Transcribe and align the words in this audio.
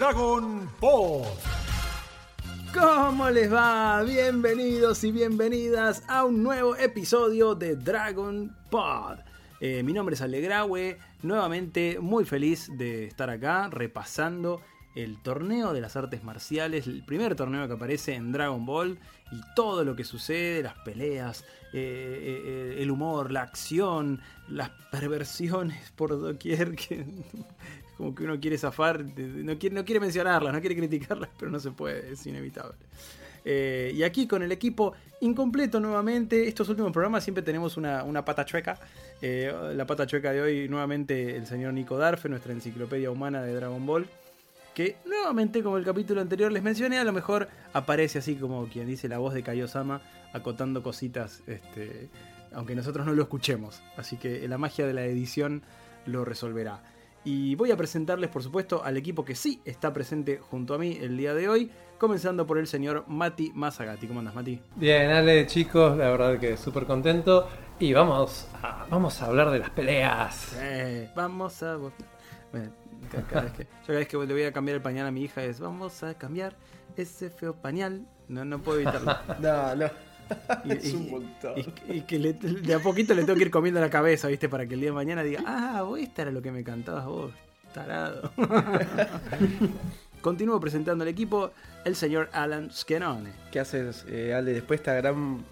Dragon 0.00 0.66
Ball. 0.80 1.26
¿Cómo 2.72 3.28
les 3.28 3.52
va? 3.52 4.02
Bienvenidos 4.02 5.04
y 5.04 5.12
bienvenidas 5.12 6.02
a 6.08 6.24
un 6.24 6.42
nuevo 6.42 6.74
episodio 6.74 7.54
de 7.54 7.76
Dragon 7.76 8.50
Pod. 8.70 9.18
Eh, 9.60 9.82
mi 9.82 9.92
nombre 9.92 10.14
es 10.14 10.22
Alegrawe, 10.22 10.96
nuevamente 11.22 11.98
muy 12.00 12.24
feliz 12.24 12.70
de 12.78 13.08
estar 13.08 13.28
acá 13.28 13.68
repasando 13.68 14.62
el 14.94 15.22
torneo 15.22 15.74
de 15.74 15.82
las 15.82 15.96
artes 15.96 16.24
marciales, 16.24 16.86
el 16.86 17.04
primer 17.04 17.36
torneo 17.36 17.66
que 17.68 17.74
aparece 17.74 18.14
en 18.14 18.32
Dragon 18.32 18.64
Ball 18.64 18.98
y 19.30 19.40
todo 19.54 19.84
lo 19.84 19.94
que 19.94 20.04
sucede, 20.04 20.62
las 20.62 20.78
peleas, 20.78 21.44
eh, 21.74 22.42
eh, 22.46 22.76
el 22.78 22.90
humor, 22.90 23.30
la 23.30 23.42
acción, 23.42 24.22
las 24.48 24.70
perversiones 24.90 25.90
por 25.92 26.18
doquier 26.18 26.74
que 26.74 27.04
como 28.00 28.14
que 28.14 28.24
uno 28.24 28.40
quiere 28.40 28.56
zafar, 28.56 29.04
no 29.04 29.58
quiere, 29.58 29.74
no 29.76 29.84
quiere 29.84 30.00
mencionarlas, 30.00 30.54
no 30.54 30.60
quiere 30.60 30.74
criticarlas, 30.74 31.28
pero 31.38 31.50
no 31.50 31.60
se 31.60 31.70
puede, 31.70 32.12
es 32.12 32.26
inevitable. 32.26 32.74
Eh, 33.44 33.92
y 33.94 34.02
aquí 34.04 34.26
con 34.26 34.42
el 34.42 34.50
equipo 34.52 34.94
incompleto 35.20 35.80
nuevamente, 35.80 36.48
estos 36.48 36.66
últimos 36.70 36.92
programas 36.92 37.22
siempre 37.22 37.42
tenemos 37.42 37.76
una, 37.76 38.24
pata 38.24 38.46
chueca. 38.46 38.78
Eh, 39.20 39.52
la 39.74 39.86
pata 39.86 40.06
chueca 40.06 40.32
de 40.32 40.40
hoy 40.40 40.68
nuevamente 40.68 41.36
el 41.36 41.46
señor 41.46 41.74
Nico 41.74 41.98
Darfe, 41.98 42.30
nuestra 42.30 42.54
enciclopedia 42.54 43.10
humana 43.10 43.42
de 43.42 43.54
Dragon 43.54 43.84
Ball. 43.84 44.06
Que 44.74 44.96
nuevamente, 45.04 45.62
como 45.62 45.76
el 45.76 45.84
capítulo 45.84 46.22
anterior 46.22 46.50
les 46.50 46.62
mencioné, 46.62 46.98
a 46.98 47.04
lo 47.04 47.12
mejor 47.12 47.48
aparece 47.74 48.20
así 48.20 48.36
como 48.36 48.66
quien 48.66 48.86
dice 48.86 49.08
la 49.08 49.18
voz 49.18 49.34
de 49.34 49.42
Kaiosama, 49.42 50.00
acotando 50.32 50.82
cositas, 50.82 51.42
este, 51.46 52.08
aunque 52.52 52.74
nosotros 52.74 53.04
no 53.04 53.12
lo 53.12 53.22
escuchemos. 53.22 53.82
Así 53.98 54.16
que 54.16 54.48
la 54.48 54.56
magia 54.56 54.86
de 54.86 54.94
la 54.94 55.04
edición 55.04 55.62
lo 56.06 56.24
resolverá. 56.24 56.80
Y 57.24 57.54
voy 57.54 57.70
a 57.70 57.76
presentarles, 57.76 58.30
por 58.30 58.42
supuesto, 58.42 58.82
al 58.82 58.96
equipo 58.96 59.24
que 59.24 59.34
sí 59.34 59.60
está 59.64 59.92
presente 59.92 60.38
junto 60.38 60.74
a 60.74 60.78
mí 60.78 60.98
el 61.00 61.16
día 61.18 61.34
de 61.34 61.48
hoy, 61.48 61.70
comenzando 61.98 62.46
por 62.46 62.56
el 62.56 62.66
señor 62.66 63.04
Mati 63.08 63.52
Mazagati. 63.54 64.06
¿Cómo 64.06 64.20
andas, 64.20 64.34
Mati? 64.34 64.58
Bien, 64.76 65.10
Ale, 65.10 65.46
chicos, 65.46 65.98
la 65.98 66.10
verdad 66.10 66.38
que 66.38 66.56
súper 66.56 66.86
contento. 66.86 67.46
Y 67.78 67.92
vamos 67.92 68.48
a, 68.62 68.86
vamos 68.90 69.20
a 69.20 69.26
hablar 69.26 69.50
de 69.50 69.58
las 69.58 69.70
peleas. 69.70 70.56
vamos 71.14 71.62
a... 71.62 71.78
cada 73.28 73.42
vez 73.42 73.52
que, 73.52 73.64
yo 73.64 73.86
cada 73.86 73.98
vez 73.98 74.08
que 74.08 74.16
le 74.16 74.32
voy 74.32 74.42
a 74.44 74.52
cambiar 74.52 74.76
el 74.76 74.82
pañal 74.82 75.06
a 75.06 75.10
mi 75.10 75.22
hija 75.22 75.42
es, 75.42 75.60
vamos 75.60 76.02
a 76.02 76.14
cambiar 76.14 76.56
ese 76.96 77.28
feo 77.28 77.54
pañal. 77.54 78.06
No, 78.28 78.44
no 78.46 78.60
puedo 78.62 78.80
evitarlo. 78.80 79.14
no, 79.40 79.76
no. 79.76 80.09
Y, 80.64 80.72
es 80.72 80.94
un 80.94 81.10
montón. 81.10 81.54
Y, 81.88 82.00
que 82.02 82.18
de 82.18 82.74
a 82.74 82.78
poquito 82.78 83.14
le 83.14 83.24
tengo 83.24 83.36
que 83.36 83.44
ir 83.44 83.50
comiendo 83.50 83.80
la 83.80 83.90
cabeza, 83.90 84.28
¿viste? 84.28 84.48
Para 84.48 84.66
que 84.66 84.74
el 84.74 84.80
día 84.80 84.90
de 84.90 84.94
mañana 84.94 85.22
diga, 85.22 85.42
ah, 85.46 85.82
vos 85.82 85.98
esta 85.98 86.22
era 86.22 86.30
lo 86.30 86.42
que 86.42 86.52
me 86.52 86.64
cantabas 86.64 87.06
vos, 87.06 87.32
tarado. 87.72 88.32
Continúo 90.20 90.60
presentando 90.60 91.02
al 91.02 91.08
equipo, 91.08 91.52
el 91.84 91.96
señor 91.96 92.28
Alan 92.32 92.70
Skenone. 92.70 93.32
¿Qué 93.50 93.60
haces, 93.60 94.04
eh, 94.08 94.34
Ale? 94.34 94.52
Después 94.52 94.80
de 94.80 94.82
esta 94.82 94.94
gran 94.94 95.44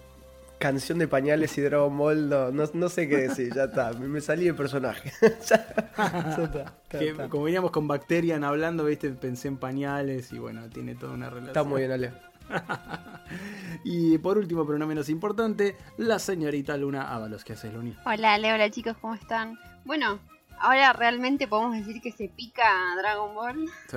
canción 0.59 0.99
de 0.99 1.09
pañales 1.09 1.57
y 1.57 1.63
Dragon 1.63 1.97
Ball, 1.97 2.29
no, 2.29 2.89
sé 2.89 3.09
qué 3.09 3.17
decir, 3.17 3.55
ya 3.55 3.65
está, 3.65 3.93
me, 3.93 4.21
salí 4.21 4.45
de 4.45 4.55
personaje. 4.55 5.13
como 7.31 7.45
veníamos 7.45 7.71
con 7.71 7.89
Bacterian 7.89 8.45
hablando, 8.45 8.85
viste, 8.85 9.11
pensé 9.11 9.49
en 9.49 9.57
pañales 9.57 10.33
y 10.33 10.39
bueno, 10.39 10.69
tiene 10.69 10.95
toda 10.95 11.15
una 11.15 11.31
relación. 11.31 11.49
Está 11.49 11.65
muy 11.65 11.81
bien, 11.81 11.93
Ale. 11.93 12.13
y 13.85 14.19
por 14.19 14.39
último, 14.39 14.67
pero 14.67 14.79
no 14.79 14.87
menos 14.87 15.09
importante, 15.09 15.77
la 15.97 16.19
señorita 16.19 16.77
Luna 16.77 17.15
Ábalos. 17.15 17.45
¿Qué 17.45 17.55
haces, 17.55 17.73
Luni? 17.73 17.95
Hola, 18.05 18.35
Ale, 18.35 18.53
hola 18.53 18.71
chicos, 18.71 18.97
¿cómo 19.01 19.15
están? 19.15 19.59
Bueno, 19.85 20.19
ahora 20.59 20.93
realmente 20.93 21.47
podemos 21.47 21.77
decir 21.77 22.01
que 22.01 22.13
se 22.13 22.29
pica 22.29 22.65
Dragon 22.97 23.35
Ball. 23.35 23.69
Sí, 23.89 23.97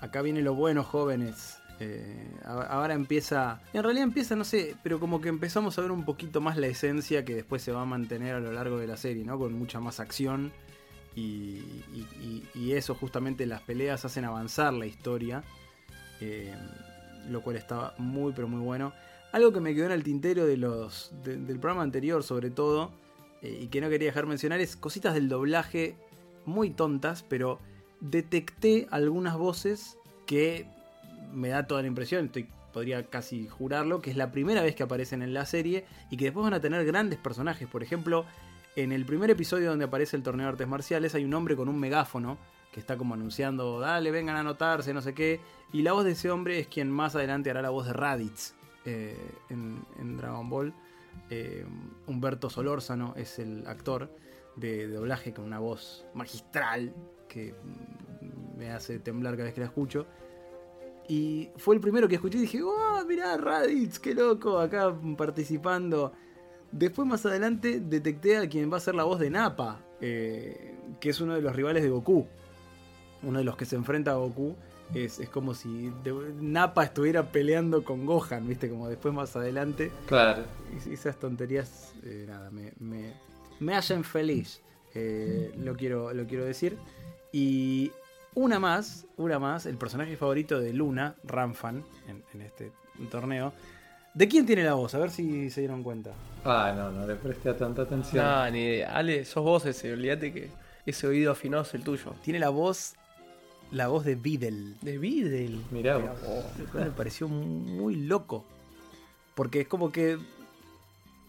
acá 0.00 0.22
viene 0.22 0.42
lo 0.42 0.54
bueno, 0.54 0.82
jóvenes. 0.82 1.58
Eh, 1.80 2.28
ahora 2.44 2.94
empieza, 2.94 3.60
en 3.72 3.84
realidad 3.84 4.02
empieza, 4.04 4.34
no 4.34 4.42
sé, 4.42 4.74
pero 4.82 4.98
como 4.98 5.20
que 5.20 5.28
empezamos 5.28 5.78
a 5.78 5.82
ver 5.82 5.92
un 5.92 6.04
poquito 6.04 6.40
más 6.40 6.56
la 6.56 6.66
esencia 6.66 7.24
que 7.24 7.36
después 7.36 7.62
se 7.62 7.70
va 7.70 7.82
a 7.82 7.84
mantener 7.84 8.34
a 8.34 8.40
lo 8.40 8.50
largo 8.50 8.78
de 8.78 8.88
la 8.88 8.96
serie, 8.96 9.24
¿no? 9.24 9.38
Con 9.38 9.52
mucha 9.52 9.78
más 9.78 10.00
acción 10.00 10.52
y, 11.14 11.62
eso 12.72 12.94
justamente 12.94 13.46
las 13.46 13.62
peleas 13.62 14.04
hacen 14.04 14.24
avanzar 14.24 14.72
la 14.72 14.86
historia. 14.86 15.42
Eh, 16.20 16.54
lo 17.28 17.42
cual 17.42 17.56
estaba 17.56 17.94
muy 17.98 18.32
pero 18.32 18.48
muy 18.48 18.60
bueno. 18.60 18.92
Algo 19.32 19.52
que 19.52 19.60
me 19.60 19.74
quedó 19.74 19.86
en 19.86 19.92
el 19.92 20.02
tintero 20.02 20.46
del 20.46 21.58
programa 21.60 21.82
anterior 21.82 22.22
sobre 22.22 22.50
todo, 22.50 22.92
eh, 23.42 23.60
y 23.62 23.66
que 23.68 23.80
no 23.80 23.88
quería 23.88 24.08
dejar 24.08 24.26
mencionar, 24.26 24.60
es 24.60 24.76
cositas 24.76 25.14
del 25.14 25.28
doblaje 25.28 25.96
muy 26.46 26.70
tontas, 26.70 27.24
pero 27.28 27.60
detecté 28.00 28.86
algunas 28.90 29.36
voces 29.36 29.98
que 30.26 30.66
me 31.32 31.48
da 31.48 31.66
toda 31.66 31.82
la 31.82 31.88
impresión, 31.88 32.26
estoy, 32.26 32.48
podría 32.72 33.04
casi 33.04 33.48
jurarlo, 33.48 34.00
que 34.00 34.10
es 34.10 34.16
la 34.16 34.32
primera 34.32 34.62
vez 34.62 34.74
que 34.74 34.82
aparecen 34.82 35.22
en 35.22 35.34
la 35.34 35.44
serie 35.44 35.84
y 36.10 36.16
que 36.16 36.26
después 36.26 36.44
van 36.44 36.54
a 36.54 36.60
tener 36.60 36.84
grandes 36.86 37.18
personajes. 37.18 37.68
Por 37.68 37.82
ejemplo, 37.82 38.24
en 38.76 38.92
el 38.92 39.04
primer 39.04 39.30
episodio 39.30 39.70
donde 39.70 39.84
aparece 39.84 40.16
el 40.16 40.22
torneo 40.22 40.46
de 40.46 40.52
artes 40.52 40.68
marciales 40.68 41.14
hay 41.14 41.24
un 41.24 41.34
hombre 41.34 41.56
con 41.56 41.68
un 41.68 41.78
megáfono 41.78 42.38
que 42.72 42.80
está 42.80 42.96
como 42.96 43.14
anunciando, 43.14 43.80
dale, 43.80 44.10
vengan 44.10 44.36
a 44.36 44.40
anotarse, 44.40 44.92
no 44.92 45.00
sé 45.00 45.14
qué. 45.14 45.40
Y 45.72 45.82
la 45.82 45.92
voz 45.92 46.04
de 46.04 46.12
ese 46.12 46.30
hombre 46.30 46.58
es 46.58 46.68
quien 46.68 46.90
más 46.90 47.14
adelante 47.14 47.50
hará 47.50 47.62
la 47.62 47.70
voz 47.70 47.86
de 47.86 47.92
Raditz 47.92 48.54
eh, 48.84 49.16
en, 49.48 50.16
Dragon 50.16 50.48
Ball. 50.48 50.74
Eh, 51.30 51.64
Humberto 52.06 52.50
Solórzano 52.50 53.14
es 53.16 53.38
el 53.38 53.66
actor 53.66 54.10
de, 54.56 54.86
doblaje 54.88 55.32
con 55.32 55.44
una 55.44 55.58
voz 55.58 56.04
magistral 56.14 56.94
que 57.28 57.54
me 58.56 58.70
hace 58.70 58.98
temblar 58.98 59.34
cada 59.34 59.44
vez 59.44 59.54
que 59.54 59.60
la 59.60 59.66
escucho. 59.66 60.06
Y 61.08 61.50
fue 61.56 61.74
el 61.74 61.80
primero 61.80 62.06
que 62.06 62.16
escuché 62.16 62.36
y 62.36 62.42
dije, 62.42 62.62
¡oh, 62.62 63.02
mirá, 63.06 63.36
Raditz, 63.38 63.98
qué 63.98 64.14
loco! 64.14 64.58
Acá 64.58 64.94
participando. 65.16 66.12
Después 66.70 67.08
más 67.08 67.24
adelante 67.24 67.80
detecté 67.80 68.36
a 68.36 68.46
quien 68.46 68.70
va 68.70 68.76
a 68.76 68.80
ser 68.80 68.94
la 68.94 69.04
voz 69.04 69.18
de 69.18 69.30
Nappa, 69.30 69.80
eh, 70.02 70.74
que 71.00 71.08
es 71.08 71.20
uno 71.22 71.34
de 71.34 71.40
los 71.40 71.56
rivales 71.56 71.82
de 71.82 71.88
Goku 71.88 72.26
uno 73.22 73.38
de 73.38 73.44
los 73.44 73.56
que 73.56 73.64
se 73.64 73.76
enfrenta 73.76 74.12
a 74.12 74.14
Goku, 74.14 74.56
es, 74.94 75.20
como 75.30 75.54
si 75.54 75.92
Nappa 76.40 76.84
estuviera 76.84 77.30
peleando 77.30 77.84
con 77.84 78.06
Gohan, 78.06 78.46
¿viste? 78.48 78.70
Como 78.70 78.88
después 78.88 79.12
más 79.12 79.36
adelante. 79.36 79.92
Claro. 80.06 80.44
Y 80.86 80.94
esas 80.94 81.16
tonterías, 81.16 81.92
eh, 82.04 82.24
nada, 82.26 82.50
me, 82.50 82.72
me, 83.60 83.76
hacen 83.76 84.04
feliz. 84.04 84.62
Eh, 84.94 85.52
lo, 85.58 85.76
quiero, 85.76 86.14
lo 86.14 86.26
quiero 86.26 86.44
decir. 86.44 86.78
Y 87.32 87.92
una 88.34 88.58
más, 88.58 89.06
una 89.16 89.38
más, 89.38 89.66
el 89.66 89.76
personaje 89.76 90.16
favorito 90.16 90.58
de 90.58 90.72
Luna, 90.72 91.16
Ramfan, 91.24 91.84
en, 92.06 92.40
este 92.40 92.72
torneo. 93.10 93.52
¿De 94.14 94.26
quién 94.26 94.46
tiene 94.46 94.64
la 94.64 94.74
voz? 94.74 94.94
A 94.94 94.98
ver 94.98 95.10
si 95.10 95.50
se 95.50 95.60
dieron 95.60 95.82
cuenta. 95.82 96.12
Ah, 96.44 96.72
no, 96.74 96.90
no 96.90 97.06
le 97.06 97.14
presté 97.14 97.52
tanta 97.54 97.82
atención. 97.82 98.24
No, 98.24 98.50
ni 98.50 98.60
idea. 98.60 98.96
Ale, 98.96 99.24
sos 99.24 99.44
vos 99.44 99.66
ese, 99.66 99.92
olvídate 99.92 100.32
que 100.32 100.48
ese 100.86 101.06
oído 101.06 101.30
afinado 101.30 101.62
es 101.62 101.74
el 101.74 101.84
tuyo. 101.84 102.14
Tiene 102.22 102.38
la 102.38 102.48
voz 102.48 102.94
la 103.70 103.88
voz 103.88 104.04
de 104.04 104.14
Videl. 104.14 104.76
De 104.82 104.98
Videl. 104.98 105.62
Mirá, 105.70 105.98
me 106.74 106.90
pareció 106.90 107.28
muy 107.28 107.96
loco. 107.96 108.44
Porque 109.34 109.60
es 109.62 109.68
como 109.68 109.92
que 109.92 110.18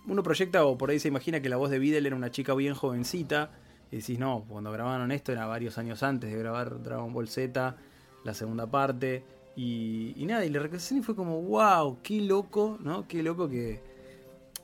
uno 0.08 0.24
proyecta 0.24 0.66
o 0.66 0.78
por 0.78 0.90
ahí 0.90 1.00
se 1.00 1.08
imagina 1.08 1.42
que 1.42 1.50
la 1.50 1.58
voz 1.58 1.70
de 1.70 1.80
Videl 1.80 2.06
era 2.06 2.16
una 2.16 2.32
chica 2.32 2.54
bien 2.54 2.74
jovencita. 2.74 3.52
Y 3.92 3.98
decís, 3.98 4.20
no, 4.20 4.46
cuando 4.48 4.72
grabaron 4.72 5.12
esto 5.12 5.32
era 5.32 5.46
varios 5.48 5.78
años 5.78 6.04
antes 6.04 6.32
de 6.32 6.38
grabar 6.38 6.82
Dragon 6.84 7.12
Ball 7.12 7.28
Z, 7.28 7.76
la 8.24 8.34
segunda 8.34 8.68
parte. 8.68 9.24
Y, 9.56 10.14
nada, 10.26 10.46
y 10.46 10.50
la 10.50 10.60
recreación 10.60 11.00
y 11.00 11.04
fue 11.04 11.16
como, 11.16 11.42
wow, 11.42 11.98
qué 12.02 12.22
loco, 12.22 12.78
¿no? 12.82 13.08
Qué 13.08 13.22
loco 13.24 13.50
que... 13.50 13.82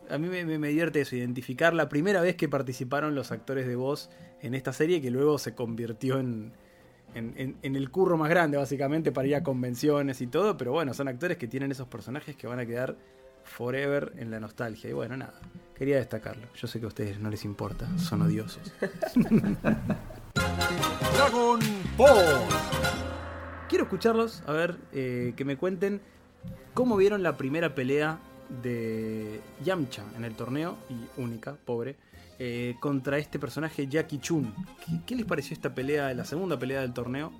A 0.10 0.20
mí 0.20 0.28
me, 0.28 0.46
me, 0.46 0.68
divierte 0.68 1.02
eso, 1.02 1.16
identificar 1.16 1.74
la 1.74 1.90
primera 1.90 2.22
vez 2.22 2.36
que 2.36 2.48
participaron 2.48 3.16
los 3.16 3.32
actores 3.32 3.66
de 3.66 3.76
voz 3.76 4.12
en 4.42 4.54
esta 4.54 4.72
serie 4.72 5.02
que 5.02 5.10
luego 5.10 5.40
se 5.40 5.56
convirtió 5.56 6.20
en, 6.20 6.54
en, 7.16 7.58
el 7.62 7.90
curro 7.90 8.18
más 8.18 8.30
grande, 8.30 8.58
básicamente, 8.58 9.12
para 9.12 9.28
ir 9.28 9.36
a 9.36 9.44
convenciones 9.44 10.22
y 10.22 10.28
todo. 10.28 10.58
Pero 10.58 10.72
bueno, 10.72 10.94
son 10.94 11.08
actores 11.08 11.38
que 11.38 11.48
tienen 11.48 11.72
esos 11.72 11.88
personajes 11.88 12.36
que 12.36 12.48
van 12.48 12.60
a 12.60 12.66
quedar 12.66 12.96
forever 13.44 14.14
en 14.18 14.32
la 14.32 14.40
nostalgia. 14.40 14.90
Y 14.90 14.94
bueno, 14.94 15.16
nada, 15.18 15.40
quería 15.76 15.98
destacarlo. 15.98 16.48
Yo 16.56 16.68
sé 16.68 16.80
que 16.80 16.86
a 16.86 16.90
ustedes 16.90 17.20
no 17.20 17.30
les 17.30 17.46
importa, 17.46 17.88
son 17.98 18.22
odiosos. 18.22 18.74
Dragon 21.16 21.60
Ball. 21.98 22.42
Quiero 23.70 23.86
escucharlos, 23.86 24.44
a 24.46 24.52
ver, 24.52 24.78
eh, 24.94 25.34
que 25.36 25.46
me 25.46 25.58
cuenten 25.58 26.02
cómo 26.74 26.98
vieron 26.98 27.24
la 27.24 27.38
primera 27.38 27.74
pelea 27.74 28.20
de 28.62 29.42
Yamcha 29.64 30.04
en 30.16 30.24
el 30.24 30.36
torneo, 30.36 30.78
y 30.90 31.20
única, 31.20 31.56
pobre, 31.66 31.96
eh, 32.40 32.76
contra 32.80 33.18
este 33.18 33.40
personaje 33.40 33.88
Jackie 33.88 34.20
Chun. 34.20 34.54
¿Qué, 35.06 35.16
les 35.16 35.26
pareció 35.26 35.54
esta 35.54 35.74
pelea, 35.74 36.14
la 36.14 36.26
segunda 36.26 36.58
pelea 36.58 36.82
del 36.82 36.94
torneo? 36.94 37.32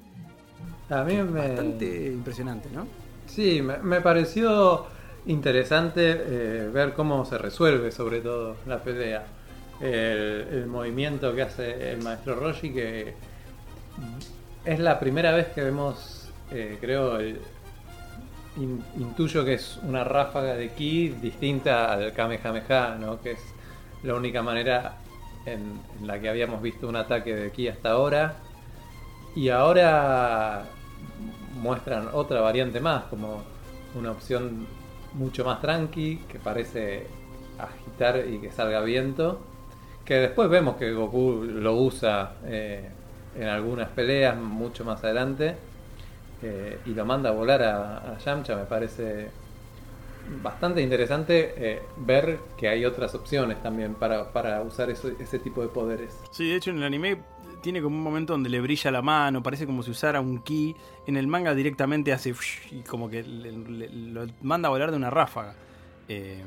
A 0.90 1.04
mí 1.04 1.16
me... 1.16 1.48
Bastante 1.48 2.08
impresionante, 2.08 2.70
¿no? 2.74 2.88
Sí, 3.28 3.62
me, 3.62 4.02
pareció 4.02 4.86
interesante 5.26 6.12
eh, 6.12 6.70
ver 6.72 6.94
cómo 6.94 7.26
se 7.26 7.38
resuelve 7.38 7.92
sobre 7.92 8.22
todo 8.22 8.56
la 8.66 8.84
pelea. 8.84 9.26
El, 9.82 10.68
movimiento 10.68 11.36
que 11.36 11.42
hace 11.42 11.92
el 11.92 12.02
maestro 12.02 12.36
Roshi, 12.36 12.72
que 12.72 13.14
es 14.64 14.80
la 14.80 15.00
primera 15.00 15.32
vez 15.34 15.48
que 15.48 15.62
vemos 15.62 16.30
eh, 16.52 16.78
creo, 16.80 17.18
el- 17.20 17.40
in- 18.58 18.84
intuyo 18.98 19.44
que 19.44 19.56
es 19.56 19.78
una 19.84 20.04
ráfaga 20.04 20.56
de 20.56 20.70
ki 20.70 21.10
distinta 21.22 21.92
al 21.92 22.14
Kamehameha, 22.14 22.96
¿no? 23.00 23.22
Que 23.22 23.32
es 23.32 23.40
la 24.06 24.14
única 24.16 24.42
manera 24.44 24.98
en, 25.46 25.80
la 26.06 26.20
que 26.20 26.30
habíamos 26.30 26.62
visto 26.62 26.88
un 26.88 26.96
ataque 26.96 27.36
de 27.36 27.52
ki 27.52 27.68
hasta 27.68 27.92
ahora. 27.92 28.36
Y 29.36 29.50
ahora 29.50 30.64
muestran 31.62 32.10
otra 32.14 32.42
variante 32.42 32.80
más, 32.80 33.04
como 33.06 33.44
una 33.96 34.12
opción 34.12 34.68
mucho 35.14 35.44
más 35.44 35.62
tranqui, 35.62 36.18
que 36.30 36.40
parece 36.40 37.08
agitar 37.58 38.26
y 38.28 38.40
que 38.40 38.52
salga 38.52 38.82
viento. 38.82 39.42
Que 40.06 40.16
después 40.16 40.50
vemos 40.50 40.78
que 40.78 40.94
Goku 40.94 41.44
lo 41.44 41.76
usa 41.76 42.34
eh, 42.46 42.88
en 43.36 43.48
algunas 43.48 43.90
peleas 43.90 44.38
mucho 44.38 44.86
más 44.86 45.04
adelante. 45.04 45.56
eh, 46.44 46.80
y 46.86 46.94
lo 46.94 47.06
manda 47.06 47.30
a 47.30 47.34
volar 47.34 47.64
a, 47.64 47.98
a 48.14 48.18
Yamcha, 48.20 48.56
me 48.56 48.66
parece 48.66 49.30
bastante 50.42 50.82
interesante 50.82 51.54
eh, 51.58 51.82
ver 51.98 52.40
que 52.58 52.68
hay 52.68 52.86
otras 52.86 53.14
opciones 53.16 53.62
también 53.62 53.96
para, 53.96 54.32
para 54.32 54.62
usar 54.62 54.90
eso- 54.90 55.12
ese 55.20 55.40
tipo 55.40 55.62
de 55.62 55.68
poderes. 55.70 56.18
Sí, 56.32 56.50
de 56.50 56.56
hecho 56.56 56.72
en 56.72 56.78
el 56.78 56.84
anime 56.84 57.18
tiene 57.62 57.82
como 57.82 57.96
un 57.98 58.04
momento 58.04 58.34
donde 58.34 58.50
le 58.50 58.62
brilla 58.62 58.92
la 58.92 59.02
mano, 59.02 59.42
parece 59.42 59.66
como 59.66 59.82
si 59.84 59.92
usara 59.92 60.22
un 60.22 60.42
ki. 60.44 60.76
En 61.08 61.18
el 61.18 61.28
manga 61.28 61.54
directamente 61.56 62.14
hace 62.14 62.34
y 62.72 62.82
como 62.82 63.10
que 63.10 63.24
le- 63.24 63.52
le- 63.52 63.90
lo 63.90 64.28
manda 64.42 64.68
a 64.68 64.72
volar 64.72 64.92
de 64.92 64.98
una 64.98 65.10
ráfaga. 65.10 65.56
Eh, 66.08 66.44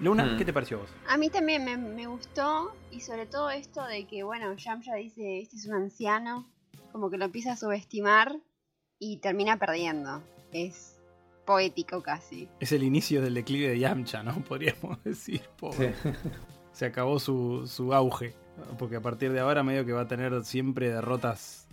Luna, 0.00 0.24
Hmm. 0.24 0.38
¿qué 0.38 0.44
te 0.44 0.52
pareció 0.52 0.76
a 0.76 0.80
vos? 0.82 0.90
A 1.08 1.16
mí 1.16 1.28
también 1.30 1.64
me, 1.64 1.76
me 1.76 2.06
gustó 2.06 2.72
y 2.92 3.00
sobre 3.00 3.26
todo 3.26 3.50
esto 3.50 3.84
de 3.84 4.04
que, 4.06 4.22
bueno, 4.22 4.52
Yamcha 4.54 4.94
dice, 4.94 5.40
este 5.40 5.56
es 5.56 5.66
un 5.66 5.74
anciano, 5.74 6.46
como 6.92 7.10
que 7.10 7.18
lo 7.18 7.24
empieza 7.24 7.52
a 7.52 7.56
subestimar 7.56 8.36
y 9.00 9.16
termina 9.16 9.56
perdiendo. 9.58 10.22
Es 10.52 10.99
poético 11.44 12.02
casi. 12.02 12.48
Es 12.60 12.72
el 12.72 12.82
inicio 12.82 13.20
del 13.22 13.34
declive 13.34 13.68
de 13.68 13.78
Yamcha, 13.78 14.22
¿no? 14.22 14.34
Podríamos 14.48 15.02
decir. 15.04 15.42
pobre. 15.58 15.94
Sí. 16.02 16.08
Se 16.72 16.86
acabó 16.86 17.18
su, 17.18 17.66
su 17.66 17.92
auge. 17.94 18.34
Porque 18.78 18.96
a 18.96 19.00
partir 19.00 19.32
de 19.32 19.40
ahora 19.40 19.62
medio 19.62 19.84
que 19.86 19.92
va 19.92 20.02
a 20.02 20.08
tener 20.08 20.44
siempre 20.44 20.90
derrotas 20.90 21.66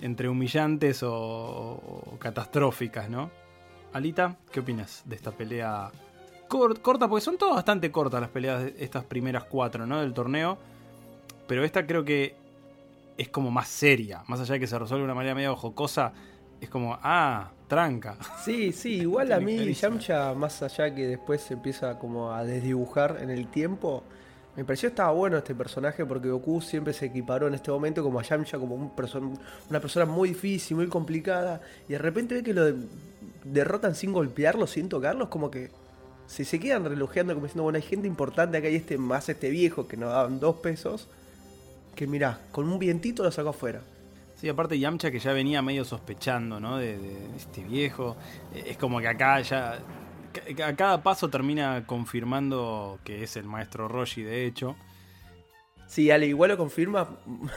entre 0.00 0.28
humillantes 0.28 1.02
o, 1.02 1.12
o 1.12 2.16
catastróficas, 2.18 3.08
¿no? 3.10 3.30
Alita, 3.92 4.36
¿qué 4.50 4.60
opinas 4.60 5.02
de 5.06 5.14
esta 5.16 5.30
pelea 5.32 5.90
cor- 6.48 6.80
corta? 6.80 7.08
Porque 7.08 7.24
son 7.24 7.36
todas 7.38 7.56
bastante 7.56 7.90
cortas 7.92 8.20
las 8.20 8.30
peleas 8.30 8.64
de 8.64 8.74
estas 8.78 9.04
primeras 9.04 9.44
cuatro, 9.44 9.86
¿no? 9.86 10.00
Del 10.00 10.12
torneo. 10.14 10.58
Pero 11.46 11.62
esta 11.64 11.86
creo 11.86 12.04
que 12.04 12.34
es 13.18 13.28
como 13.28 13.50
más 13.50 13.68
seria. 13.68 14.22
Más 14.26 14.40
allá 14.40 14.54
de 14.54 14.60
que 14.60 14.66
se 14.66 14.78
resuelve 14.78 15.02
de 15.02 15.04
una 15.06 15.14
manera 15.14 15.34
medio 15.34 15.54
jocosa, 15.56 16.12
es 16.60 16.68
como, 16.70 16.98
ah, 17.02 17.50
tranca. 17.68 18.16
Sí, 18.44 18.72
sí, 18.72 18.94
igual 19.00 19.32
a 19.32 19.40
mí. 19.40 19.72
Yamcha, 19.74 20.34
más 20.34 20.62
allá 20.62 20.94
que 20.94 21.06
después 21.06 21.40
se 21.42 21.54
empieza 21.54 21.98
como 21.98 22.32
a 22.32 22.44
desdibujar 22.44 23.18
en 23.20 23.30
el 23.30 23.48
tiempo, 23.48 24.02
me 24.56 24.64
pareció 24.64 24.88
estaba 24.88 25.10
bueno 25.12 25.36
este 25.36 25.54
personaje 25.54 26.06
porque 26.06 26.28
Goku 26.28 26.60
siempre 26.60 26.92
se 26.92 27.06
equiparó 27.06 27.48
en 27.48 27.54
este 27.54 27.70
momento 27.72 28.02
como 28.02 28.20
a 28.20 28.22
Yamcha 28.22 28.58
como 28.58 28.76
un 28.76 28.92
una 29.70 29.80
persona 29.80 30.06
muy 30.06 30.28
difícil, 30.30 30.76
muy 30.76 30.86
complicada, 30.88 31.60
y 31.88 31.92
de 31.92 31.98
repente 31.98 32.36
ve 32.36 32.42
que 32.42 32.54
lo 32.54 32.64
de- 32.64 32.76
derrotan 33.44 33.94
sin 33.94 34.12
golpearlo, 34.12 34.66
sin 34.66 34.88
tocarlos, 34.88 35.28
como 35.28 35.50
que 35.50 35.70
si 36.26 36.44
se 36.44 36.58
quedan 36.60 36.84
relojeando 36.84 37.34
como 37.34 37.46
diciendo, 37.46 37.64
bueno, 37.64 37.76
hay 37.76 37.82
gente 37.82 38.06
importante 38.06 38.56
acá 38.58 38.68
y 38.68 38.76
este 38.76 38.96
más 38.96 39.28
este 39.28 39.50
viejo 39.50 39.88
que 39.88 39.96
nos 39.96 40.10
daban 40.10 40.40
dos 40.40 40.56
pesos, 40.56 41.08
que 41.94 42.06
mirá, 42.06 42.38
con 42.52 42.68
un 42.68 42.78
vientito 42.78 43.22
lo 43.22 43.30
sacó 43.30 43.50
afuera. 43.50 43.82
Sí, 44.44 44.50
aparte 44.50 44.78
Yamcha 44.78 45.10
que 45.10 45.18
ya 45.18 45.32
venía 45.32 45.62
medio 45.62 45.86
sospechando, 45.86 46.60
¿no? 46.60 46.76
De, 46.76 46.98
de 46.98 47.34
este 47.34 47.64
viejo. 47.64 48.14
Eh, 48.54 48.64
Es 48.72 48.76
como 48.76 49.00
que 49.00 49.08
acá 49.08 49.40
ya. 49.40 49.78
A 50.62 50.76
cada 50.76 51.02
paso 51.02 51.30
termina 51.30 51.86
confirmando 51.86 52.98
que 53.04 53.22
es 53.22 53.38
el 53.38 53.44
maestro 53.44 53.88
Roshi, 53.88 54.22
de 54.22 54.44
hecho. 54.44 54.76
Sí, 55.86 56.10
Ale, 56.10 56.26
igual 56.26 56.50
lo 56.50 56.58
confirma 56.58 57.08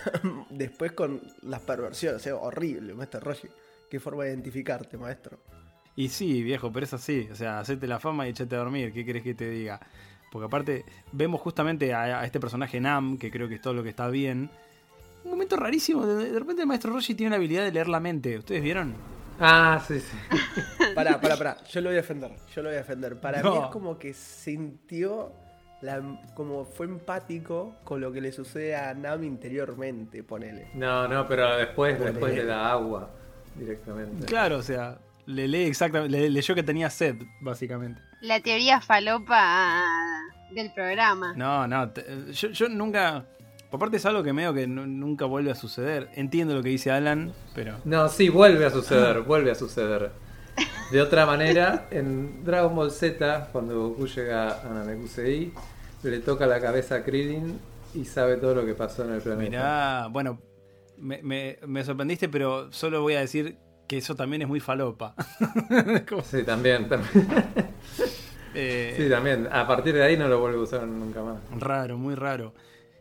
después 0.50 0.94
con 0.94 1.22
las 1.42 1.60
perversiones, 1.60 2.22
o 2.22 2.24
sea, 2.24 2.36
horrible, 2.38 2.94
maestro 2.94 3.20
Roshi. 3.20 3.50
Qué 3.90 4.00
forma 4.00 4.24
de 4.24 4.30
identificarte, 4.30 4.98
maestro. 4.98 5.40
Y 5.98 6.08
sí, 6.08 6.42
viejo, 6.42 6.72
pero 6.72 6.86
es 6.86 6.94
así. 6.94 7.28
O 7.30 7.36
sea, 7.36 7.60
hacete 7.60 7.86
la 7.86 8.00
fama 8.00 8.28
y 8.28 8.30
echate 8.30 8.56
a 8.56 8.60
dormir. 8.60 8.94
¿Qué 8.94 9.04
querés 9.04 9.24
que 9.24 9.34
te 9.36 9.50
diga? 9.50 9.82
Porque 10.32 10.46
aparte, 10.46 10.86
vemos 11.12 11.42
justamente 11.42 11.94
a, 11.94 12.22
a 12.22 12.26
este 12.26 12.40
personaje 12.40 12.80
Nam, 12.80 13.18
que 13.18 13.30
creo 13.30 13.50
que 13.50 13.56
es 13.56 13.62
todo 13.62 13.74
lo 13.74 13.84
que 13.84 13.90
está 13.90 14.08
bien. 14.08 14.50
Un 15.28 15.32
momento 15.32 15.58
rarísimo. 15.58 16.06
De, 16.06 16.32
de 16.32 16.40
repente 16.40 16.62
el 16.62 16.68
maestro 16.68 16.94
Roshi 16.94 17.14
tiene 17.14 17.32
la 17.32 17.36
habilidad 17.36 17.64
de 17.66 17.72
leer 17.74 17.90
la 17.90 18.00
mente. 18.00 18.38
¿Ustedes 18.38 18.64
vieron? 18.64 18.96
Ah, 19.40 19.84
sí, 19.86 20.00
sí. 20.00 20.18
Pará, 20.96 21.20
pará, 21.22 21.36
pará, 21.38 21.58
yo 21.70 21.82
lo 21.82 21.90
voy 21.90 21.98
a 21.98 22.02
defender, 22.02 22.32
yo 22.56 22.64
lo 22.64 22.70
voy 22.70 22.76
a 22.76 22.80
defender. 22.80 23.20
Para 23.20 23.42
No. 23.44 23.52
mí 23.52 23.58
es 23.66 23.68
como 23.68 24.00
que 24.00 24.14
sintió, 24.14 25.32
la, 25.82 26.02
como 26.34 26.66
fue 26.66 26.86
empático 26.88 27.76
con 27.84 28.02
lo 28.02 28.12
que 28.12 28.20
le 28.22 28.32
sucede 28.32 28.76
a 28.76 28.94
Nami 28.96 29.28
interiormente, 29.28 30.24
ponele. 30.24 30.70
No, 30.74 31.08
no, 31.08 31.28
pero 31.28 31.56
después, 31.58 31.94
Ponele. 31.98 32.12
después 32.14 32.34
le 32.36 32.46
da 32.46 32.72
agua 32.72 33.12
directamente. 33.56 34.26
Claro, 34.26 34.58
o 34.58 34.64
sea, 34.64 34.98
le 35.28 35.48
lee 35.48 35.66
exactamente. 35.66 36.18
Le, 36.18 36.30
leyó 36.32 36.56
que 36.56 36.64
tenía 36.64 36.90
sed, 36.90 37.18
básicamente. 37.42 38.02
La 38.22 38.40
teoría 38.40 38.82
falopa 38.82 39.84
del 40.52 40.74
programa. 40.74 41.34
No, 41.36 41.68
no, 41.68 41.90
te- 41.92 42.32
yo, 42.34 42.48
yo 42.50 42.70
nunca. 42.70 43.26
Por 43.70 43.80
parte 43.80 43.98
es 43.98 44.06
algo 44.06 44.24
que 44.24 44.32
medio 44.34 44.54
que 44.54 44.66
nu- 44.68 44.86
nunca 44.88 45.26
vuelve 45.26 45.52
a 45.52 45.56
suceder. 45.56 46.10
Entiendo 46.16 46.56
lo 46.56 46.64
que 46.64 46.70
dice 46.70 46.90
Alan, 46.92 47.34
pero. 47.54 47.76
No, 47.86 48.08
sí, 48.10 48.30
vuelve 48.30 48.66
a 48.66 48.70
suceder, 48.70 49.22
vuelve 49.22 49.52
a 49.52 49.56
suceder. 49.56 50.12
De 50.92 51.02
otra 51.02 51.26
manera, 51.26 51.88
en 51.92 52.44
Dragon 52.46 52.74
Ball 52.76 52.92
Z, 52.92 53.50
cuando 53.52 53.90
Goku 53.90 54.08
llega 54.08 54.62
a 54.62 54.70
Namekusei, 54.74 55.52
le 56.04 56.20
toca 56.20 56.48
la 56.48 56.62
cabeza 56.62 56.96
a 56.96 57.04
Krillin 57.04 57.60
y 57.94 58.06
sabe 58.06 58.38
todo 58.38 58.56
lo 58.56 58.66
que 58.66 58.74
pasó 58.74 59.04
en 59.04 59.14
el 59.16 59.22
planeta. 59.22 59.50
Mirá, 59.50 60.08
bueno, 60.10 60.40
me, 60.98 61.22
me- 61.22 61.60
me 61.68 61.84
sorprendiste, 61.84 62.30
pero 62.30 62.72
solo 62.72 63.02
voy 63.02 63.16
a 63.16 63.20
decir 63.20 63.58
que 63.88 63.98
eso 63.98 64.16
también 64.16 64.42
es 64.44 64.48
muy 64.48 64.62
falopa. 64.62 65.14
Sí, 66.24 66.44
también, 66.44 66.88
también. 66.88 67.28
eh, 68.56 68.94
Sí, 68.98 69.10
también. 69.10 69.48
A 69.52 69.68
partir 69.68 69.94
de 69.94 70.04
ahí 70.04 70.18
no 70.18 70.28
lo 70.28 70.40
vuelve 70.40 70.58
a 70.58 70.62
usar 70.62 70.84
nunca 70.88 71.22
más. 71.22 71.38
Raro, 71.60 71.98
muy 71.98 72.16
raro. 72.16 72.54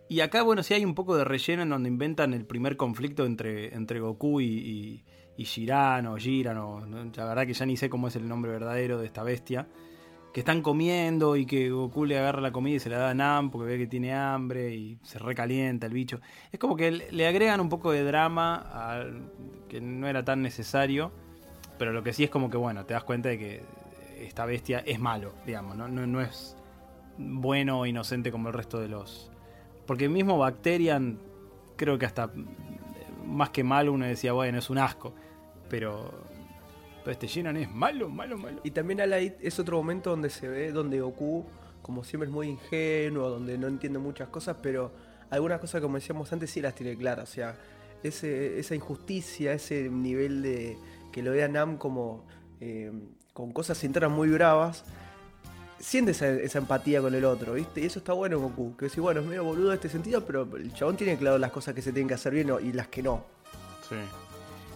Y 0.09 0.21
acá, 0.21 0.43
bueno, 0.43 0.63
sí 0.63 0.75
hay 0.75 0.85
un 0.85 0.95
poco 0.95 1.17
de 1.17 1.25
relleno 1.25 1.63
en 1.63 1.71
donde 1.71 1.89
inventan 1.89 2.33
el 2.33 2.45
primer 2.45 2.77
conflicto 2.77 3.27
entre, 3.27 3.75
entre 3.75 4.01
Goku 4.01 4.41
y, 4.41 4.45
y, 4.47 5.05
y 5.37 5.45
Jiran 5.45 6.07
o 6.07 6.17
Jiran, 6.17 6.59
o, 6.59 6.87
la 6.87 7.25
verdad 7.25 7.47
que 7.47 7.55
ya 7.55 7.67
ni 7.67 7.77
sé 7.77 7.91
cómo 7.91 8.09
es 8.09 8.17
el 8.17 8.29
nombre 8.29 8.53
verdadero 8.53 8.99
de 8.99 9.07
esta 9.07 9.23
bestia. 9.23 9.67
Que 10.33 10.41
están 10.41 10.61
comiendo 10.61 11.35
y 11.37 11.47
que 11.47 11.71
Goku 11.71 12.05
le 12.05 12.19
agarra 12.19 12.43
la 12.43 12.53
comida 12.53 12.77
y 12.77 12.79
se 12.79 12.91
la 12.91 12.99
da 12.99 13.11
a 13.11 13.15
Nam 13.15 13.51
porque 13.51 13.73
ve 13.73 13.79
que 13.79 13.87
tiene 13.87 14.13
hambre 14.13 14.75
y 14.75 14.99
se 15.03 15.19
recalienta 15.19 15.87
el 15.87 15.95
bicho. 15.95 16.21
Es 16.53 16.61
como 16.61 16.77
que 16.77 16.91
le 16.91 17.27
agregan 17.27 17.59
un 17.59 17.71
poco 17.71 17.91
de 17.91 18.05
drama 18.05 19.07
que 19.69 19.81
no 19.81 20.07
era 20.07 20.25
tan 20.25 20.43
necesario. 20.43 21.11
Pero 21.79 21.93
lo 21.93 22.03
que 22.03 22.13
sí 22.13 22.25
es 22.25 22.31
como 22.31 22.51
que, 22.51 22.57
bueno, 22.57 22.85
te 22.85 22.95
das 22.95 23.05
cuenta 23.05 23.29
de 23.29 23.39
que 23.39 23.63
esta 24.19 24.47
bestia 24.47 24.83
es 24.87 24.99
malo, 24.99 25.35
digamos, 25.45 25.77
no, 25.77 25.89
no, 25.89 26.07
no 26.07 26.21
es 26.21 26.57
bueno 27.19 27.81
o 27.81 27.87
inocente 27.87 28.31
como 28.31 28.49
el 28.49 28.55
resto 28.55 28.79
de 28.79 28.89
los. 28.89 29.31
Porque 29.87 30.09
mismo 30.09 30.39
Bacterian, 30.39 31.19
creo 31.77 31.99
que 31.99 32.07
hasta 32.07 32.31
más 33.25 33.51
que 33.51 33.65
malo 33.65 33.93
uno 33.93 34.07
decía, 34.07 34.33
bueno, 34.33 34.59
es 34.59 34.71
un 34.71 34.79
asco. 34.79 35.15
Pero, 35.69 36.11
pero 37.05 37.13
este 37.13 37.29
Jiran 37.29 37.57
es 37.57 37.71
malo, 37.71 38.09
malo, 38.09 38.39
malo. 38.39 38.61
Y 38.65 38.71
también 38.71 39.01
Alait 39.01 39.35
es 39.41 39.59
otro 39.59 39.77
momento 39.77 40.11
donde 40.11 40.31
se 40.31 40.49
ve, 40.49 40.73
donde 40.73 41.01
Goku, 41.01 41.45
como 41.83 42.05
siempre, 42.05 42.29
es 42.29 42.35
muy 42.35 42.49
ingenuo, 42.49 43.29
donde 43.31 43.59
no 43.59 43.67
entiende 43.67 43.99
muchas 43.99 44.29
cosas, 44.29 44.57
pero 44.63 44.93
algunas 45.31 45.61
cosas, 45.61 45.81
como 45.81 45.97
decíamos 45.97 46.33
antes, 46.33 46.51
sí 46.51 46.61
las 46.61 46.75
tiene 46.75 46.97
claras. 46.97 47.31
O 47.31 47.33
sea, 47.33 47.57
ese, 48.03 48.59
esa 48.59 48.75
injusticia, 48.75 49.53
ese 49.53 49.89
nivel 49.89 50.43
de 50.43 50.79
que 51.13 51.23
lo 51.23 51.33
vea 51.33 51.49
Nam 51.49 51.79
como 51.79 52.25
eh, 52.61 52.93
con 53.33 53.53
cosas 53.53 53.83
internas 53.85 54.13
muy 54.13 54.29
bravas, 54.29 54.85
siente 55.79 56.13
esa, 56.13 56.59
empatía 56.59 57.01
con 57.01 57.15
el 57.15 57.25
otro, 57.25 57.55
¿viste? 57.55 57.81
Y 57.81 57.87
eso 57.87 57.99
está 57.99 58.13
bueno 58.13 58.37
en 58.37 58.43
Goku. 58.43 58.77
Que 58.77 58.89
sí, 58.89 59.01
bueno, 59.01 59.21
es 59.21 59.27
medio 59.27 59.45
boludo 59.45 59.69
en 59.69 59.75
este 59.75 59.89
sentido, 59.89 60.25
pero 60.25 60.49
el 60.57 60.73
chabón 60.73 60.97
tiene 60.97 61.17
claro 61.17 61.39
las 61.39 61.51
cosas 61.51 61.75
que 61.75 61.83
se 61.83 61.93
tienen 61.93 62.09
que 62.09 62.15
hacer 62.15 62.33
bien 62.33 62.51
y 62.63 62.73
las 62.73 62.89
que 62.89 63.03
no. 63.03 63.25
Sí. 63.89 63.97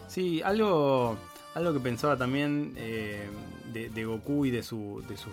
Sí, 0.09 0.43
algo, 0.43 1.17
algo 1.55 1.73
que 1.73 1.81
pensaba 1.81 2.17
también 2.17 2.75
eh, 2.77 3.29
de, 3.73 3.89
de 3.91 4.05
Goku 4.05 4.45
y 4.47 4.51
de, 4.51 4.63
su, 4.63 5.05
de 5.09 5.17
sus 5.17 5.33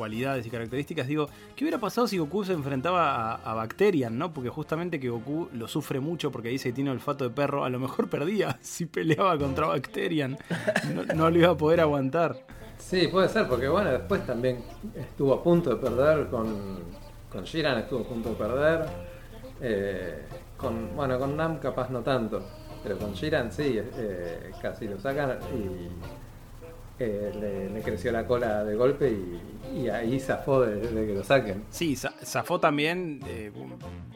cualidades 0.00 0.46
y 0.46 0.50
características. 0.50 1.06
Digo, 1.06 1.28
¿qué 1.54 1.64
hubiera 1.64 1.78
pasado 1.78 2.06
si 2.06 2.16
Goku 2.16 2.42
se 2.42 2.54
enfrentaba 2.54 3.34
a, 3.34 3.52
Bacterian, 3.52 4.16
no? 4.16 4.32
Porque 4.32 4.48
justamente 4.48 4.98
que 4.98 5.10
Goku 5.10 5.50
lo 5.52 5.68
sufre 5.68 6.00
mucho 6.00 6.32
porque 6.32 6.48
dice 6.48 6.70
que 6.70 6.72
tiene 6.72 6.90
olfato 6.90 7.24
de 7.24 7.28
perro. 7.28 7.66
A 7.66 7.68
lo 7.68 7.78
mejor 7.78 8.08
perdía 8.08 8.58
si 8.62 8.86
peleaba 8.86 9.36
contra 9.36 9.66
Bacterian. 9.66 10.38
No, 10.94 11.04
no 11.14 11.28
lo 11.28 11.38
iba 11.38 11.50
a 11.50 11.54
poder 11.54 11.80
aguantar. 11.80 12.34
Sí, 12.78 13.08
puede 13.08 13.28
ser, 13.28 13.46
porque 13.46 13.68
bueno, 13.68 13.90
después 13.90 14.24
también 14.24 14.64
estuvo 14.96 15.34
a 15.34 15.42
punto 15.42 15.68
de 15.68 15.76
perder 15.76 16.28
con, 16.28 16.78
con 17.30 17.44
Jiran, 17.44 17.80
estuvo 17.80 18.00
a 18.00 18.08
punto 18.08 18.30
de 18.30 18.34
perder. 18.36 18.86
Eh, 19.60 20.22
con, 20.56 20.96
bueno, 20.96 21.18
con 21.18 21.36
Nam 21.36 21.58
capaz 21.58 21.90
no 21.90 22.00
tanto. 22.00 22.42
Pero 22.82 22.96
con 22.96 23.14
Jiran 23.14 23.52
sí, 23.52 23.78
eh, 23.78 24.50
casi 24.62 24.88
lo 24.88 24.98
sacan 24.98 25.38
y 25.54 26.19
eh, 27.00 27.32
le, 27.40 27.70
le 27.70 27.80
creció 27.82 28.12
la 28.12 28.26
cola 28.26 28.62
de 28.64 28.74
golpe 28.74 29.10
y, 29.10 29.80
y 29.80 29.88
ahí 29.88 30.20
zafó 30.20 30.60
de, 30.60 30.76
de 30.80 31.06
que 31.06 31.14
lo 31.14 31.24
saquen. 31.24 31.64
Sí, 31.70 31.96
za- 31.96 32.14
zafó 32.24 32.60
también 32.60 33.20
eh, 33.26 33.50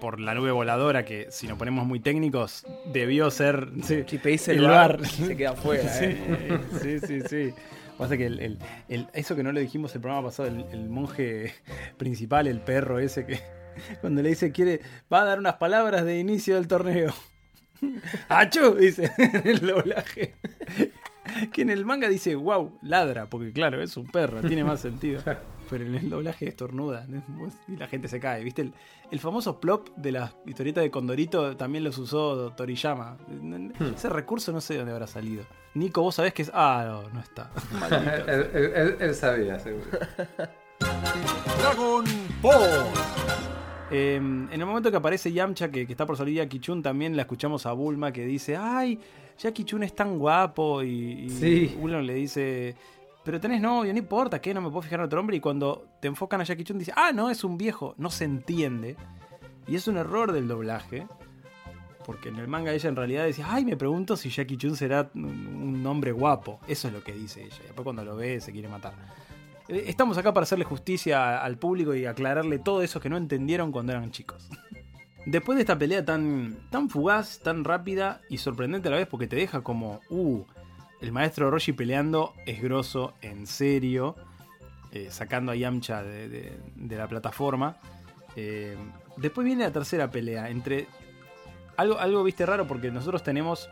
por 0.01 0.21
la 0.21 0.35
nube 0.35 0.51
voladora, 0.51 1.05
que 1.05 1.29
si 1.31 1.47
nos 1.49 1.59
ponemos 1.59 1.87
muy 1.87 1.99
técnicos, 2.01 2.67
debió 2.93 3.31
ser 3.31 3.69
sí, 3.83 4.05
Si 4.07 4.19
pedís 4.19 4.47
el 4.49 4.59
el 4.59 4.67
bar. 4.69 4.99
bar, 4.99 5.07
se 5.09 5.37
queda 5.37 5.51
afuera. 5.51 5.89
Sí, 5.89 6.05
eh. 6.07 6.59
sí, 6.83 7.01
sí, 7.01 7.21
sí. 7.23 7.55
Pasa 7.97 8.17
que 8.17 8.27
el, 8.27 8.41
el- 8.41 8.59
el- 8.89 9.07
eso 9.13 9.35
que 9.37 9.43
no 9.43 9.53
lo 9.53 9.61
dijimos 9.61 9.95
el 9.95 10.01
programa 10.01 10.29
pasado, 10.29 10.49
el, 10.49 10.65
el 10.73 10.89
monje 10.89 11.55
principal, 11.97 12.47
el 12.49 12.61
perro 12.61 12.99
ese 12.99 13.25
que 13.25 13.39
cuando 14.01 14.21
le 14.23 14.29
dice 14.31 14.53
quiere, 14.53 14.81
va 15.13 15.23
a 15.23 15.25
dar 15.25 15.39
unas 15.39 15.55
palabras 15.55 16.05
de 16.05 16.19
inicio 16.19 16.57
del 16.57 16.69
torneo. 16.69 17.15
¡Achú! 18.29 18.75
Dice 18.75 19.11
en 19.19 19.49
el 19.49 19.61
doblaje. 19.67 20.35
Que 21.53 21.63
en 21.63 21.71
el 21.71 21.85
manga 21.85 22.09
dice 22.09 22.35
wow, 22.35 22.79
ladra, 22.83 23.27
porque 23.27 23.53
claro, 23.53 23.83
es 23.83 23.97
un 23.97 24.07
perro, 24.07 24.41
tiene 24.43 24.65
más 24.65 24.81
sentido. 24.81 25.21
Pero 25.71 25.87
en 25.87 25.95
el 25.95 26.11
doblaje 26.11 26.47
estornuda 26.47 27.07
y 27.69 27.77
la 27.77 27.87
gente 27.89 28.07
se 28.09 28.21
cae. 28.21 28.45
¿Viste? 28.45 28.63
El, 28.63 28.75
el 29.11 29.19
famoso 29.19 29.59
plop 29.61 29.89
de 29.97 30.13
la 30.13 30.33
historieta 30.47 30.81
de 30.83 30.91
Condorito 30.91 31.57
también 31.57 31.85
los 31.85 31.97
usó 31.97 32.53
Toriyama. 32.53 33.17
Ese 33.97 34.11
recurso 34.11 34.53
no 34.53 34.61
sé 34.61 34.75
de 34.75 34.79
dónde 34.81 34.93
habrá 34.93 35.07
salido. 35.07 35.45
Nico, 35.73 36.03
vos 36.03 36.15
sabés 36.17 36.35
que 36.35 36.43
es. 36.43 36.51
Ah, 36.55 36.85
no, 36.87 37.09
no 37.15 37.21
está. 37.21 37.51
Él, 38.29 38.51
él- 38.55 38.73
él- 38.75 38.97
él 39.01 39.15
sabía, 39.15 39.59
seguro. 39.59 39.87
Dragon 41.61 42.05
Ball. 42.43 42.85
Eh, 43.91 44.17
en 44.17 44.49
el 44.53 44.67
momento 44.67 44.91
que 44.91 44.97
aparece 44.97 45.33
Yamcha, 45.33 45.71
que, 45.71 45.87
que 45.87 45.93
está 45.93 46.07
por 46.07 46.17
salir 46.17 46.37
Jackie 46.37 46.59
Chun, 46.61 46.83
también 46.83 47.17
la 47.17 47.23
escuchamos 47.23 47.67
a 47.67 47.73
Bulma 47.73 48.13
que 48.13 48.25
dice: 48.25 48.57
¡Ay! 48.57 48.99
Jackie 49.39 49.65
Chun 49.65 49.83
es 49.83 49.95
tan 49.95 50.19
guapo. 50.19 50.83
Y, 50.83 51.27
y 51.27 51.31
Sí. 51.31 51.77
Le 51.83 52.15
dice: 52.15 52.75
Pero 53.25 53.41
tenés 53.41 53.61
novio, 53.61 53.93
no 53.93 53.99
importa, 53.99 54.41
¿qué? 54.41 54.55
No 54.55 54.61
me 54.61 54.69
puedo 54.71 54.83
fijar 54.83 55.01
en 55.01 55.07
otro 55.07 55.21
hombre. 55.21 55.37
Y 55.37 55.41
cuando 55.41 55.87
te 56.01 56.09
enfocan 56.09 56.41
a 56.41 56.45
Jackie 56.45 56.65
Chun, 56.65 56.79
dice: 56.79 56.93
¡Ah, 56.97 57.13
no! 57.13 57.31
Es 57.31 57.45
un 57.45 57.57
viejo. 57.59 57.95
No 57.99 58.11
se 58.11 58.25
entiende. 58.25 58.97
Y 59.67 59.77
es 59.77 59.89
un 59.89 59.97
error 59.97 60.33
del 60.33 60.47
doblaje. 60.49 61.07
Porque 62.07 62.29
en 62.29 62.37
el 62.37 62.49
manga 62.49 62.73
ella 62.73 62.89
en 62.89 62.97
realidad 62.97 63.25
decía: 63.25 63.47
¡Ay! 63.51 63.65
Me 63.65 63.77
pregunto 63.77 64.17
si 64.17 64.29
Jackie 64.31 64.57
Chun 64.59 64.77
será 64.77 65.11
un, 65.15 65.25
un 65.25 65.87
hombre 65.87 66.13
guapo. 66.13 66.61
Eso 66.69 66.89
es 66.89 66.95
lo 66.95 67.03
que 67.03 67.13
dice 67.13 67.43
ella. 67.45 67.57
Y 67.61 67.65
después 67.65 67.83
cuando 67.85 68.05
lo 68.05 68.15
ve, 68.17 68.41
se 68.41 68.53
quiere 68.53 68.69
matar. 68.69 68.93
Eh, 69.69 69.85
Estamos 69.87 70.19
acá 70.19 70.35
para 70.35 70.45
hacerle 70.45 70.67
justicia 70.67 71.43
al 71.43 71.57
público 71.57 71.95
y 71.95 72.05
aclararle 72.05 72.59
todo 72.59 72.83
eso 72.83 73.01
que 73.01 73.09
no 73.09 73.17
entendieron 73.17 73.73
cuando 73.73 73.93
eran 73.93 74.11
chicos. 74.11 74.49
Después 75.27 75.57
de 75.57 75.63
esta 75.63 75.79
pelea 75.79 76.05
tan, 76.05 76.57
tan 76.71 76.91
fugaz, 76.91 77.39
tan 77.41 77.65
rápida 77.65 78.21
y 78.29 78.39
sorprendente 78.39 78.89
a 78.89 78.91
la 78.91 78.99
vez, 78.99 79.07
porque 79.07 79.27
te 79.27 79.37
deja 79.37 79.63
como, 79.63 80.01
uh, 80.11 80.45
el 81.01 81.13
maestro 81.13 81.51
Roshi 81.51 81.73
peleando 81.73 82.35
es 82.47 82.63
grosso, 82.63 83.15
en 83.23 83.47
serio, 83.47 84.17
eh, 84.93 85.09
sacando 85.11 85.53
a 85.53 85.57
Yamcha 85.57 86.03
de, 86.03 86.29
de- 86.29 86.97
la 86.97 87.09
plataforma. 87.09 87.79
Eh, 88.37 88.77
después 89.17 89.45
viene 89.45 89.65
la 89.65 89.73
tercera 89.73 90.11
pelea 90.11 90.51
entre. 90.51 90.87
Algo, 91.77 91.99
algo 91.99 92.23
viste 92.23 92.47
raro 92.47 92.67
porque 92.67 92.91
nosotros 92.91 93.23
tenemos 93.23 93.69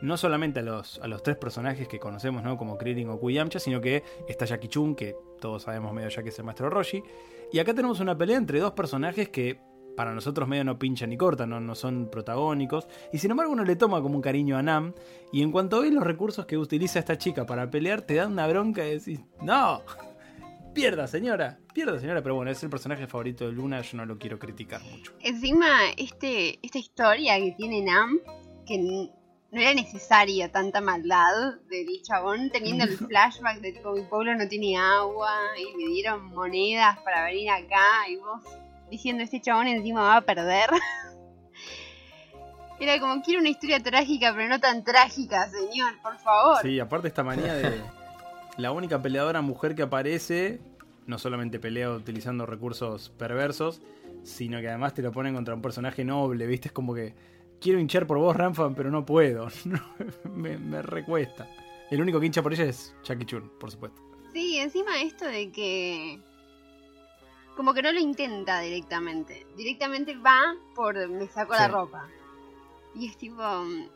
no 0.00 0.16
solamente 0.16 0.60
a 0.60 0.62
los, 0.62 0.98
a 1.00 1.06
los 1.06 1.22
tres 1.22 1.36
personajes 1.36 1.86
que 1.86 1.98
conocemos, 1.98 2.42
¿no? 2.42 2.56
Como 2.56 2.78
Krillin, 2.78 3.08
Goku 3.08 3.30
y 3.30 3.34
Yamcha, 3.34 3.58
sino 3.60 3.80
que 3.80 4.02
está 4.28 4.44
Jackie 4.46 4.68
Chun, 4.68 4.94
que 4.96 5.14
todos 5.40 5.64
sabemos 5.64 5.92
medio 5.92 6.08
ya 6.08 6.22
que 6.22 6.30
es 6.30 6.38
el 6.38 6.44
maestro 6.44 6.70
Roshi. 6.70 7.02
Y 7.52 7.58
acá 7.58 7.74
tenemos 7.74 8.00
una 8.00 8.16
pelea 8.16 8.38
entre 8.38 8.58
dos 8.58 8.72
personajes 8.72 9.28
que 9.28 9.60
para 9.96 10.14
nosotros 10.14 10.48
medio 10.48 10.64
no 10.64 10.78
pinchan 10.78 11.10
ni 11.10 11.16
cortan, 11.16 11.50
no, 11.50 11.60
no 11.60 11.74
son 11.74 12.10
protagónicos. 12.10 12.86
Y 13.12 13.18
sin 13.18 13.30
embargo 13.30 13.52
uno 13.52 13.64
le 13.64 13.76
toma 13.76 14.00
como 14.02 14.16
un 14.16 14.22
cariño 14.22 14.56
a 14.56 14.62
Nam. 14.62 14.94
Y 15.32 15.42
en 15.42 15.52
cuanto 15.52 15.82
ves 15.82 15.92
los 15.92 16.04
recursos 16.04 16.46
que 16.46 16.58
utiliza 16.58 16.98
esta 16.98 17.18
chica 17.18 17.46
para 17.46 17.70
pelear, 17.70 18.02
te 18.02 18.14
da 18.14 18.26
una 18.26 18.46
bronca 18.46 18.86
y 18.86 18.98
decís, 18.98 19.20
no, 19.40 19.82
pierda 20.74 21.06
señora, 21.06 21.58
pierda 21.74 21.98
señora. 21.98 22.22
Pero 22.22 22.34
bueno, 22.34 22.50
es 22.50 22.62
el 22.62 22.70
personaje 22.70 23.06
favorito 23.06 23.46
de 23.46 23.52
Luna, 23.52 23.80
yo 23.82 23.96
no 23.96 24.06
lo 24.06 24.18
quiero 24.18 24.38
criticar 24.38 24.82
mucho. 24.82 25.12
Encima, 25.20 25.90
este, 25.96 26.58
esta 26.62 26.78
historia 26.78 27.38
que 27.38 27.52
tiene 27.52 27.82
Nam, 27.82 28.18
que 28.66 28.78
no 28.78 29.60
era 29.60 29.74
necesaria 29.74 30.50
tanta 30.50 30.80
maldad 30.80 31.58
del 31.68 32.02
chabón, 32.02 32.50
teniendo 32.50 32.84
el 32.84 32.96
flashback 32.96 33.60
de 33.60 33.72
tipo, 33.72 33.92
mi 33.92 34.02
pueblo 34.02 34.34
no 34.34 34.48
tiene 34.48 34.78
agua 34.78 35.30
y 35.58 35.76
me 35.76 35.92
dieron 35.92 36.26
monedas 36.28 36.98
para 37.00 37.24
venir 37.26 37.50
acá 37.50 38.08
y 38.08 38.16
vos 38.16 38.42
diciendo, 38.92 39.24
este 39.24 39.40
chabón 39.40 39.68
encima 39.68 40.02
va 40.02 40.16
a 40.18 40.20
perder. 40.20 40.68
Era 42.78 43.00
como, 43.00 43.22
quiero 43.22 43.40
una 43.40 43.48
historia 43.48 43.80
trágica, 43.80 44.34
pero 44.34 44.48
no 44.48 44.60
tan 44.60 44.84
trágica, 44.84 45.48
señor, 45.48 45.94
por 46.02 46.18
favor. 46.18 46.58
Sí, 46.62 46.78
aparte 46.78 47.08
esta 47.08 47.22
manía 47.22 47.54
de 47.54 47.80
la 48.58 48.70
única 48.70 49.00
peleadora 49.00 49.40
mujer 49.40 49.74
que 49.74 49.82
aparece, 49.82 50.60
no 51.06 51.18
solamente 51.18 51.58
pelea 51.58 51.90
utilizando 51.90 52.44
recursos 52.44 53.10
perversos, 53.16 53.80
sino 54.24 54.60
que 54.60 54.68
además 54.68 54.92
te 54.92 55.00
lo 55.00 55.10
ponen 55.10 55.34
contra 55.34 55.54
un 55.54 55.62
personaje 55.62 56.04
noble, 56.04 56.46
¿viste? 56.46 56.68
Es 56.68 56.72
como 56.72 56.92
que 56.92 57.14
quiero 57.60 57.78
hinchar 57.78 58.06
por 58.06 58.18
vos, 58.18 58.36
Ranfan, 58.36 58.74
pero 58.74 58.90
no 58.90 59.06
puedo. 59.06 59.48
me, 60.24 60.58
me 60.58 60.82
recuesta. 60.82 61.48
El 61.90 62.02
único 62.02 62.20
que 62.20 62.26
hincha 62.26 62.42
por 62.42 62.52
ella 62.52 62.64
es 62.64 62.94
Jackie 63.04 63.24
Chun, 63.24 63.50
por 63.58 63.70
supuesto. 63.70 64.02
Sí, 64.34 64.58
encima 64.58 65.00
esto 65.00 65.24
de 65.24 65.50
que 65.50 66.20
como 67.56 67.74
que 67.74 67.82
no 67.82 67.92
lo 67.92 68.00
intenta 68.00 68.60
directamente. 68.60 69.46
Directamente 69.56 70.16
va 70.16 70.54
por 70.74 70.94
me 71.08 71.26
saco 71.28 71.54
la 71.54 71.68
ropa. 71.68 72.08
Y 72.94 73.06
es 73.08 73.16
tipo 73.16 73.42
mm, 73.42 73.86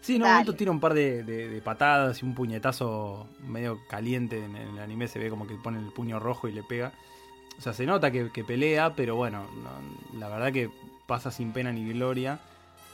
Sí, 0.00 0.16
en 0.16 0.22
un 0.22 0.28
momento 0.28 0.54
tira 0.54 0.70
un 0.70 0.78
par 0.80 0.94
de, 0.94 1.22
de- 1.24 1.48
de 1.48 1.60
patadas 1.62 2.22
y 2.22 2.26
un 2.26 2.34
puñetazo 2.34 3.26
medio 3.46 3.78
caliente. 3.88 4.44
En, 4.44 4.54
en 4.56 4.68
el 4.74 4.78
anime 4.78 5.08
se 5.08 5.18
ve 5.18 5.30
como 5.30 5.46
que 5.46 5.54
pone 5.56 5.78
el 5.78 5.92
puño 5.92 6.18
rojo 6.20 6.46
y 6.48 6.52
le 6.52 6.62
pega. 6.62 6.92
O 7.58 7.60
sea, 7.62 7.72
se 7.72 7.86
nota 7.86 8.10
que, 8.10 8.30
que 8.30 8.44
pelea, 8.44 8.94
pero 8.94 9.16
bueno, 9.16 9.46
no- 9.62 10.18
la 10.18 10.28
verdad 10.28 10.52
que 10.52 10.70
pasa 11.06 11.30
sin 11.30 11.52
pena 11.52 11.72
ni 11.72 11.92
gloria. 11.92 12.38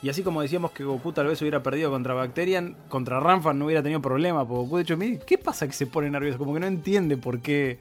Y 0.03 0.09
así 0.09 0.23
como 0.23 0.43
decíamos 0.43 0.73
que 0.73 0.83
Goku 0.85 1.13
tal 1.13 1.27
vez 1.29 1.41
hubiera 1.43 1.63
perdido 1.63 1.91
contra 1.91 2.15
Bacterian, 2.15 2.77
contra 2.89 3.21
Ranfan 3.21 3.59
no 3.59 3.67
hubiera 3.67 3.83
tenido 3.83 4.01
problema. 4.03 4.41
Porque 4.47 4.63
Goku, 4.63 4.77
de 4.79 4.83
hecho, 4.83 4.97
mire, 4.97 5.21
¿qué 5.27 5.39
pasa 5.39 5.67
que 5.67 5.73
se 5.75 5.87
pone 5.87 6.11
nervioso? 6.11 6.39
Como 6.39 6.55
que 6.55 6.61
no 6.61 6.67
entiende 6.67 7.17
por 7.17 7.41
qué, 7.41 7.79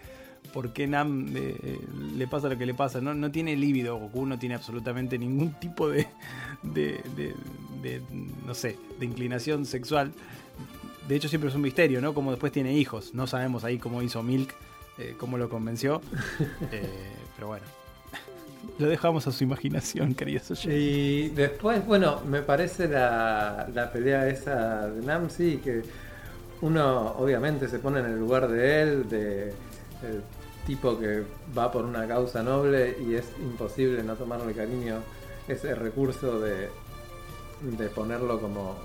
por 0.53 0.73
qué 0.73 0.85
Nam 0.87 1.27
eh, 1.35 1.79
le 2.15 2.27
pasa 2.27 2.49
lo 2.49 2.57
que 2.57 2.65
le 2.65 2.73
pasa. 2.73 2.99
No, 3.01 3.13
no 3.13 3.31
tiene 3.31 3.55
líbido, 3.55 3.97
Goku 3.97 4.25
no 4.25 4.37
tiene 4.39 4.55
absolutamente 4.55 5.17
ningún 5.17 5.53
tipo 5.59 5.89
de, 5.89 6.07
de, 6.63 7.01
de- 7.15 7.35
de, 7.81 8.01
no 8.45 8.53
sé, 8.53 8.77
de 8.99 9.05
inclinación 9.05 9.65
sexual. 9.65 10.11
De 11.07 11.15
hecho, 11.15 11.27
siempre 11.27 11.49
es 11.49 11.55
un 11.55 11.61
misterio, 11.61 11.99
¿no? 11.99 12.13
Como 12.13 12.29
después 12.31 12.51
tiene 12.51 12.73
hijos. 12.77 13.13
No 13.15 13.25
sabemos 13.27 13.63
ahí 13.63 13.79
cómo 13.79 14.01
hizo 14.03 14.21
Milk, 14.21 14.53
eh, 14.99 15.15
cómo 15.17 15.37
lo 15.37 15.49
convenció. 15.49 16.01
Eh, 16.71 16.87
pero 17.35 17.47
bueno, 17.47 17.65
lo 18.79 18.87
dejamos 18.87 19.25
a 19.25 19.31
su 19.31 19.43
imaginación, 19.43 20.13
queridos 20.13 20.51
oyentes. 20.51 20.73
Y 20.79 21.29
después, 21.29 21.83
bueno, 21.87 22.21
me 22.27 22.41
parece 22.43 22.87
la, 22.87 23.67
la 23.73 23.91
pelea 23.91 24.27
esa 24.29 24.87
de 24.87 25.03
Nam, 25.05 25.29
sí, 25.29 25.59
que 25.63 25.81
uno 26.61 27.13
obviamente 27.17 27.67
se 27.67 27.79
pone 27.79 27.99
en 28.01 28.05
el 28.05 28.19
lugar 28.19 28.47
de 28.47 28.81
él, 28.83 29.09
de 29.09 29.53
el 30.03 30.21
tipo 30.65 30.97
que 30.99 31.23
va 31.57 31.71
por 31.71 31.85
una 31.85 32.07
causa 32.07 32.43
noble 32.43 32.97
y 33.05 33.15
es 33.15 33.25
imposible 33.39 34.03
no 34.03 34.15
tomarle 34.15 34.53
cariño 34.53 34.97
ese 35.47 35.75
recurso 35.75 36.39
de, 36.39 36.69
de 37.61 37.89
ponerlo 37.89 38.39
como 38.39 38.75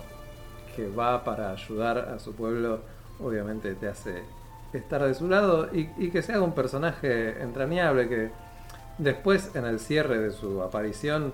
que 0.75 0.88
va 0.88 1.25
para 1.25 1.50
ayudar 1.50 1.99
a 1.99 2.18
su 2.18 2.35
pueblo, 2.35 2.80
obviamente 3.20 3.75
te 3.75 3.88
hace 3.88 4.23
estar 4.73 5.02
de 5.02 5.14
su 5.14 5.28
lado 5.28 5.68
y, 5.73 6.11
que 6.11 6.23
sea 6.23 6.40
un 6.40 6.52
personaje 6.52 7.40
entrañable 7.42 8.08
que 8.08 8.30
después 8.99 9.54
en 9.54 9.64
el 9.64 9.80
cierre 9.80 10.18
de 10.18 10.30
su 10.32 10.62
aparición 10.62 11.32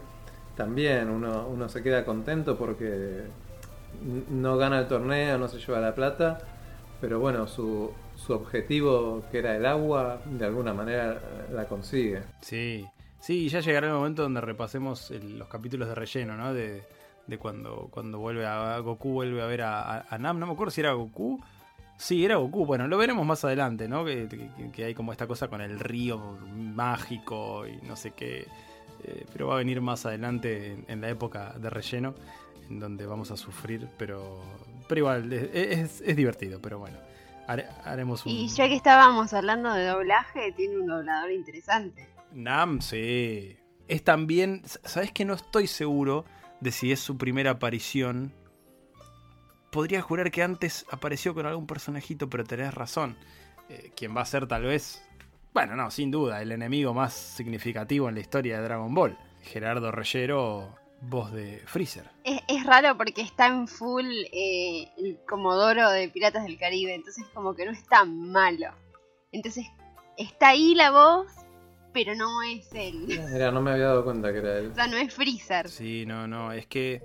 también 0.57 1.11
uno, 1.11 1.49
uno 1.49 1.69
se 1.69 1.83
queda 1.83 2.05
contento 2.05 2.57
porque 2.57 3.23
no 4.31 4.57
gana 4.57 4.81
el 4.81 4.89
torneo, 4.89 5.39
no 5.39 5.49
se 5.49 5.59
lleva 5.59 5.81
la 5.81 5.95
plata, 5.95 6.39
pero 7.01 7.19
bueno, 7.21 7.47
su, 7.47 7.91
su 8.17 8.33
objetivo 8.33 9.23
que 9.31 9.39
era 9.39 9.57
el 9.57 9.67
agua, 9.67 10.21
de 10.27 10.45
alguna 10.47 10.73
manera 10.75 11.21
la 11.53 11.65
consigue. 11.67 12.23
Sí, 12.41 12.87
sí, 13.21 13.49
ya 13.49 13.61
llegará 13.61 13.89
el 13.89 13.95
momento 13.95 14.23
donde 14.23 14.41
repasemos 14.41 15.11
el- 15.11 15.39
los 15.39 15.49
capítulos 15.49 15.89
de 15.89 15.95
relleno, 15.95 16.37
¿no? 16.37 16.53
De, 16.55 16.83
de 17.27 17.39
cuando, 17.39 17.89
cuando 17.91 18.19
vuelve 18.19 18.47
a 18.47 18.79
Goku, 18.79 19.11
vuelve 19.13 19.43
a 19.43 19.47
ver 19.47 19.63
a, 19.63 20.07
Nam, 20.19 20.39
no 20.39 20.47
me 20.47 20.53
acuerdo 20.53 20.71
si 20.71 20.81
era 20.81 20.93
Goku. 20.93 21.41
Sí, 21.97 22.25
era 22.25 22.37
Goku, 22.37 22.67
bueno, 22.67 22.89
lo 22.89 22.99
veremos 22.99 23.25
más 23.27 23.45
adelante, 23.45 23.87
¿no? 23.89 24.05
Que, 24.05 24.29
que- 24.73 24.85
hay 24.85 24.95
como 24.95 25.13
esta 25.13 25.27
cosa 25.27 25.49
con 25.49 25.61
el 25.61 25.79
río 25.79 26.19
mágico 26.77 27.67
y 27.67 27.77
no 27.87 27.97
sé 27.97 28.11
qué. 28.13 28.47
eh, 29.05 29.25
pero 29.33 29.49
va 29.49 29.55
a 29.55 29.59
venir 29.59 29.81
más 29.81 30.07
adelante 30.07 30.73
en, 30.73 30.85
en 30.89 31.01
la 31.01 31.09
época 31.09 31.55
de 31.59 31.71
relleno, 31.71 32.15
en 32.71 32.79
donde 32.79 33.05
vamos 33.07 33.31
a 33.33 33.37
sufrir, 33.37 33.89
pero, 33.99 34.41
pero 34.89 34.99
igual, 35.01 35.33
es, 35.33 35.51
es- 35.55 36.01
es 36.03 36.17
divertido, 36.17 36.61
pero 36.61 36.79
bueno. 36.79 36.99
Hare- 37.53 37.69
haremos 37.85 38.25
un... 38.27 38.33
Y 38.33 38.49
ya 38.49 38.69
que 38.69 38.75
estábamos 38.75 39.33
hablando 39.33 39.73
de 39.73 39.87
doblaje, 39.87 40.53
tiene 40.53 40.79
un 40.79 40.87
doblador 40.87 41.31
interesante. 41.31 42.09
Nam, 42.33 42.81
sí. 42.81 43.57
Es 43.89 44.03
también. 44.05 44.63
¿Sabes 44.85 45.13
que 45.13 45.25
no 45.25 45.35
estoy 45.35 45.67
seguro 45.67 46.25
de 46.61 46.71
si 46.73 46.93
es 46.93 47.01
su 47.01 47.19
primera 47.19 47.53
aparición 47.53 48.33
podría 49.71 50.03
jurar 50.03 50.31
que 50.31 50.43
antes 50.43 50.85
apareció 50.91 51.35
con 51.35 51.47
algún 51.47 51.67
personajito, 51.67 52.29
pero 52.29 52.45
tenés 52.45 52.75
razón. 52.75 53.17
Eh, 53.71 53.91
quien 53.97 54.15
va 54.15 54.21
a 54.21 54.27
ser 54.27 54.47
tal 54.47 54.65
vez, 54.65 55.03
bueno, 55.55 55.75
no, 55.77 55.91
sin 55.91 56.11
duda, 56.11 56.43
el 56.43 56.53
enemigo 56.53 56.93
más 56.93 57.15
significativo 57.15 58.09
en 58.09 58.15
la 58.17 58.21
historia 58.21 58.59
de 58.59 58.65
Dragon 58.65 58.95
Ball. 58.95 59.17
Gerardo 59.41 59.91
Reyero, 59.91 60.75
voz 61.03 61.33
de 61.33 61.63
Freezer. 61.67 62.09
Es, 62.25 62.41
es 62.49 62.65
raro 62.65 62.97
porque 62.97 63.23
está 63.23 63.49
en 63.49 63.67
full 63.69 64.07
eh, 64.33 64.89
el 64.97 65.19
Comodoro 65.29 65.91
de 65.91 66.09
Piratas 66.09 66.45
del 66.45 66.59
Caribe, 66.59 66.95
entonces 66.95 67.25
como 67.35 67.55
que 67.55 67.67
no 67.67 67.73
es 67.73 67.85
tan 67.87 68.31
malo. 68.31 68.69
Entonces 69.33 69.67
está 70.17 70.51
ahí 70.51 70.75
la 70.75 70.91
voz, 70.91 71.27
pero 71.93 72.15
no 72.15 72.43
es 72.43 72.69
él. 72.73 73.07
Mira, 73.33 73.51
no 73.51 73.61
me 73.61 73.73
había 73.73 73.87
dado 73.87 74.05
cuenta 74.05 74.33
que 74.33 74.39
era 74.39 74.59
él. 74.59 74.71
O 74.71 74.75
sea, 74.75 74.87
no 74.87 74.97
es 74.97 75.13
Freezer. 75.13 75.69
Sí, 75.69 76.07
no, 76.07 76.27
no, 76.27 76.53
es 76.53 76.67
que 76.67 77.03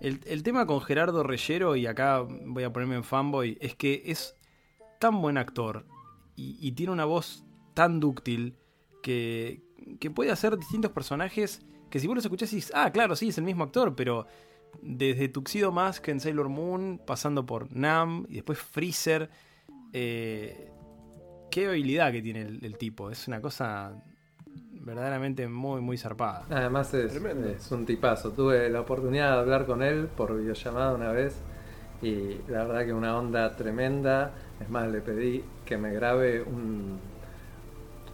el, 0.00 0.20
el 0.26 0.42
tema 0.42 0.66
con 0.66 0.80
Gerardo 0.80 1.22
Reyero, 1.22 1.76
y 1.76 1.86
acá 1.86 2.20
voy 2.20 2.64
a 2.64 2.72
ponerme 2.72 2.96
en 2.96 3.04
fanboy, 3.04 3.58
es 3.60 3.76
que 3.76 4.02
es 4.06 4.34
tan 4.98 5.22
buen 5.22 5.38
actor 5.38 5.86
y, 6.36 6.56
y 6.60 6.72
tiene 6.72 6.92
una 6.92 7.04
voz 7.04 7.44
tan 7.74 8.00
dúctil 8.00 8.56
que, 9.02 9.62
que 10.00 10.10
puede 10.10 10.30
hacer 10.30 10.58
distintos 10.58 10.90
personajes 10.92 11.62
que 11.90 12.00
si 12.00 12.06
vos 12.06 12.16
los 12.16 12.24
escuchás 12.24 12.50
dices, 12.50 12.72
ah, 12.74 12.90
claro, 12.92 13.16
sí, 13.16 13.28
es 13.28 13.38
el 13.38 13.44
mismo 13.44 13.64
actor, 13.64 13.94
pero 13.94 14.26
desde 14.80 15.28
Tuxedo 15.28 15.72
Mask 15.72 16.08
en 16.08 16.20
Sailor 16.20 16.48
Moon, 16.48 17.00
pasando 17.04 17.44
por 17.44 17.74
Nam 17.74 18.26
y 18.28 18.34
después 18.36 18.58
Freezer, 18.58 19.28
eh, 19.92 20.70
qué 21.50 21.66
habilidad 21.66 22.12
que 22.12 22.22
tiene 22.22 22.42
el, 22.42 22.64
el 22.64 22.78
tipo, 22.78 23.10
es 23.10 23.26
una 23.28 23.40
cosa 23.40 24.02
verdaderamente 24.80 25.46
muy, 25.48 25.80
muy 25.80 25.98
zarpada. 25.98 26.46
Además 26.50 26.92
es, 26.94 27.12
Tremendo. 27.12 27.48
es 27.48 27.70
un 27.70 27.84
tipazo. 27.86 28.32
Tuve 28.32 28.68
la 28.70 28.80
oportunidad 28.80 29.32
de 29.32 29.40
hablar 29.40 29.66
con 29.66 29.82
él 29.82 30.08
por 30.16 30.36
videollamada 30.38 30.94
una 30.94 31.12
vez 31.12 31.36
y 32.02 32.38
la 32.48 32.64
verdad 32.64 32.86
que 32.86 32.92
una 32.92 33.16
onda 33.16 33.56
tremenda. 33.56 34.32
Es 34.60 34.68
más, 34.70 34.90
le 34.90 35.00
pedí 35.00 35.44
que 35.64 35.76
me 35.76 35.92
grabe 35.92 36.42
un, 36.42 36.98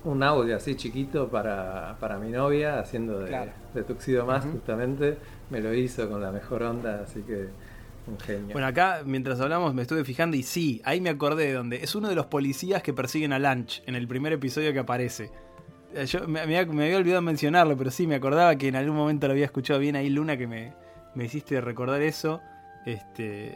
un 0.06 0.22
audio 0.22 0.56
así 0.56 0.74
chiquito 0.76 1.28
para, 1.28 1.96
para 2.00 2.18
mi 2.18 2.30
novia 2.30 2.78
haciendo 2.78 3.18
de, 3.20 3.28
Claro. 3.28 3.52
de 3.74 3.82
Tuxedo 3.82 4.24
Más 4.24 4.44
justamente. 4.44 5.18
Me 5.50 5.60
lo 5.60 5.74
hizo 5.74 6.08
con 6.08 6.20
la 6.22 6.32
mejor 6.32 6.62
onda, 6.62 7.02
así 7.04 7.20
que 7.22 7.48
un 8.06 8.18
genio. 8.20 8.52
Bueno, 8.52 8.66
acá 8.66 9.02
mientras 9.04 9.40
hablamos 9.40 9.74
me 9.74 9.82
estuve 9.82 10.04
fijando 10.04 10.36
y 10.36 10.42
sí, 10.42 10.80
ahí 10.84 11.00
me 11.00 11.10
acordé 11.10 11.46
de 11.46 11.52
donde. 11.54 11.76
Es 11.82 11.94
uno 11.94 12.08
de 12.08 12.14
los 12.14 12.26
policías 12.26 12.82
que 12.82 12.92
persiguen 12.92 13.32
a 13.32 13.38
Lunch 13.38 13.82
en 13.86 13.94
el 13.96 14.06
primer 14.08 14.32
episodio 14.32 14.72
que 14.72 14.78
aparece. 14.78 15.30
Eh, 15.94 16.06
Yo 16.06 16.20
me, 16.20 16.46
me 16.46 16.56
había, 16.58 16.66
me 16.66 16.84
había 16.84 16.96
olvidado 16.98 17.22
mencionarlo, 17.22 17.76
pero 17.76 17.90
sí, 17.90 18.06
me 18.06 18.14
acordaba 18.16 18.54
que 18.56 18.68
en 18.68 18.76
algún 18.76 18.96
momento 18.96 19.26
lo 19.26 19.32
había 19.32 19.44
escuchado 19.46 19.80
bien 19.80 19.96
ahí, 19.96 20.08
Luna, 20.10 20.36
que 20.36 20.46
me, 20.46 20.72
me 21.14 21.24
hiciste 21.24 21.60
recordar 21.60 22.00
eso. 22.02 22.40
Este. 22.84 23.54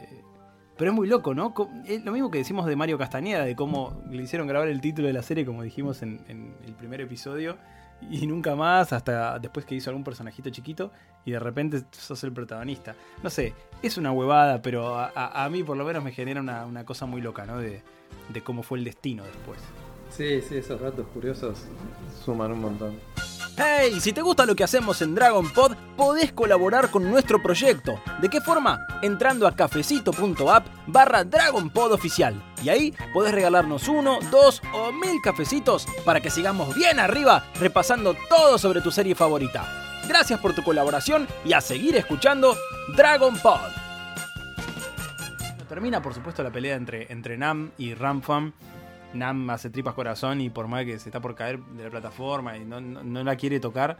Pero 0.80 0.92
es 0.92 0.96
muy 0.96 1.06
loco, 1.06 1.34
¿no? 1.34 1.52
Es 1.86 2.02
lo 2.06 2.10
mismo 2.12 2.30
que 2.30 2.38
decimos 2.38 2.64
de 2.64 2.74
Mario 2.74 2.96
Castañeda, 2.96 3.44
de 3.44 3.54
cómo 3.54 4.02
le 4.10 4.22
hicieron 4.22 4.48
grabar 4.48 4.66
el 4.68 4.80
título 4.80 5.08
de 5.08 5.12
la 5.12 5.22
serie, 5.22 5.44
como 5.44 5.62
dijimos 5.62 6.00
en, 6.00 6.24
en 6.26 6.54
el 6.66 6.72
primer 6.72 7.02
episodio, 7.02 7.58
y 8.10 8.26
nunca 8.26 8.56
más, 8.56 8.94
hasta 8.94 9.38
después 9.38 9.66
que 9.66 9.74
hizo 9.74 9.90
algún 9.90 10.04
personajito 10.04 10.48
chiquito, 10.48 10.90
y 11.26 11.32
de 11.32 11.38
repente 11.38 11.82
sos 11.90 12.24
el 12.24 12.32
protagonista. 12.32 12.94
No 13.22 13.28
sé, 13.28 13.52
es 13.82 13.98
una 13.98 14.10
huevada, 14.10 14.62
pero 14.62 14.96
a, 14.98 15.12
a- 15.14 15.44
a 15.44 15.50
mí 15.50 15.62
por 15.62 15.76
lo 15.76 15.84
menos 15.84 16.02
me 16.02 16.12
genera 16.12 16.40
una, 16.40 16.64
una 16.64 16.84
cosa 16.84 17.04
muy 17.04 17.20
loca, 17.20 17.44
¿no? 17.44 17.58
De, 17.58 17.82
de 18.32 18.40
cómo 18.42 18.62
fue 18.62 18.78
el 18.78 18.84
destino 18.84 19.22
después. 19.24 19.60
Sí, 20.08 20.40
sí, 20.40 20.56
esos 20.56 20.80
datos 20.80 21.06
curiosos 21.08 21.66
suman 22.24 22.52
un 22.52 22.60
montón. 22.62 22.96
Hey, 23.62 24.00
si 24.00 24.14
te 24.14 24.22
gusta 24.22 24.46
lo 24.46 24.56
que 24.56 24.64
hacemos 24.64 25.02
en 25.02 25.14
Dragon 25.14 25.46
Pod, 25.50 25.76
podés 25.94 26.32
colaborar 26.32 26.90
con 26.90 27.10
nuestro 27.10 27.42
proyecto. 27.42 28.00
¿De 28.22 28.30
qué 28.30 28.40
forma? 28.40 28.86
Entrando 29.02 29.46
a 29.46 29.54
cafecito.app 29.54 30.66
barra 30.86 31.24
Dragon 31.24 31.68
Pod 31.68 31.92
oficial. 31.92 32.42
Y 32.64 32.70
ahí 32.70 32.94
podés 33.12 33.34
regalarnos 33.34 33.86
uno, 33.86 34.18
dos 34.30 34.62
o 34.72 34.92
mil 34.92 35.20
cafecitos 35.22 35.86
para 36.06 36.22
que 36.22 36.30
sigamos 36.30 36.74
bien 36.74 36.98
arriba 36.98 37.44
repasando 37.60 38.16
todo 38.30 38.56
sobre 38.56 38.80
tu 38.80 38.90
serie 38.90 39.14
favorita. 39.14 39.68
Gracias 40.08 40.40
por 40.40 40.54
tu 40.54 40.62
colaboración 40.62 41.28
y 41.44 41.52
a 41.52 41.60
seguir 41.60 41.96
escuchando 41.96 42.56
Dragon 42.96 43.36
Pod. 43.40 43.60
Termina 45.68 46.00
por 46.00 46.14
supuesto 46.14 46.42
la 46.42 46.50
pelea 46.50 46.76
entre, 46.76 47.12
entre 47.12 47.36
Nam 47.36 47.72
y 47.76 47.92
Ramfam. 47.92 48.54
Nam 49.14 49.50
hace 49.50 49.70
tripas 49.70 49.94
corazón 49.94 50.40
y 50.40 50.50
por 50.50 50.68
más 50.68 50.84
que 50.84 50.98
se 50.98 51.08
está 51.08 51.20
por 51.20 51.34
caer 51.34 51.58
de 51.60 51.84
la 51.84 51.90
plataforma 51.90 52.56
y 52.56 52.64
no, 52.64 52.80
no- 52.80 53.24
la 53.24 53.36
quiere 53.36 53.58
tocar, 53.60 53.98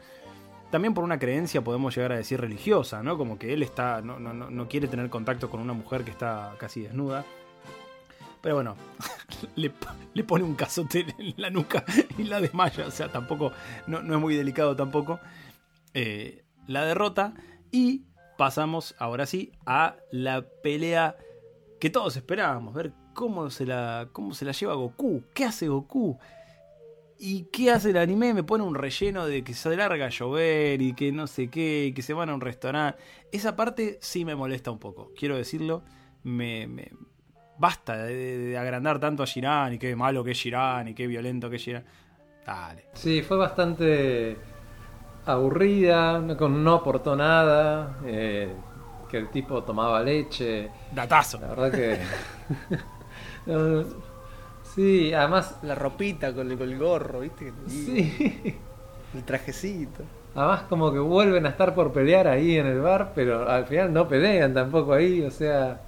también 0.71 0.95
por 0.95 1.03
una 1.03 1.19
creencia 1.19 1.63
podemos 1.63 1.95
llegar 1.97 2.13
a 2.13 2.17
decir 2.17 2.41
religiosa, 2.41 3.03
¿no? 3.03 3.19
Como 3.19 3.39
que 3.39 3.53
él 3.53 3.63
está 3.63 4.01
no, 4.03 4.21
no, 4.21 4.33
no- 4.33 4.69
quiere 4.69 4.87
tener 4.89 5.11
contacto 5.11 5.51
con 5.51 5.61
una 5.61 5.73
mujer 5.73 6.05
que 6.05 6.11
está 6.13 6.55
casi 6.59 6.83
desnuda. 6.83 7.25
Pero 8.41 8.55
bueno, 8.55 8.77
le, 9.57 9.71
le 10.15 10.25
pone 10.25 10.45
un 10.45 10.55
cazote 10.55 11.05
en 11.19 11.35
la 11.37 11.51
nuca 11.51 11.85
y 12.17 12.25
la 12.25 12.41
desmaya, 12.41 12.87
o 12.87 12.91
sea, 12.91 13.09
tampoco, 13.13 13.53
no, 13.87 14.01
no 14.03 14.15
es 14.15 14.21
muy 14.21 14.35
delicado 14.35 14.75
tampoco. 14.77 15.21
Eh, 15.93 16.45
la 16.67 16.85
derrota 16.85 17.35
y 17.73 18.05
pasamos 18.39 18.95
ahora 18.99 19.27
sí 19.27 19.53
a 19.67 19.97
la 20.11 20.43
pelea 20.63 21.17
que 21.81 21.91
todos 21.91 22.17
esperábamos, 22.17 22.73
ver 22.75 22.93
cómo 23.21 23.51
se 23.51 23.67
la, 23.67 24.09
cómo 24.13 24.33
se 24.33 24.47
la 24.47 24.53
lleva 24.53 24.73
Goku, 24.73 25.25
qué 25.35 25.45
hace 25.45 25.69
Goku. 25.69 26.19
¿Y 27.19 27.43
qué 27.53 27.71
hace 27.71 27.91
el 27.91 27.99
anime? 27.99 28.33
Me 28.33 28.43
pone 28.43 28.65
un 28.65 28.75
relleno 28.75 29.27
de 29.27 29.45
que 29.45 29.53
se 29.53 29.77
larga 29.77 30.07
a 30.07 30.09
llover 30.09 30.81
y 30.81 30.95
que 30.95 31.13
no 31.13 31.27
sé 31.27 31.49
qué, 31.49 31.85
y 31.89 31.93
que 31.93 32.01
se 32.01 32.15
van 32.15 32.31
a 32.31 32.35
un 32.35 32.41
restaurante. 32.41 32.99
Esa 33.31 33.57
parte 33.57 33.99
sí 34.01 34.25
me 34.25 34.35
molesta 34.35 34.71
un 34.71 34.79
poco, 34.79 35.13
quiero 35.15 35.37
decirlo. 35.37 35.83
Me, 36.23 36.67
me- 36.67 36.93
basta 37.59 38.05
de, 38.05 38.57
agrandar 38.57 38.99
tanto 38.99 39.23
a 39.23 39.27
Jiran 39.27 39.75
y 39.75 39.79
qué 39.79 39.95
malo 39.95 40.25
que 40.25 40.31
es 40.31 40.41
Jiran 40.41 40.89
y 40.89 40.95
qué 40.95 41.07
violento 41.07 41.51
que 41.51 41.57
es 41.57 41.63
Jiran. 41.63 41.85
Dale. 42.47 42.87
Sí, 42.95 43.21
fue 43.21 43.37
bastante 43.37 44.39
aburrida, 45.27 46.21
no, 46.21 46.49
no 46.49 46.73
aportó 46.73 47.15
nada, 47.17 47.99
eh, 48.07 48.51
que 49.11 49.19
el 49.19 49.29
tipo 49.29 49.63
tomaba 49.63 50.03
leche, 50.03 50.71
Datazo. 50.91 51.39
la 51.39 51.49
verdad 51.49 51.71
que... 51.71 51.99
No, 53.47 53.85
sí, 54.63 55.13
además... 55.13 55.57
La 55.63 55.75
ropita 55.75 56.35
con 56.35 56.51
el, 56.51 56.59
con 56.59 56.69
el 56.69 56.79
gorro, 56.79 57.21
¿viste? 57.21 57.55
Sí, 57.67 58.57
El 59.13 59.25
trajecito. 59.25 60.11
además 60.35 60.63
como 60.69 60.93
que 60.93 60.99
vuelven 60.99 61.47
a 61.47 61.51
estar 61.51 61.75
por 61.75 61.93
pelear 61.93 62.27
ahí 62.29 62.57
en 62.57 62.67
el 62.67 62.81
bar, 62.81 63.13
pero 63.15 63.49
al 63.49 63.67
final 63.67 63.93
no 63.93 64.09
pelean 64.09 64.55
tampoco 64.55 64.93
ahí, 64.93 65.23
o 65.23 65.31
sea, 65.31 65.81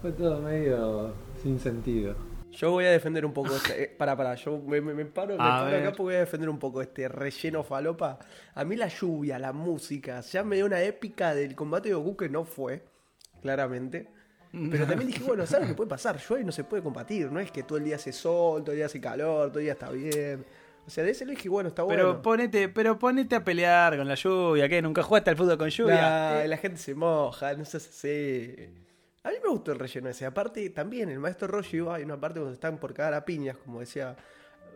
fue 0.00 0.12
todo 0.12 0.40
medio 0.40 1.12
sin 1.42 1.58
sentido. 1.60 2.14
Yo 2.50 2.70
voy 2.72 2.86
a 2.86 2.90
defender 2.90 3.24
un 3.26 3.32
poco 3.34 3.56
este. 3.56 3.82
eh, 3.84 3.88
para, 3.96 4.16
para, 4.16 4.34
yo 4.34 4.58
me, 4.58 4.80
me- 4.80 4.94
me 4.94 5.04
paro, 5.06 5.38
me 5.38 5.50
A 5.50 5.66
acá 5.76 5.90
porque 5.92 6.02
voy 6.02 6.14
a 6.14 6.18
defender 6.20 6.48
un 6.48 6.58
poco 6.58 6.80
este 6.82 7.08
relleno 7.08 7.62
falopa. 7.62 8.18
A 8.54 8.64
mí 8.64 8.74
la 8.76 8.88
lluvia, 8.88 9.38
la 9.38 9.52
música, 9.52 10.20
ya 10.20 10.42
me 10.44 10.56
dio 10.56 10.66
una 10.66 10.82
épica 10.82 11.34
del 11.34 11.54
combate 11.54 11.90
de 11.90 11.94
Goku 11.94 12.16
que 12.16 12.28
no 12.28 12.44
fue, 12.44 12.84
claramente. 13.42 14.10
Pero 14.52 14.86
también 14.86 15.06
dije, 15.10 15.22
bueno, 15.24 15.46
¿sabes 15.46 15.68
qué 15.68 15.74
puede 15.74 15.90
pasar? 15.90 16.18
Llueve 16.18 16.42
y 16.42 16.46
no 16.46 16.52
se 16.52 16.64
puede 16.64 16.82
combatir. 16.82 17.30
No 17.30 17.40
es 17.40 17.50
que 17.50 17.62
todo 17.62 17.78
el 17.78 17.84
día 17.84 17.96
hace 17.96 18.12
sol, 18.12 18.62
todo 18.62 18.72
el 18.72 18.78
día 18.78 18.86
hace 18.86 19.00
calor, 19.00 19.48
todo 19.50 19.58
el 19.58 19.64
día 19.66 19.72
está 19.74 19.90
bien. 19.90 20.44
O 20.86 20.90
sea, 20.90 21.04
de 21.04 21.10
ese 21.10 21.26
lo 21.26 21.32
dije, 21.32 21.48
bueno, 21.50 21.68
está 21.68 21.86
Pero 21.86 22.06
bueno. 22.06 22.22
ponete, 22.22 22.68
pero 22.70 22.98
ponete 22.98 23.36
a 23.36 23.44
pelear 23.44 23.96
con 23.98 24.08
la 24.08 24.14
lluvia, 24.14 24.68
¿qué? 24.70 24.80
¿Nunca 24.80 25.02
jugaste 25.02 25.28
al 25.30 25.36
fútbol 25.36 25.58
con 25.58 25.68
lluvia? 25.68 26.00
Nah, 26.00 26.42
Eh, 26.42 26.48
la 26.48 26.56
gente 26.56 26.78
se 26.78 26.94
moja, 26.94 27.52
no 27.54 27.64
seas 27.66 27.86
así. 27.88 28.54
A 29.22 29.28
mí 29.30 29.36
me 29.42 29.50
gustó 29.50 29.72
el 29.72 29.78
relleno 29.78 30.08
ese. 30.08 30.24
Aparte, 30.24 30.70
también 30.70 31.10
el 31.10 31.18
maestro 31.18 31.46
Roshi, 31.48 31.80
hay 31.90 32.04
una 32.04 32.18
parte 32.18 32.38
donde 32.38 32.54
están 32.54 32.78
por 32.78 32.94
cagar 32.94 33.12
a 33.12 33.24
piñas, 33.26 33.58
como 33.58 33.80
decía 33.80 34.16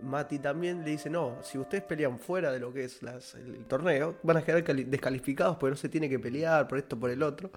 Mati 0.03 0.39
también, 0.41 0.85
le 0.85 0.91
dice, 0.91 1.09
no, 1.09 1.39
si 1.43 1.57
ustedes 1.57 1.85
pelean 1.85 2.19
fuera 2.19 2.53
de 2.53 2.59
lo 2.59 2.73
que 2.75 2.85
es 2.85 3.03
las- 3.03 3.35
el, 3.37 3.55
el 3.55 3.65
torneo, 3.65 4.17
van 4.23 4.37
a 4.37 4.43
quedar 4.43 4.63
cali- 4.65 4.85
descalificados 4.85 5.57
porque 5.57 5.71
no 5.71 5.77
se 5.77 5.89
tiene 5.89 6.11
que 6.11 6.19
pelear 6.19 6.69
por 6.69 6.77
esto, 6.77 6.99
por 6.99 7.09
el 7.09 7.23
otro. 7.23 7.51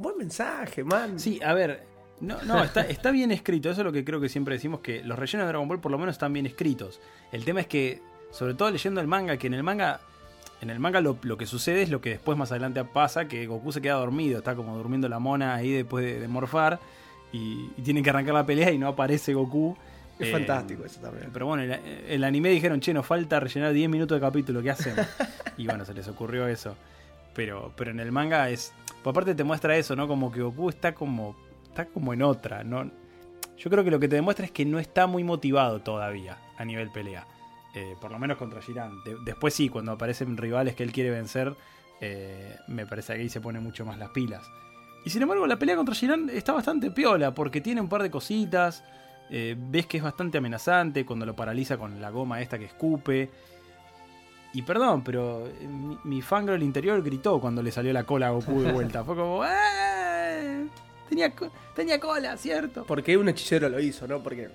Buen 0.00 0.16
mensaje, 0.18 0.82
man. 0.82 1.18
Sí, 1.20 1.40
a 1.44 1.52
ver. 1.52 1.84
No, 2.20 2.40
no, 2.42 2.62
está, 2.62 2.82
está 2.82 3.10
bien 3.10 3.32
escrito. 3.32 3.70
Eso 3.70 3.80
es 3.80 3.84
lo 3.84 3.92
que 3.92 4.04
creo 4.04 4.20
que 4.20 4.28
siempre 4.28 4.54
decimos, 4.54 4.80
que 4.80 5.02
los 5.04 5.18
rellenos 5.18 5.46
de 5.46 5.52
Dragon 5.52 5.68
Ball 5.68 5.80
por 5.80 5.90
lo 5.90 5.98
menos 5.98 6.14
están 6.14 6.32
bien 6.32 6.46
escritos. 6.46 7.00
El 7.32 7.44
tema 7.44 7.60
es 7.60 7.66
que, 7.66 8.00
sobre 8.30 8.54
todo 8.54 8.70
leyendo 8.70 9.00
el 9.00 9.06
manga, 9.06 9.36
que 9.36 9.46
en 9.46 9.54
el 9.54 9.62
manga... 9.62 10.00
En 10.62 10.68
el 10.68 10.78
manga 10.78 11.00
lo, 11.00 11.16
lo 11.22 11.38
que 11.38 11.46
sucede 11.46 11.80
es 11.80 11.88
lo 11.88 12.02
que 12.02 12.10
después 12.10 12.36
más 12.36 12.50
adelante 12.52 12.84
pasa, 12.84 13.26
que 13.26 13.46
Goku 13.46 13.72
se 13.72 13.80
queda 13.80 13.94
dormido, 13.94 14.36
está 14.38 14.54
como 14.54 14.76
durmiendo 14.76 15.08
la 15.08 15.18
mona 15.18 15.54
ahí 15.54 15.70
después 15.72 16.04
de, 16.04 16.20
de 16.20 16.28
morfar 16.28 16.78
y, 17.32 17.70
y 17.78 17.82
tienen 17.82 18.04
que 18.04 18.10
arrancar 18.10 18.34
la 18.34 18.44
pelea 18.44 18.70
y 18.70 18.76
no 18.76 18.88
aparece 18.88 19.32
Goku. 19.32 19.74
Es 20.18 20.28
Eh, 20.28 20.32
fantástico 20.32 20.84
eso 20.84 21.00
también. 21.00 21.30
Pero 21.32 21.46
bueno, 21.46 21.62
el, 21.62 21.80
el 22.06 22.24
anime 22.24 22.50
dijeron, 22.50 22.78
che, 22.80 22.92
nos 22.92 23.06
falta 23.06 23.40
rellenar 23.40 23.72
10 23.72 23.88
minutos 23.88 24.16
de 24.16 24.20
capítulo, 24.20 24.60
¿qué 24.60 24.70
hacemos? 24.70 25.06
y 25.56 25.64
bueno, 25.64 25.86
se 25.86 25.94
les 25.94 26.06
ocurrió 26.08 26.46
eso. 26.46 26.76
Pero, 27.34 27.72
pero 27.76 27.90
en 27.90 28.00
el 28.00 28.12
manga 28.12 28.48
es. 28.50 28.72
Aparte 29.04 29.34
te 29.34 29.44
muestra 29.44 29.76
eso, 29.76 29.96
¿no? 29.96 30.06
Como 30.08 30.30
que 30.32 30.42
Goku 30.42 30.68
está 30.68 30.94
como. 30.94 31.36
está 31.64 31.86
como 31.86 32.12
en 32.12 32.22
otra, 32.22 32.64
¿no? 32.64 32.90
Yo 33.56 33.70
creo 33.70 33.84
que 33.84 33.90
lo 33.90 34.00
que 34.00 34.08
te 34.08 34.16
demuestra 34.16 34.46
es 34.46 34.52
que 34.52 34.64
no 34.64 34.78
está 34.78 35.06
muy 35.06 35.22
motivado 35.24 35.80
todavía 35.80 36.38
a 36.56 36.64
nivel 36.64 36.90
pelea. 36.90 37.26
Eh, 37.74 37.94
por 38.00 38.10
lo 38.10 38.18
menos 38.18 38.36
contra. 38.38 38.60
De- 38.60 39.16
después 39.24 39.54
sí, 39.54 39.68
cuando 39.68 39.92
aparecen 39.92 40.36
rivales 40.36 40.74
que 40.74 40.82
él 40.82 40.92
quiere 40.92 41.10
vencer, 41.10 41.54
eh, 42.00 42.56
me 42.68 42.86
parece 42.86 43.14
que 43.14 43.20
ahí 43.20 43.28
se 43.28 43.40
pone 43.40 43.60
mucho 43.60 43.84
más 43.84 43.98
las 43.98 44.10
pilas. 44.10 44.44
Y 45.04 45.10
sin 45.10 45.22
embargo, 45.22 45.46
la 45.46 45.58
pelea 45.58 45.76
contra 45.76 45.94
Jiran 45.94 46.28
está 46.30 46.52
bastante 46.52 46.90
piola, 46.90 47.32
porque 47.32 47.60
tiene 47.60 47.80
un 47.80 47.88
par 47.88 48.02
de 48.02 48.10
cositas. 48.10 48.82
eh, 49.32 49.54
ves 49.56 49.86
que 49.86 49.98
es 49.98 50.02
bastante 50.02 50.38
amenazante 50.38 51.06
cuando 51.06 51.24
lo 51.24 51.36
paraliza 51.36 51.78
con 51.78 52.00
la 52.00 52.10
goma 52.10 52.40
esta 52.42 52.58
que 52.58 52.64
escupe. 52.64 53.30
Y 54.52 54.62
perdón, 54.62 55.02
pero 55.04 55.46
eh, 55.46 55.66
mi, 55.68 55.96
mi 56.04 56.22
fangirl 56.22 56.62
interior 56.62 57.02
gritó 57.02 57.40
cuando 57.40 57.62
le 57.62 57.70
salió 57.70 57.92
la 57.92 58.04
cola 58.04 58.28
a 58.28 58.30
Goku 58.30 58.60
de 58.62 58.72
vuelta. 58.72 59.04
Fue 59.04 59.14
como, 59.14 59.44
¡eh! 59.44 60.66
Tenía, 61.08 61.34
co- 61.34 61.50
tenía 61.74 62.00
cola, 62.00 62.36
¿cierto? 62.36 62.84
Porque 62.86 63.16
un 63.16 63.28
hechicero 63.28 63.68
lo 63.68 63.78
hizo, 63.80 64.06
¿no? 64.08 64.20
Porque 64.22 64.48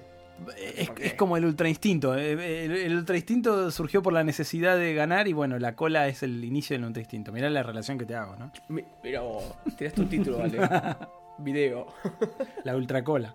Es, 0.99 1.13
como 1.13 1.37
el 1.37 1.45
ultra 1.45 1.69
instinto. 1.69 2.15
eh, 2.17 2.33
El, 2.65 2.71
el 2.75 2.95
ultra 2.97 3.15
instinto 3.15 3.71
surgió 3.71 4.01
por 4.01 4.11
la 4.13 4.23
necesidad 4.23 4.77
de 4.77 4.93
ganar 4.93 5.27
y 5.29 5.33
bueno, 5.33 5.57
la 5.59 5.75
cola 5.75 6.07
es 6.07 6.23
el 6.23 6.43
inicio 6.43 6.75
del 6.77 6.85
ultra 6.85 7.01
instinto. 7.01 7.31
Mirá 7.31 7.49
la 7.49 7.63
relación 7.63 7.97
que 7.97 8.05
te 8.05 8.15
hago, 8.15 8.35
¿no? 8.37 8.51
Mi- 8.69 8.83
Mira 9.03 9.21
vos, 9.21 9.43
un 9.97 10.09
título, 10.09 10.39
vale. 10.39 10.59
Video. 11.37 11.87
La 12.63 12.75
ultra 12.77 13.03
cola. 13.03 13.33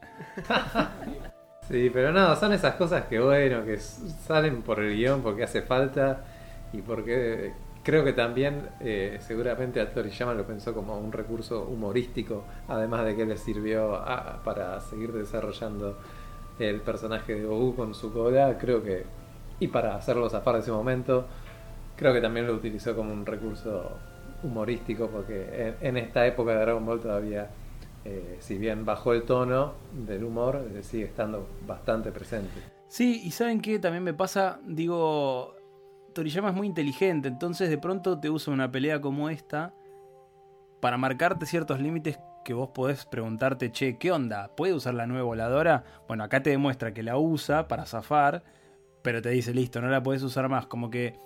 Sí, 1.69 1.91
pero 1.93 2.11
no, 2.13 2.35
son 2.37 2.53
esas 2.53 2.75
cosas 2.75 3.05
que 3.05 3.19
bueno, 3.21 3.65
que 3.65 3.79
salen 3.79 4.63
por 4.63 4.81
el 4.81 4.97
guion 4.97 5.23
porque 5.23 5.45
hace 5.45 5.63
falta 5.63 6.25
y 6.73 6.83
porque 6.83 7.53
creo 7.83 8.05
que 8.05 8.13
también 8.13 8.69
eh, 8.81 9.19
seguramente 9.21 9.81
a 9.81 9.93
Toriyama 9.93 10.35
lo 10.35 10.47
pensó 10.47 10.75
como 10.75 10.99
un 10.99 11.13
recurso 11.13 11.65
humorístico, 11.65 12.45
además 12.69 13.05
de 13.05 13.17
que 13.17 13.27
le 13.27 13.37
sirvió 13.37 14.01
para 14.45 14.81
seguir 14.81 15.13
desarrollando 15.13 15.99
el 16.59 16.81
personaje 16.81 17.35
de 17.35 17.45
Goku 17.45 17.75
con 17.75 17.95
su 17.95 18.13
cola, 18.13 18.59
creo 18.59 18.83
que, 18.83 19.05
y 19.59 19.69
para 19.69 19.97
hacerlo 19.97 20.29
zafar 20.29 20.55
de 20.55 20.61
ese 20.61 20.73
momento, 20.73 21.27
creo 21.97 22.13
que 22.13 22.21
también 22.21 22.47
lo 22.47 22.55
utilizó 22.55 22.95
como 22.95 23.13
un 23.13 23.25
recurso 23.25 23.97
humorístico 24.43 25.09
porque 25.09 25.75
en, 25.81 25.97
esta 25.97 26.27
época 26.27 26.53
de 26.53 26.61
Dragon 26.61 26.85
Ball 26.85 27.01
todavía, 27.01 27.51
eh, 28.05 28.37
si 28.41 28.59
bien 28.59 28.85
bajó 28.85 29.13
el 29.13 29.23
tono 29.25 29.75
del 29.93 30.25
humor, 30.25 30.63
eh, 30.75 30.83
sigue 30.83 31.05
estando 31.05 31.47
bastante 31.67 32.11
presente. 32.13 32.61
Sí, 32.89 33.23
y 33.25 33.31
¿saben 33.31 33.61
qué? 33.61 33.79
También 33.79 34.03
me 34.03 34.15
pasa, 34.15 34.61
digo, 34.67 35.55
Toriyama 36.13 36.51
es 36.51 36.55
muy 36.55 36.67
inteligente, 36.67 37.29
entonces 37.29 37.71
de 37.71 37.79
pronto 37.79 38.19
te 38.19 38.31
usa 38.31 38.53
una 38.53 38.71
pelea 38.71 39.01
como 39.01 39.31
esta 39.31 39.75
para 40.81 40.97
marcarte 40.97 41.47
ciertos 41.47 41.81
límites 41.81 42.19
que 42.45 42.55
vos 42.55 42.71
podés 42.71 43.05
preguntarte, 43.05 43.71
che, 43.71 43.99
¿qué 43.99 44.13
onda? 44.13 44.55
¿Puede 44.57 44.75
usar 44.75 44.95
la 44.95 45.07
nueva 45.07 45.25
voladora? 45.25 45.85
Bueno, 46.09 46.25
acá 46.25 46.43
te 46.43 46.51
demuestra 46.51 46.93
que 46.93 47.03
la 47.03 47.19
usa 47.19 47.69
para 47.69 47.87
zafar, 47.87 48.43
pero 49.03 49.23
te 49.23 49.31
dice, 49.31 49.55
listo, 49.55 49.81
no 49.81 49.89
la 49.89 50.03
podés 50.03 50.23
usar 50.23 50.49
más. 50.49 50.67
Como 50.67 50.91
que 50.91 51.19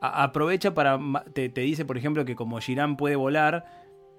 aprovecha 0.00 0.74
para... 0.74 0.98
Te, 1.32 1.48
dice, 1.48 1.84
por 1.84 1.96
ejemplo, 1.96 2.24
que 2.24 2.36
como 2.36 2.60
Jiran 2.60 2.96
puede 2.96 3.16
volar, 3.16 3.64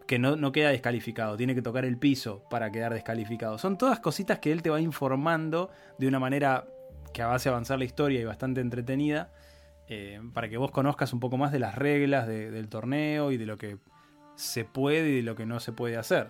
que 0.08 0.19
no, 0.19 0.36
no 0.36 0.51
queda 0.51 0.69
descalificado, 0.69 1.38
tiene 1.38 1.55
que 1.55 1.62
tocar 1.62 1.86
el 1.86 1.97
piso 1.97 2.43
para 2.49 2.71
quedar 2.71 2.93
descalificado. 2.93 3.58
Son 3.58 3.77
todas 3.77 3.99
cositas 3.99 4.39
que 4.39 4.51
él 4.51 4.62
te 4.62 4.69
va 4.69 4.82
informando 4.82 5.69
de 5.97 6.08
una 6.08 6.19
manera 6.19 6.65
que 7.13 7.21
hace 7.21 7.49
avanzar 7.49 7.79
la 7.79 7.86
historia 7.86 8.19
y 8.19 8.25
bastante 8.25 8.62
entretenida, 8.62 9.32
eh, 9.89 10.21
para 10.34 10.47
que 10.49 10.58
vos 10.58 10.71
conozcas 10.71 11.12
un 11.13 11.19
poco 11.19 11.38
más 11.38 11.52
de 11.52 11.60
las 11.60 11.75
reglas 11.75 12.28
de- 12.28 12.52
del 12.52 12.69
torneo 12.69 13.32
y 13.32 13.38
de 13.38 13.45
lo 13.45 13.58
que 13.58 13.78
se 14.36 14.63
puede 14.63 15.10
y 15.10 15.15
de 15.17 15.21
lo 15.23 15.36
que 15.36 15.45
no 15.45 15.60
se 15.60 15.71
puede 15.73 15.97
hacer. 15.97 16.30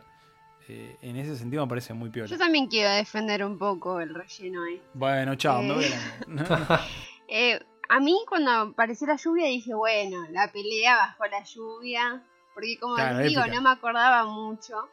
Eh, 0.67 0.97
en 1.01 1.15
ese 1.17 1.35
sentido 1.35 1.63
me 1.65 1.69
parece 1.69 1.93
muy 1.93 2.09
piola. 2.09 2.27
Yo 2.29 2.37
también 2.37 2.67
quiero 2.67 2.91
defender 2.91 3.43
un 3.43 3.57
poco 3.57 3.99
el 3.99 4.13
relleno 4.13 4.63
ahí. 4.63 4.81
Bueno, 4.93 5.35
chao, 5.35 5.61
me 5.63 5.73
voy 5.73 5.85
a 5.85 5.87
Eh. 5.87 6.79
Eh, 7.31 7.59
a 7.89 7.99
mí 7.99 8.15
cuando 8.27 8.51
apareció 8.51 9.05
la 9.07 9.15
lluvia 9.15 9.45
dije, 9.47 9.73
bueno, 9.73 10.25
la 10.31 10.51
pelea 10.51 10.95
bajo 10.97 11.25
la 11.25 11.43
lluvia. 11.43 12.23
Porque 12.53 12.77
como 12.79 12.95
Claro, 12.95 13.19
les 13.19 13.29
digo, 13.29 13.41
épica. 13.41 13.55
no 13.55 13.61
me 13.61 13.69
acordaba 13.69 14.25
mucho. 14.25 14.89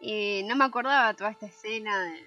Eh, 0.00 0.42
no 0.46 0.56
me 0.56 0.64
acordaba 0.64 1.14
toda 1.14 1.30
esta 1.30 1.46
escena 1.46 2.04
de- 2.04 2.26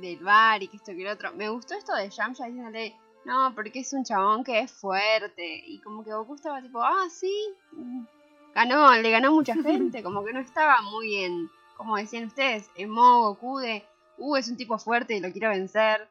del 0.00 0.18
bar 0.22 0.62
y 0.62 0.68
que 0.68 0.76
esto 0.76 0.92
que 0.92 1.02
lo 1.04 1.12
otro. 1.12 1.32
Me 1.32 1.48
gustó 1.48 1.74
esto 1.74 1.94
de 1.94 2.10
Yamcha 2.10 2.46
diciéndole, 2.46 2.94
no, 3.26 3.52
porque 3.56 3.80
es 3.80 3.92
un 3.92 4.04
chabón 4.04 4.44
que 4.44 4.60
es 4.60 4.70
fuerte. 4.70 5.64
Y 5.66 5.80
como 5.80 6.04
que 6.04 6.12
Goku 6.12 6.36
estaba 6.36 6.62
tipo, 6.62 6.80
ah, 6.80 7.08
sí. 7.10 7.32
Ganó, 8.54 8.94
le 8.94 9.10
ganó 9.10 9.32
mucha 9.32 9.54
gente. 9.62 10.02
Como 10.02 10.24
que 10.24 10.32
no 10.32 10.38
estaba 10.40 10.80
muy 10.82 11.16
en, 11.24 11.50
como 11.76 11.96
decían 11.96 12.24
ustedes, 12.26 12.70
en 12.76 12.88
modo 12.90 13.34
Goku 13.34 13.58
de, 13.58 13.84
uh, 14.18 14.36
es 14.36 14.48
un 14.48 14.56
tipo 14.56 14.78
fuerte 14.78 15.16
y 15.16 15.20
lo 15.20 15.32
quiero 15.32 15.48
vencer. 15.48 16.08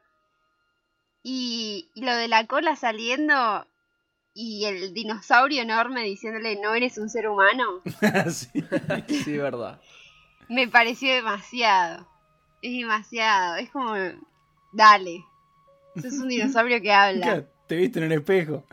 Y, 1.22 1.88
y 1.94 2.02
lo 2.04 2.14
de 2.14 2.28
la 2.28 2.46
cola 2.46 2.76
saliendo 2.76 3.66
y 4.34 4.66
el 4.66 4.92
dinosaurio 4.92 5.62
enorme 5.62 6.02
diciéndole 6.02 6.60
no 6.60 6.74
eres 6.74 6.98
un 6.98 7.08
ser 7.08 7.26
humano, 7.28 7.80
Sí. 8.30 8.62
Sí, 9.24 9.38
verdad. 9.38 9.80
me 10.50 10.68
pareció 10.68 11.14
demasiado. 11.14 12.06
Es 12.60 12.72
demasiado. 12.72 13.56
Es 13.56 13.70
como, 13.70 13.94
dale. 14.74 15.24
Sos 16.00 16.12
un 16.14 16.28
dinosaurio 16.28 16.80
que 16.80 16.92
habla. 16.92 17.44
Te 17.66 17.76
viste 17.76 17.98
en 17.98 18.06
un 18.06 18.12
espejo. 18.12 18.64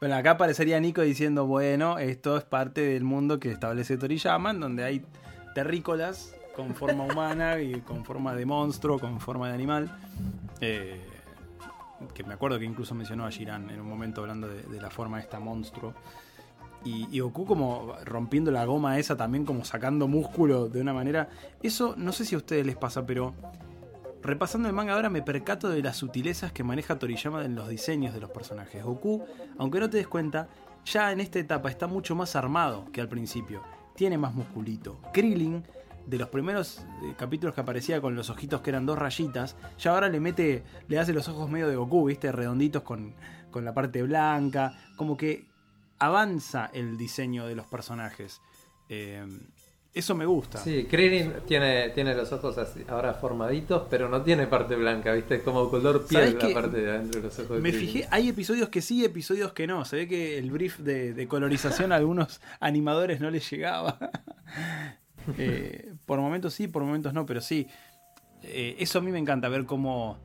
Bueno, 0.00 0.16
acá 0.16 0.32
aparecería 0.32 0.78
Nico 0.80 1.00
diciendo, 1.00 1.46
bueno, 1.46 1.98
esto 1.98 2.36
es 2.36 2.44
parte 2.44 2.82
del 2.82 3.04
mundo 3.04 3.40
que 3.40 3.50
establece 3.50 3.96
Toriyama, 3.96 4.50
en 4.50 4.60
donde 4.60 4.84
hay 4.84 5.02
terrícolas 5.54 6.34
con 6.54 6.74
forma 6.74 7.04
humana 7.10 7.60
y 7.60 7.80
con 7.80 8.04
forma 8.04 8.34
de 8.34 8.44
monstruo, 8.44 8.98
con 8.98 9.20
forma 9.20 9.48
de 9.48 9.54
animal. 9.54 9.98
Eh, 10.60 11.00
que 12.12 12.22
me 12.22 12.34
acuerdo 12.34 12.58
que 12.58 12.64
incluso 12.64 12.94
mencionó 12.94 13.24
a 13.24 13.30
Jiran 13.30 13.70
en 13.70 13.80
un 13.80 13.88
momento 13.88 14.20
hablando 14.20 14.46
de, 14.46 14.62
de 14.62 14.80
la 14.80 14.90
forma 14.90 15.16
de 15.16 15.22
esta 15.22 15.40
monstruo. 15.40 15.94
Y, 16.84 17.08
y 17.10 17.20
Goku 17.20 17.46
como 17.46 17.96
rompiendo 18.04 18.50
la 18.50 18.66
goma 18.66 18.98
esa 18.98 19.16
también 19.16 19.46
como 19.46 19.64
sacando 19.64 20.06
músculo 20.06 20.68
de 20.68 20.82
una 20.82 20.92
manera. 20.92 21.30
Eso 21.62 21.94
no 21.96 22.12
sé 22.12 22.26
si 22.26 22.34
a 22.34 22.38
ustedes 22.38 22.66
les 22.66 22.76
pasa, 22.76 23.06
pero 23.06 23.34
repasando 24.24 24.68
el 24.68 24.74
manga 24.74 24.94
ahora 24.94 25.10
me 25.10 25.22
percato 25.22 25.68
de 25.68 25.82
las 25.82 25.98
sutilezas 25.98 26.50
que 26.50 26.64
maneja 26.64 26.98
Toriyama 26.98 27.44
en 27.44 27.54
los 27.54 27.68
diseños 27.68 28.14
de 28.14 28.20
los 28.20 28.30
personajes. 28.30 28.82
Goku, 28.82 29.24
aunque 29.58 29.80
no 29.80 29.90
te 29.90 29.98
des 29.98 30.08
cuenta, 30.08 30.48
ya 30.86 31.12
en 31.12 31.20
esta 31.20 31.38
etapa 31.38 31.70
está 31.70 31.86
mucho 31.86 32.14
más 32.14 32.34
armado 32.34 32.90
que 32.90 33.00
al 33.02 33.08
principio. 33.08 33.62
Tiene 33.94 34.16
más 34.16 34.34
musculito. 34.34 34.98
Krillin, 35.12 35.62
de 36.06 36.18
los 36.18 36.28
primeros 36.28 36.78
eh, 37.02 37.14
capítulos 37.16 37.54
que 37.54 37.60
aparecía 37.60 38.00
con 38.00 38.14
los 38.14 38.30
ojitos 38.30 38.62
que 38.62 38.70
eran 38.70 38.86
dos 38.86 38.98
rayitas, 38.98 39.56
ya 39.78 39.92
ahora 39.92 40.08
le 40.08 40.20
mete, 40.20 40.64
le 40.88 40.98
hace 40.98 41.12
los 41.12 41.28
ojos 41.28 41.50
medio 41.50 41.68
de 41.68 41.76
Goku, 41.76 42.06
viste, 42.06 42.32
redonditos 42.32 42.82
con, 42.82 43.14
con 43.50 43.64
la 43.64 43.74
parte 43.74 44.02
blanca. 44.02 44.74
Como 44.96 45.18
que 45.18 45.46
avanza 45.98 46.70
el 46.72 46.96
diseño 46.96 47.46
de 47.46 47.54
los 47.56 47.66
personajes. 47.66 48.40
Eh, 48.88 49.26
eso 49.94 50.14
me 50.16 50.26
gusta. 50.26 50.58
Sí, 50.58 50.86
Krillin 50.90 51.32
tiene, 51.46 51.90
tiene 51.90 52.14
los 52.16 52.32
ojos 52.32 52.58
así, 52.58 52.84
ahora 52.88 53.14
formaditos, 53.14 53.86
pero 53.88 54.08
no 54.08 54.22
tiene 54.22 54.48
parte 54.48 54.74
blanca, 54.74 55.12
¿viste? 55.12 55.36
Es 55.36 55.42
como 55.42 55.70
color 55.70 56.04
piel 56.06 56.32
¿Sabés 56.32 56.54
la 56.54 56.60
parte 56.60 56.80
de 56.80 56.90
adentro 56.90 57.20
de 57.20 57.28
los 57.28 57.38
ojos 57.38 57.60
Me 57.60 57.72
fijé, 57.72 58.08
hay 58.10 58.28
episodios 58.28 58.68
que 58.70 58.82
sí, 58.82 59.04
episodios 59.04 59.52
que 59.52 59.68
no. 59.68 59.84
Se 59.84 59.96
ve 59.96 60.08
que 60.08 60.36
el 60.36 60.50
brief 60.50 60.80
de, 60.80 61.14
de 61.14 61.28
colorización 61.28 61.92
a 61.92 61.96
algunos 61.96 62.40
animadores 62.58 63.20
no 63.20 63.30
les 63.30 63.48
llegaba. 63.50 63.98
Eh, 65.38 65.94
por 66.04 66.20
momentos 66.20 66.52
sí, 66.52 66.68
por 66.68 66.84
momentos 66.84 67.14
no, 67.14 67.24
pero 67.24 67.40
sí. 67.40 67.66
Eh, 68.42 68.76
eso 68.78 68.98
a 68.98 69.02
mí 69.02 69.10
me 69.10 69.18
encanta 69.18 69.48
ver 69.48 69.64
cómo. 69.64 70.18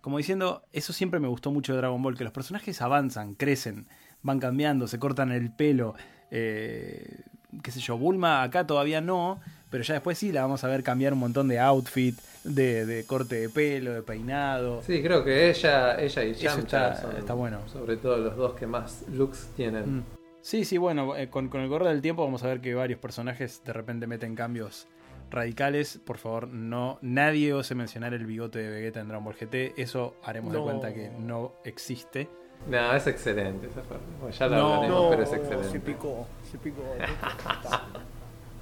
Como 0.00 0.18
diciendo, 0.18 0.66
eso 0.70 0.92
siempre 0.92 1.18
me 1.18 1.28
gustó 1.28 1.50
mucho 1.50 1.72
de 1.72 1.78
Dragon 1.78 2.02
Ball, 2.02 2.16
que 2.16 2.24
los 2.24 2.32
personajes 2.32 2.82
avanzan, 2.82 3.34
crecen, 3.34 3.88
van 4.20 4.38
cambiando, 4.38 4.86
se 4.86 4.98
cortan 4.98 5.32
el 5.32 5.50
pelo. 5.50 5.94
Eh, 6.30 7.22
qué 7.62 7.70
sé 7.70 7.80
yo, 7.80 7.96
Bulma 7.98 8.42
acá 8.42 8.66
todavía 8.66 9.00
no, 9.00 9.40
pero 9.70 9.82
ya 9.84 9.94
después 9.94 10.18
sí 10.18 10.32
la 10.32 10.42
vamos 10.42 10.62
a 10.64 10.68
ver 10.68 10.82
cambiar 10.82 11.12
un 11.12 11.18
montón 11.20 11.48
de 11.48 11.58
outfit, 11.60 12.16
de, 12.44 12.84
de 12.86 13.04
corte 13.04 13.36
de 13.36 13.48
pelo, 13.48 13.92
de 13.94 14.02
peinado. 14.02 14.82
Sí, 14.82 15.02
creo 15.02 15.24
que 15.24 15.48
ella, 15.50 15.98
ella 15.98 16.24
y 16.24 16.34
Yamcha 16.34 16.88
está- 16.90 17.00
son 17.02 17.16
está 17.16 17.32
bueno. 17.34 17.60
sobre 17.68 17.96
todo 17.96 18.18
los 18.18 18.36
dos 18.36 18.54
que 18.54 18.66
más 18.66 19.02
looks 19.12 19.48
tienen. 19.56 19.98
Mm. 19.98 20.04
Sí, 20.42 20.66
sí, 20.66 20.76
bueno, 20.76 21.16
eh, 21.16 21.30
con, 21.30 21.48
con 21.48 21.62
el 21.62 21.70
correr 21.70 21.88
del 21.88 22.02
tiempo 22.02 22.22
vamos 22.22 22.42
a 22.44 22.48
ver 22.48 22.60
que 22.60 22.74
varios 22.74 22.98
personajes 23.00 23.62
de 23.64 23.72
repente 23.72 24.06
meten 24.06 24.34
cambios 24.34 24.86
radicales. 25.30 25.98
Por 26.04 26.18
favor, 26.18 26.48
no 26.48 26.98
nadie 27.00 27.54
ose 27.54 27.74
mencionar 27.74 28.12
el 28.12 28.26
bigote 28.26 28.58
de 28.58 28.68
Vegeta 28.70 29.00
en 29.00 29.08
Dragon 29.08 29.24
Ball 29.24 29.34
GT. 29.34 29.72
Eso 29.80 30.16
haremos 30.22 30.52
de 30.52 30.60
cuenta 30.60 30.92
que 30.92 31.10
no 31.18 31.52
existe. 31.64 32.28
No, 32.68 32.94
es 32.94 33.06
excelente 33.06 33.66
esa. 33.66 33.82
Bueno, 34.20 34.34
ya 34.36 34.46
la 34.46 34.56
No, 34.58 34.66
hablaremos, 34.74 35.02
No, 35.04 35.10
pero 35.10 35.22
es 35.22 35.28
se 35.30 35.36
excelente. 35.36 35.80
picó, 35.80 36.26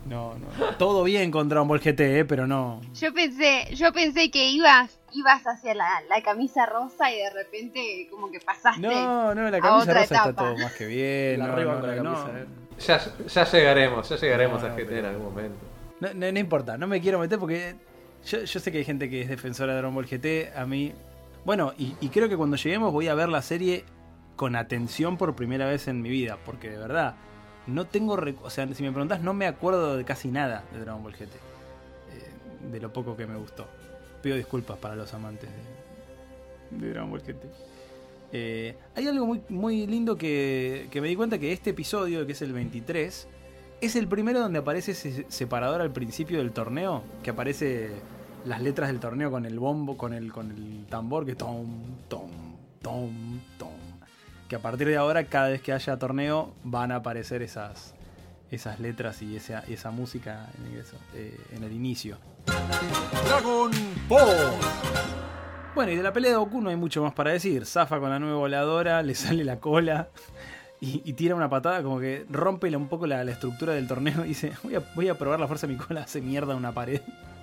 No, 0.04 0.34
no. 0.34 0.66
Todo 0.78 1.04
bien 1.04 1.30
con 1.30 1.48
Dragon 1.48 1.68
Ball 1.68 1.78
GT, 1.78 2.00
eh, 2.00 2.24
pero 2.24 2.46
no. 2.46 2.80
Yo 2.94 3.14
pensé, 3.14 3.72
yo 3.74 3.92
pensé 3.92 4.32
que 4.32 4.50
ibas, 4.50 4.98
ibas 5.12 5.42
hacia 5.46 5.74
la, 5.74 5.88
la 6.08 6.20
camisa 6.22 6.66
rosa 6.66 7.12
y 7.12 7.18
de 7.18 7.30
repente 7.30 8.08
como 8.10 8.28
que 8.30 8.40
pasaste. 8.40 8.80
No, 8.80 9.32
no, 9.32 9.48
la 9.48 9.60
camisa 9.60 9.92
rosa 9.94 10.02
está 10.02 10.32
todo 10.32 10.56
más 10.58 10.72
que 10.74 10.86
bien. 10.86 11.38
La 11.38 11.46
no, 11.46 11.56
no, 11.56 11.80
con 11.80 11.86
la 11.88 11.94
no, 12.02 12.02
camisa, 12.14 12.32
no. 12.32 12.38
eh. 12.38 12.46
Ya, 12.80 13.00
ya 13.28 13.44
llegaremos, 13.44 14.08
ya 14.08 14.16
llegaremos 14.16 14.60
No, 14.60 14.66
a 14.66 14.70
no, 14.70 14.76
GT 14.76 14.90
en 14.98 15.04
algún 15.04 15.24
momento. 15.24 15.58
No, 16.00 16.14
no, 16.14 16.32
no 16.32 16.38
importa, 16.40 16.76
no 16.76 16.88
me 16.88 17.00
quiero 17.00 17.20
meter 17.20 17.38
porque 17.38 17.76
yo, 18.24 18.40
yo 18.42 18.58
sé 18.60 18.72
que 18.72 18.78
hay 18.78 18.84
gente 18.84 19.08
que 19.08 19.22
es 19.22 19.28
defensora 19.28 19.72
de 19.72 19.78
Dragon 19.78 19.94
Ball 19.94 20.06
GT. 20.06 20.52
A 20.56 20.66
mí. 20.66 20.92
Bueno, 21.44 21.74
y, 21.78 21.94
y 22.00 22.08
creo 22.08 22.28
que 22.28 22.36
cuando 22.36 22.56
lleguemos 22.56 22.92
voy 22.92 23.06
a 23.06 23.14
ver 23.14 23.28
la 23.28 23.40
serie 23.42 23.84
con 24.34 24.56
atención 24.56 25.16
por 25.16 25.36
primera 25.36 25.66
vez 25.66 25.86
en 25.86 26.02
mi 26.02 26.08
vida. 26.08 26.38
Porque 26.44 26.70
de 26.70 26.78
verdad, 26.78 27.14
no 27.66 27.86
tengo. 27.86 28.18
O 28.42 28.50
sea, 28.50 28.72
si 28.74 28.82
me 28.82 28.90
preguntás, 28.90 29.22
no 29.22 29.34
me 29.34 29.46
acuerdo 29.46 29.96
de 29.96 30.04
casi 30.04 30.28
nada 30.30 30.64
de 30.72 30.80
Dragon 30.80 31.02
Ball 31.02 31.12
GT. 31.14 31.22
eh, 31.22 32.70
de 32.70 32.80
lo 32.80 32.92
poco 32.92 33.16
que 33.16 33.26
me 33.26 33.36
gustó. 33.36 33.66
Pido 34.22 34.36
disculpas 34.36 34.78
para 34.78 34.94
los 34.94 35.12
amantes 35.14 35.48
de, 36.70 36.78
de 36.78 36.92
Dragon 36.92 37.10
Ball 37.10 37.22
GT. 37.22 37.44
Eh, 38.34 38.76
hay 38.94 39.06
algo 39.06 39.26
muy, 39.26 39.42
muy 39.50 39.86
lindo 39.86 40.16
que, 40.16 40.88
que 40.90 41.00
me 41.00 41.08
di 41.08 41.16
cuenta 41.16 41.38
que 41.38 41.52
este 41.52 41.70
episodio, 41.70 42.24
que 42.26 42.32
es 42.32 42.40
el 42.42 42.52
23, 42.52 43.28
es 43.82 43.96
el 43.96 44.08
primero 44.08 44.40
donde 44.40 44.60
aparece 44.60 44.92
ese 44.92 45.26
separador 45.28 45.80
al 45.82 45.90
principio 45.92 46.38
del 46.38 46.52
torneo, 46.52 47.02
que 47.22 47.30
aparece 47.30 47.90
las 48.46 48.62
letras 48.62 48.88
del 48.88 49.00
torneo 49.00 49.30
con 49.30 49.44
el 49.44 49.58
bombo, 49.58 49.96
con 49.96 50.14
el, 50.14 50.32
con 50.32 50.50
el 50.50 50.86
tambor, 50.88 51.26
que 51.26 51.34
tom, 51.34 51.66
tom, 52.08 52.30
tom, 52.80 53.40
tom. 53.58 53.81
Que 54.52 54.56
a 54.56 54.60
partir 54.60 54.86
de 54.86 54.98
ahora, 54.98 55.24
cada 55.24 55.48
vez 55.48 55.62
que 55.62 55.72
haya 55.72 55.98
torneo, 55.98 56.52
van 56.62 56.92
a 56.92 56.96
aparecer 56.96 57.40
esas, 57.40 57.94
esas 58.50 58.80
letras 58.80 59.22
y 59.22 59.34
esa, 59.34 59.60
esa 59.60 59.90
música 59.90 60.50
en, 60.58 60.78
eso, 60.78 60.98
eh, 61.14 61.40
en 61.56 61.64
el 61.64 61.72
inicio. 61.72 62.18
Dragon 63.24 63.70
Ball. 64.10 64.52
Bueno, 65.74 65.92
y 65.92 65.96
de 65.96 66.02
la 66.02 66.12
pelea 66.12 66.32
de 66.32 66.36
Goku 66.36 66.60
no 66.60 66.68
hay 66.68 66.76
mucho 66.76 67.02
más 67.02 67.14
para 67.14 67.30
decir. 67.30 67.64
Zafa 67.64 67.98
con 67.98 68.10
la 68.10 68.18
nueva 68.18 68.36
voladora, 68.36 69.02
le 69.02 69.14
sale 69.14 69.42
la 69.42 69.58
cola 69.58 70.10
y, 70.82 71.00
y 71.02 71.14
tira 71.14 71.34
una 71.34 71.48
patada 71.48 71.82
como 71.82 71.98
que 71.98 72.26
rompe 72.28 72.76
un 72.76 72.88
poco 72.88 73.06
la, 73.06 73.24
la 73.24 73.32
estructura 73.32 73.72
del 73.72 73.88
torneo. 73.88 74.22
Y 74.26 74.28
dice, 74.28 74.52
voy 74.62 74.74
a, 74.74 74.82
voy 74.94 75.08
a 75.08 75.16
probar 75.16 75.40
la 75.40 75.46
fuerza 75.46 75.66
de 75.66 75.72
mi 75.72 75.78
cola, 75.78 76.02
hace 76.02 76.20
mierda 76.20 76.54
una 76.54 76.72
pared. 76.72 77.00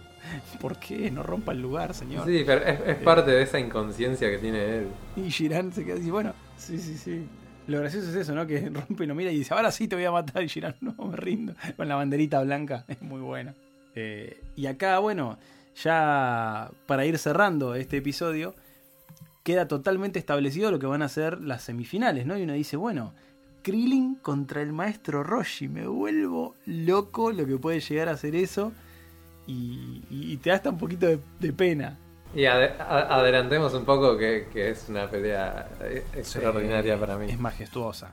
¿Por 0.62 0.78
qué? 0.78 1.10
No 1.10 1.24
rompa 1.24 1.54
el 1.54 1.60
lugar, 1.64 1.96
señor. 1.96 2.28
Sí, 2.28 2.44
pero 2.46 2.64
es, 2.64 2.80
es 2.86 2.98
parte 2.98 3.32
de 3.32 3.42
esa 3.42 3.58
inconsciencia 3.58 4.30
que 4.30 4.38
tiene 4.38 4.78
él. 4.78 4.88
Y 5.16 5.32
Girán 5.32 5.74
se 5.74 5.84
queda 5.84 5.96
así, 5.96 6.12
bueno, 6.12 6.34
sí, 6.60 6.78
sí, 6.78 6.98
sí. 6.98 7.26
Lo 7.68 7.80
gracioso 7.80 8.10
es 8.10 8.16
eso, 8.16 8.34
¿no? 8.34 8.48
Que 8.48 8.70
rompe 8.74 9.04
y 9.04 9.08
lo 9.08 9.16
mira 9.16 9.32
y 9.32 9.38
dice, 9.38 9.54
ahora 9.54 9.72
sí 9.72 9.88
te 9.88 9.96
voy 9.96 10.06
a 10.06 10.12
matar. 10.12 10.44
Y 10.44 10.50
Girán, 10.50 10.76
no, 10.82 10.94
me 11.06 11.16
rindo. 11.16 11.54
Con 11.78 11.88
la 11.88 11.96
banderita 11.96 12.42
blanca, 12.42 12.86
es 12.88 13.02
muy 13.02 13.22
bueno. 13.22 13.54
Eh, 13.96 14.42
y 14.56 14.66
acá, 14.68 15.00
bueno, 15.00 15.38
ya 15.76 16.72
para 16.86 17.06
ir 17.06 17.18
cerrando 17.18 17.76
este 17.76 17.98
episodio, 17.98 18.56
queda 19.44 19.68
totalmente 19.68 20.20
establecido 20.20 20.72
lo 20.72 20.80
que 20.80 20.88
van 20.88 21.02
a 21.02 21.10
ser 21.10 21.42
las 21.42 21.64
semifinales, 21.64 22.26
¿no? 22.26 22.38
Y 22.38 22.44
uno 22.44 22.54
dice, 22.54 22.76
bueno, 22.76 23.14
Krillin 23.62 24.16
contra 24.16 24.62
el 24.62 24.74
maestro 24.74 25.24
Roshi. 25.24 25.68
Me 25.68 25.88
vuelvo 25.88 26.56
loco 26.66 27.32
lo 27.32 27.46
que 27.46 27.58
puede 27.58 27.80
llegar 27.80 28.10
a 28.10 28.18
ser 28.18 28.36
eso. 28.36 28.74
Y, 29.46 30.38
te 30.38 30.52
da 30.52 30.58
hasta 30.58 30.70
un 30.70 30.78
poquito 30.78 31.08
de 31.08 31.54
pena. 31.54 31.98
Y 32.36 32.46
adelantemos 32.46 33.74
un 33.74 33.86
poco 33.86 34.18
que, 34.18 34.48
que 34.54 34.70
es 34.70 34.88
una 34.88 35.10
pelea 35.10 35.68
eh, 35.82 36.06
extraordinaria 36.16 36.94
Sí, 36.94 37.00
para 37.00 37.18
mí. 37.18 37.28
Es 37.30 37.40
majestuosa. 37.40 38.12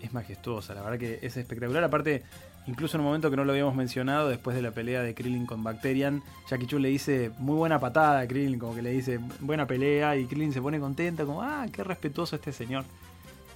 Es 0.00 0.12
majestuosa, 0.12 0.74
la 0.74 0.82
verdad 0.82 0.98
que 0.98 1.18
es 1.22 1.36
espectacular. 1.36 1.82
Aparte, 1.82 2.22
incluso 2.66 2.96
en 2.96 3.00
un 3.00 3.06
momento 3.06 3.30
que 3.30 3.36
no 3.36 3.44
lo 3.44 3.52
habíamos 3.52 3.74
mencionado, 3.74 4.28
después 4.28 4.54
de 4.54 4.62
la 4.62 4.70
pelea 4.70 5.02
de 5.02 5.14
Krillin 5.14 5.46
con 5.46 5.64
Bacterian, 5.64 6.22
Jackie 6.48 6.66
Chun 6.66 6.82
le 6.82 6.88
dice 6.88 7.32
muy 7.38 7.56
buena 7.56 7.80
patada 7.80 8.20
a 8.20 8.26
Krillin, 8.26 8.58
como 8.58 8.74
que 8.74 8.82
le 8.82 8.90
dice 8.90 9.18
buena 9.40 9.66
pelea, 9.66 10.16
y 10.16 10.26
Krillin 10.26 10.52
se 10.52 10.62
pone 10.62 10.78
contento, 10.78 11.26
como, 11.26 11.42
ah, 11.42 11.66
qué 11.72 11.82
respetuoso 11.82 12.36
este 12.36 12.52
señor. 12.52 12.84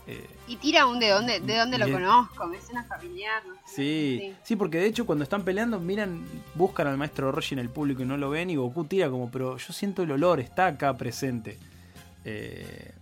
Eh, 0.09 0.25
Y 0.47 0.57
tira 0.57 0.87
un 0.87 1.01
de 1.01 1.09
dónde, 1.09 1.41
de 1.41 1.57
dónde 1.59 1.79
lo 1.79 1.91
conozco, 1.91 2.47
me 2.47 2.61
suena 2.63 2.85
familiar. 2.85 3.43
No 3.47 3.55
sé, 3.67 3.75
Sí, 3.75 4.35
sí, 4.45 4.55
porque 4.57 4.79
de 4.79 4.87
hecho 4.87 5.05
cuando 5.05 5.25
están 5.25 5.43
peleando 5.45 5.81
miran, 5.81 6.25
buscan 6.55 6.87
al 6.87 6.97
maestro 6.97 7.33
Roshi 7.33 7.55
en 7.55 7.59
el 7.59 7.69
público 7.71 8.03
y 8.03 8.07
no 8.07 8.17
lo 8.17 8.31
ven 8.31 8.49
y 8.51 8.57
Goku 8.57 8.85
tira 8.85 9.11
como, 9.11 9.31
pero 9.31 9.57
yo 9.57 9.73
siento 9.73 10.03
el 10.05 10.13
olor, 10.13 10.39
está 10.41 10.67
acá 10.69 10.97
presente. 10.97 11.59
Eh, 12.25 12.93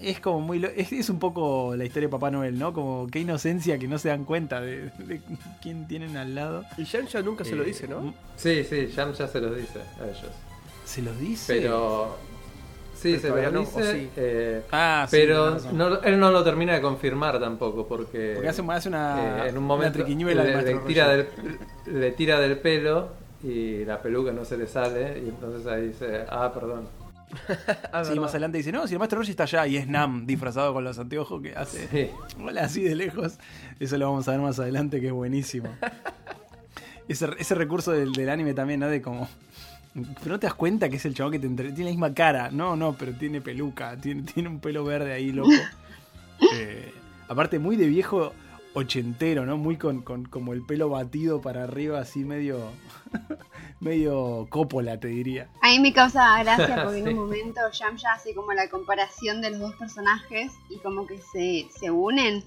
es 0.00 0.18
como 0.18 0.40
muy... 0.40 0.58
lo- 0.58 0.68
Es, 0.68 0.90
es 0.92 1.10
un 1.10 1.18
poco 1.18 1.74
la 1.76 1.84
historia 1.84 2.08
de 2.08 2.12
Papá 2.12 2.30
Noel, 2.30 2.58
¿no? 2.58 2.72
Como 2.72 3.06
qué 3.08 3.20
inocencia 3.20 3.78
que 3.78 3.86
no 3.86 3.98
se 3.98 4.08
dan 4.08 4.24
cuenta 4.24 4.60
de, 4.60 4.90
de 4.98 5.20
quién 5.62 5.86
tienen 5.86 6.16
al 6.16 6.34
lado. 6.34 6.64
Y 6.78 6.84
Yamcha 6.84 7.20
nunca 7.22 7.44
se 7.44 7.54
lo 7.54 7.62
Eh, 7.62 7.66
dice, 7.66 7.86
¿no? 7.86 8.14
Sí, 8.36 8.64
sí, 8.64 8.90
Jam 8.94 9.12
ya 9.12 9.28
se 9.28 9.40
los 9.40 9.54
dice 9.56 9.78
a 10.00 10.04
ellos. 10.04 10.32
¿Se 10.84 11.02
los 11.02 11.18
dice? 11.20 11.54
Pero. 11.60 12.16
Sí, 13.00 13.12
Pero 13.12 13.20
se 13.22 13.28
todavía 13.28 13.50
no, 13.50 13.60
¿o 13.60 13.64
dice. 13.64 13.92
sí? 13.94 14.10
eh, 14.16 14.62
Ah, 14.72 15.06
sí, 15.08 15.16
pero 15.16 15.56
no- 15.72 16.00
él 16.02 16.20
no 16.20 16.30
lo 16.30 16.44
termina 16.44 16.74
de 16.74 16.82
confirmar 16.82 17.40
tampoco 17.40 17.86
porque. 17.86 18.32
Porque 18.34 18.48
hace, 18.50 18.62
hace 18.68 18.88
una, 18.90 19.46
eh, 19.46 19.48
en 19.48 19.56
un 19.58 19.64
momento 19.64 19.94
triquiñuela 19.94 20.44
le, 20.44 20.52
maestro 20.54 20.80
le 20.80 20.86
tira 20.86 21.08
del, 21.08 21.26
le 21.86 22.10
tira 22.12 22.38
del 22.40 22.58
pelo 22.58 23.08
y 23.42 23.84
la 23.86 24.02
peluca 24.02 24.32
no 24.32 24.44
se 24.44 24.58
le 24.58 24.66
sale 24.66 25.18
y 25.24 25.28
entonces 25.30 25.66
ahí 25.66 25.88
dice, 25.88 26.24
ah, 26.28 26.50
perdón. 26.52 26.88
Ah, 27.92 28.04
Sí, 28.04 28.18
más 28.20 28.30
adelante 28.32 28.58
dice, 28.58 28.72
no, 28.72 28.86
si 28.86 28.94
el 28.94 28.98
maestro 28.98 29.18
Roshi 29.20 29.30
está 29.30 29.44
allá 29.44 29.66
y 29.66 29.76
es 29.76 29.86
Nam 29.88 30.26
disfrazado 30.26 30.74
con 30.74 30.82
los 30.84 30.98
anteojos 30.98 31.40
que 31.40 31.54
hace... 31.56 31.86
Sí. 31.88 32.10
Hola, 32.42 32.64
así 32.64 32.82
de 32.82 32.94
lejos. 32.96 33.38
Eso 33.78 33.96
lo 33.98 34.10
vamos 34.10 34.26
a 34.28 34.32
ver 34.32 34.40
más 34.40 34.58
adelante, 34.58 35.00
que 35.00 35.06
es 35.06 35.12
buenísimo. 35.12 35.68
Ese, 37.08 37.28
ese 37.38 37.54
recurso 37.56 37.90
del, 37.90 38.12
del 38.12 38.28
anime 38.28 38.54
también, 38.54 38.78
¿no? 38.80 38.86
De 38.88 39.02
como. 39.02 39.28
Pero 39.94 40.30
no 40.34 40.38
te 40.38 40.46
das 40.46 40.54
cuenta 40.54 40.88
que 40.88 40.96
es 40.96 41.04
el 41.04 41.14
chabón 41.14 41.32
que 41.32 41.38
te 41.38 41.46
entre- 41.46 41.72
tiene 41.72 41.90
la 41.90 41.90
misma 41.90 42.14
cara. 42.14 42.50
No, 42.50 42.76
no, 42.76 42.92
pero 42.96 43.12
tiene 43.12 43.40
peluca. 43.40 43.96
Tiene, 43.96 44.22
tiene 44.22 44.48
un 44.48 44.60
pelo 44.60 44.84
verde 44.84 45.12
ahí, 45.12 45.32
loco. 45.32 45.50
Eh, 46.54 46.90
aparte, 47.28 47.58
muy 47.58 47.76
de 47.76 47.86
viejo 47.86 48.32
ochentero, 48.72 49.44
¿no? 49.44 49.58
Muy 49.58 49.76
con, 49.76 50.00
con 50.00 50.24
como 50.24 50.54
el 50.54 50.62
pelo 50.64 50.88
batido 50.88 51.42
para 51.42 51.64
arriba, 51.64 52.00
así 52.00 52.20
medio. 52.24 52.58
medio 53.80 54.46
cópola, 54.50 54.98
te 54.98 55.08
diría. 55.08 55.48
A 55.62 55.68
mí 55.68 55.80
me 55.80 55.92
causa 55.92 56.42
gracia 56.42 56.82
porque 56.84 56.98
en 56.98 57.08
un 57.08 57.14
momento 57.16 57.60
Yamcha 57.72 58.12
hace 58.14 58.34
como 58.34 58.52
la 58.52 58.68
comparación 58.68 59.40
de 59.40 59.50
los 59.50 59.60
dos 59.60 59.74
personajes 59.74 60.52
y 60.70 60.76
como 60.78 61.06
que 61.06 61.18
se, 61.32 61.66
se 61.78 61.90
unen 61.90 62.42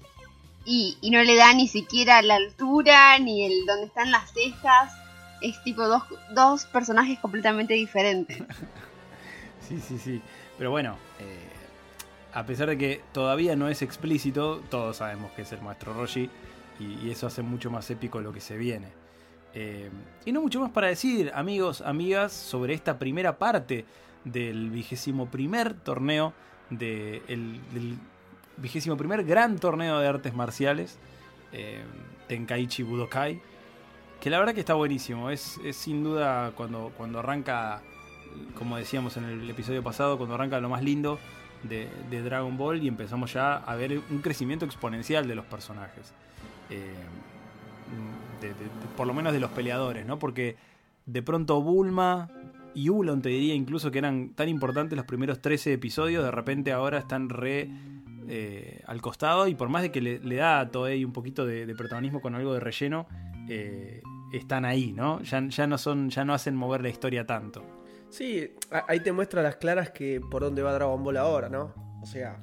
y, 0.64 0.96
y 1.00 1.10
no 1.10 1.22
le 1.22 1.36
da 1.36 1.52
ni 1.54 1.68
siquiera 1.68 2.22
la 2.22 2.36
altura 2.36 3.18
ni 3.18 3.44
el 3.44 3.66
donde 3.66 3.86
están 3.86 4.10
las 4.10 4.32
cejas. 4.32 4.92
Es 5.40 5.62
tipo 5.62 5.86
dos, 5.86 6.02
dos 6.30 6.64
personajes 6.66 7.18
completamente 7.18 7.74
diferentes. 7.74 8.42
Sí, 9.66 9.80
sí, 9.80 9.98
sí. 9.98 10.20
Pero 10.58 10.70
bueno, 10.70 10.98
eh, 11.20 11.48
a 12.34 12.44
pesar 12.44 12.68
de 12.68 12.76
que 12.76 13.00
todavía 13.12 13.56
no 13.56 13.68
es 13.68 13.80
explícito, 13.80 14.60
todos 14.68 14.98
sabemos 14.98 15.32
que 15.32 15.40
es 15.40 15.52
el 15.52 15.62
maestro 15.62 15.94
Roshi 15.94 16.28
y, 16.78 17.08
eso 17.10 17.26
hace 17.26 17.40
mucho 17.40 17.70
más 17.70 17.88
épico 17.90 18.20
lo 18.20 18.30
que 18.30 18.40
se 18.42 18.58
viene. 18.58 18.88
Eh, 19.54 19.88
y 20.26 20.32
no 20.32 20.42
mucho 20.42 20.60
más 20.60 20.70
para 20.70 20.88
decir, 20.88 21.32
amigos, 21.34 21.80
amigas, 21.80 22.32
sobre 22.32 22.74
esta 22.74 22.98
primera 22.98 23.38
parte 23.38 23.86
del 24.24 24.68
vigésimo 24.68 25.30
primer 25.30 25.72
torneo, 25.72 26.34
el- 26.70 27.60
del 27.72 27.96
vigésimo 28.58 28.98
primer 28.98 29.24
gran 29.24 29.58
torneo 29.58 29.98
de 29.98 30.08
artes 30.08 30.34
marciales, 30.34 30.98
eh, 31.52 31.82
Tenkaichi 32.28 32.82
Budokai, 32.82 33.40
que 34.24 34.30
la 34.30 34.38
verdad 34.38 34.54
que 34.54 34.60
está 34.60 34.72
buenísimo. 34.72 35.28
Es, 35.28 35.60
es 35.62 35.76
sin 35.76 36.02
duda 36.02 36.52
cuando, 36.56 36.92
cuando 36.96 37.18
arranca, 37.18 37.82
como 38.56 38.78
decíamos 38.78 39.18
en 39.18 39.24
el 39.24 39.50
episodio 39.50 39.82
pasado, 39.82 40.16
cuando 40.16 40.34
arranca 40.34 40.58
lo 40.60 40.70
más 40.70 40.82
lindo 40.82 41.18
de, 41.62 41.88
Dragon 42.22 42.56
Ball 42.56 42.82
y 42.82 42.88
empezamos 42.88 43.34
ya 43.34 43.56
a 43.56 43.76
ver 43.76 44.00
un 44.08 44.22
crecimiento 44.22 44.64
exponencial 44.64 45.28
de 45.28 45.34
los 45.34 45.44
personajes. 45.44 46.14
Eh, 46.70 46.94
por 48.96 49.06
lo 49.06 49.12
menos 49.12 49.34
de 49.34 49.40
los 49.40 49.50
peleadores, 49.50 50.06
¿no? 50.06 50.18
Porque 50.18 50.56
de 51.04 51.22
pronto 51.22 51.60
Bulma 51.60 52.30
y 52.74 52.88
Ulon, 52.88 53.20
te 53.20 53.28
diría 53.28 53.52
incluso 53.52 53.90
que 53.90 53.98
eran 53.98 54.30
tan 54.30 54.48
importantes 54.48 54.96
los 54.96 55.04
primeros 55.04 55.42
13 55.42 55.74
episodios, 55.74 56.24
de 56.24 56.30
repente 56.30 56.72
ahora 56.72 56.96
están 56.96 57.28
re 57.28 57.68
eh, 58.26 58.82
al 58.86 59.02
costado 59.02 59.48
y 59.48 59.54
por 59.54 59.68
más 59.68 59.82
de 59.82 59.92
que 59.92 60.00
le, 60.00 60.36
da 60.36 60.60
a 60.60 60.70
Toei 60.70 61.04
un 61.04 61.12
poquito 61.12 61.44
de, 61.44 61.66
de 61.66 61.74
protagonismo 61.74 62.22
con 62.22 62.34
algo 62.34 62.54
de 62.54 62.60
relleno, 62.60 63.06
eh, 63.50 64.00
están 64.36 64.64
ahí, 64.64 64.92
¿no? 64.92 65.20
Ya, 65.22 65.46
ya 65.48 65.66
no 65.66 65.78
son, 65.78 66.10
ya 66.10 66.24
no 66.24 66.34
hacen 66.34 66.54
mover 66.56 66.82
la 66.82 66.88
historia 66.88 67.26
tanto. 67.26 67.64
Sí, 68.10 68.50
ahí 68.88 69.00
te 69.00 69.12
muestra 69.12 69.42
las 69.42 69.56
claras 69.56 69.90
que 69.90 70.20
por 70.20 70.42
dónde 70.42 70.62
va 70.62 70.72
Dragon 70.72 71.02
Ball 71.02 71.16
ahora, 71.16 71.48
¿no? 71.48 71.74
O 72.00 72.06
sea, 72.06 72.40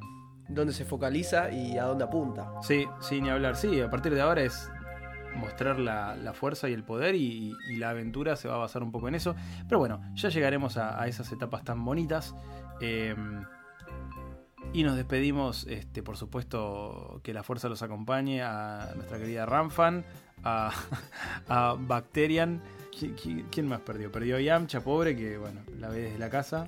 dónde 0.49 0.73
se 0.73 0.85
focaliza 0.85 1.51
y 1.51 1.77
a 1.77 1.83
dónde 1.85 2.03
apunta. 2.03 2.51
Sí, 2.61 2.85
sí, 2.99 3.21
ni 3.21 3.29
hablar. 3.29 3.55
Sí, 3.55 3.79
a 3.79 3.89
partir 3.89 4.13
de 4.13 4.21
ahora 4.21 4.41
es 4.41 4.69
mostrar 5.35 5.79
la, 5.79 6.15
la 6.17 6.33
fuerza 6.33 6.67
y 6.67 6.73
el 6.73 6.83
poder 6.83 7.15
y, 7.15 7.53
y 7.69 7.77
la 7.77 7.91
aventura 7.91 8.35
se 8.35 8.49
va 8.49 8.55
a 8.55 8.57
basar 8.57 8.83
un 8.83 8.91
poco 8.91 9.07
en 9.07 9.15
eso. 9.15 9.35
Pero 9.67 9.79
bueno, 9.79 10.01
ya 10.13 10.27
llegaremos 10.29 10.75
a, 10.77 11.01
a 11.01 11.07
esas 11.07 11.31
etapas 11.31 11.63
tan 11.63 11.85
bonitas. 11.85 12.35
Eh, 12.81 13.15
y 14.73 14.83
nos 14.83 14.95
despedimos, 14.95 15.67
este, 15.67 16.01
por 16.01 16.15
supuesto, 16.17 17.19
que 17.23 17.33
la 17.33 17.43
fuerza 17.43 17.67
los 17.67 17.81
acompañe 17.81 18.41
a 18.41 18.91
nuestra 18.95 19.17
querida 19.17 19.45
Ramfan, 19.45 20.05
a, 20.43 20.71
a 21.47 21.75
Bacterian. 21.79 22.61
¿Qui- 22.91 23.15
qui- 23.15 23.45
¿Quién 23.49 23.67
más 23.67 23.79
perdió? 23.81 24.11
Perdió 24.11 24.35
a 24.35 24.41
Yamcha, 24.41 24.81
pobre, 24.81 25.15
que 25.15 25.37
bueno, 25.37 25.61
la 25.79 25.89
ve 25.89 26.01
desde 26.03 26.19
la 26.19 26.29
casa. 26.29 26.67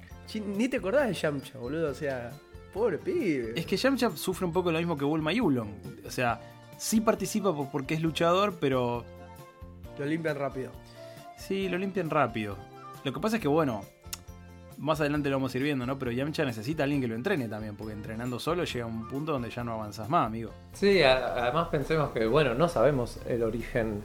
Ni 0.57 0.67
te 0.69 0.77
acordás 0.77 1.07
de 1.07 1.13
Yamcha, 1.13 1.59
boludo. 1.59 1.91
O 1.91 1.93
sea, 1.93 2.31
pobre 2.73 2.97
pibe. 2.97 3.53
Es 3.55 3.65
que 3.65 3.77
Yamcha 3.77 4.09
sufre 4.15 4.45
un 4.45 4.53
poco 4.53 4.71
lo 4.71 4.79
mismo 4.79 4.97
que 4.97 5.05
Bulma 5.05 5.31
y 5.33 5.39
Ulon. 5.41 5.69
O 6.07 6.09
sea, 6.09 6.39
sí 6.77 7.01
participa 7.01 7.55
por- 7.55 7.69
porque 7.69 7.93
es 7.93 8.01
luchador, 8.01 8.57
pero 8.59 9.05
Lo 9.99 10.05
limpian 10.05 10.37
rápido. 10.37 10.71
Sí, 11.37 11.69
lo 11.69 11.77
limpian 11.77 12.09
rápido. 12.09 12.57
Lo 13.03 13.13
que 13.13 13.19
pasa 13.19 13.35
es 13.35 13.41
que, 13.41 13.47
bueno, 13.47 13.81
más 14.77 14.99
adelante 14.99 15.29
lo 15.29 15.37
vamos 15.37 15.53
a 15.53 15.57
ir 15.57 15.63
viendo, 15.63 15.85
¿no? 15.85 15.97
Pero 15.99 16.11
Yamcha 16.11 16.45
necesita 16.45 16.83
a 16.83 16.85
alguien 16.85 17.01
que 17.01 17.07
lo 17.07 17.15
entrene 17.15 17.47
también, 17.47 17.75
porque 17.75 17.93
entrenando 17.93 18.39
solo 18.39 18.63
llega 18.63 18.85
a 18.85 18.87
un 18.87 19.07
punto 19.07 19.31
donde 19.33 19.49
ya 19.49 19.63
no 19.63 19.73
avanzas 19.73 20.09
más, 20.09 20.27
amigo. 20.27 20.51
Sí, 20.73 21.01
a- 21.03 21.33
además 21.43 21.67
pensemos 21.69 22.09
que, 22.11 22.25
bueno, 22.25 22.53
no 22.53 22.67
sabemos 22.69 23.19
el 23.27 23.43
origen 23.43 24.01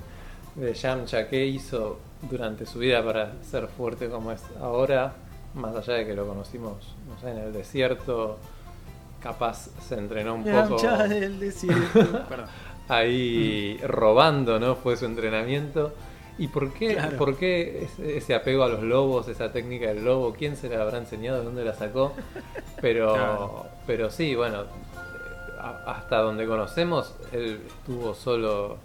de 0.54 0.74
Yamcha, 0.74 1.28
qué 1.28 1.46
hizo 1.46 1.98
durante 2.30 2.66
su 2.66 2.78
vida 2.80 3.04
para 3.04 3.32
ser 3.42 3.68
fuerte 3.68 4.08
como 4.08 4.32
es 4.32 4.42
ahora, 4.60 5.12
más 5.54 5.74
allá 5.76 5.94
de 5.94 6.06
que 6.06 6.14
lo 6.14 6.26
conocimos, 6.26 6.94
no 7.08 7.18
sé, 7.20 7.30
en 7.30 7.38
el 7.38 7.52
desierto, 7.52 8.38
capaz 9.22 9.68
se 9.86 9.94
entrenó 9.96 10.34
un 10.34 10.44
poco 10.44 10.76
Yamcha 10.82 11.08
del 11.08 11.38
desierto. 11.40 12.24
Perdón. 12.28 12.46
ahí 12.88 13.78
robando, 13.86 14.58
¿no? 14.58 14.74
Fue 14.76 14.96
su 14.96 15.04
entrenamiento. 15.06 15.92
¿Y 16.38 16.48
por 16.48 16.72
qué, 16.72 16.94
Claro. 16.94 17.16
por 17.18 17.36
qué 17.36 17.88
ese, 17.98 18.34
apego 18.34 18.62
a 18.62 18.68
los 18.68 18.82
lobos, 18.82 19.26
esa 19.28 19.50
técnica 19.52 19.88
del 19.88 20.04
lobo? 20.04 20.32
¿Quién 20.34 20.56
se 20.56 20.68
la 20.68 20.80
habrá 20.82 20.98
enseñado? 20.98 21.38
¿De 21.40 21.44
dónde 21.44 21.64
la 21.64 21.74
sacó? 21.74 22.14
Pero, 22.80 23.12
Claro. 23.14 23.66
pero 23.86 24.10
sí, 24.10 24.34
bueno, 24.36 24.64
hasta 25.86 26.18
donde 26.18 26.46
conocemos, 26.46 27.14
él 27.32 27.60
estuvo 27.66 28.14
solo 28.14 28.78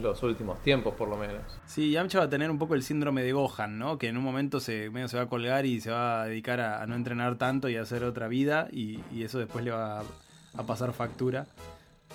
los 0.00 0.22
últimos 0.22 0.60
tiempos, 0.62 0.94
por 0.94 1.08
lo 1.08 1.16
menos. 1.16 1.42
Sí, 1.66 1.90
Yamcha 1.92 2.18
va 2.20 2.24
a 2.24 2.28
tener 2.30 2.50
un 2.50 2.58
poco 2.58 2.74
el 2.74 2.82
síndrome 2.82 3.22
de 3.22 3.32
Gohan, 3.32 3.78
¿no? 3.78 3.98
Que 3.98 4.08
en 4.08 4.16
un 4.16 4.22
momento 4.24 4.60
se, 4.60 4.88
medio 4.90 5.08
se 5.08 5.16
va 5.16 5.24
a 5.24 5.28
colgar 5.28 5.66
y 5.66 5.80
se 5.80 5.90
va 5.90 6.22
a 6.22 6.26
dedicar 6.26 6.60
a, 6.60 6.82
a 6.82 6.86
no 6.86 6.94
entrenar 6.94 7.36
tanto 7.36 7.68
y 7.68 7.76
a 7.76 7.82
hacer 7.82 8.04
otra 8.04 8.28
vida 8.28 8.68
y, 8.72 9.00
y 9.12 9.24
eso 9.24 9.38
después 9.38 9.64
le 9.64 9.70
va 9.72 10.00
a, 10.00 10.02
a 10.56 10.62
pasar 10.64 10.92
factura. 10.92 11.46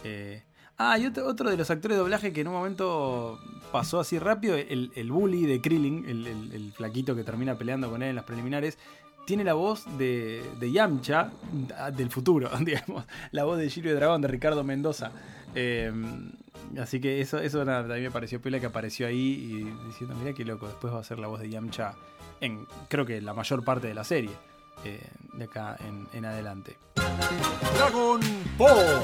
Eh, 0.04 0.42
ah, 0.78 0.98
y 0.98 1.06
otro, 1.06 1.26
otro 1.28 1.50
de 1.50 1.58
los 1.58 1.70
actores 1.70 1.96
de 1.98 2.02
doblaje 2.02 2.34
que 2.34 2.42
en 2.42 2.48
un 2.48 2.54
momento 2.54 3.40
pasó 3.72 4.00
así 4.00 4.20
rápido, 4.20 4.56
el, 4.56 4.92
el 4.96 5.12
bully 5.12 5.46
de 5.46 5.62
Krillin, 5.62 6.06
el, 6.08 6.28
el- 6.28 6.72
flaquito 6.74 7.16
que 7.16 7.24
termina 7.24 7.56
peleando 7.58 7.90
con 7.90 8.02
él 8.04 8.10
en 8.10 8.16
las 8.16 8.26
preliminares, 8.26 8.78
tiene 9.26 9.44
la 9.44 9.54
voz 9.54 9.86
de, 9.98 10.44
de 10.60 10.72
Yamcha 10.72 11.32
ah, 11.78 11.92
del 11.92 12.10
futuro, 12.12 12.50
digamos. 12.60 13.06
La 13.32 13.44
voz 13.44 13.58
de 13.58 13.70
Giro 13.70 13.90
de 13.90 13.96
Dragón, 13.96 14.22
de 14.22 14.28
Ricardo 14.28 14.64
Mendoza. 14.64 15.12
Eh, 15.56 15.92
así 16.80 17.00
que 17.00 17.22
eso, 17.22 17.40
eso 17.40 17.66
también 17.66 18.04
me 18.04 18.12
pareció 18.12 18.42
pila 18.42 18.60
que 18.60 18.66
apareció 18.68 19.08
ahí 19.08 19.18
y 19.18 19.88
diciendo, 19.88 20.16
mira 20.16 20.34
qué 20.34 20.46
loco, 20.46 20.68
después 20.68 20.94
va 20.94 21.00
a 21.00 21.04
ser 21.04 21.20
la 21.20 21.28
voz 21.28 21.40
de 21.40 21.50
Yamcha 21.50 21.94
en 22.42 22.68
creo 22.90 23.06
que 23.06 23.22
la 23.22 23.34
mayor 23.34 23.64
parte 23.64 23.88
de 23.88 23.94
la 23.94 24.04
serie, 24.04 24.32
eh, 24.84 25.02
de 25.34 25.44
acá 25.46 25.78
en, 25.80 26.08
en 26.14 26.26
adelante. 26.26 26.78
Dragon 27.76 28.20
Ball. 28.58 29.02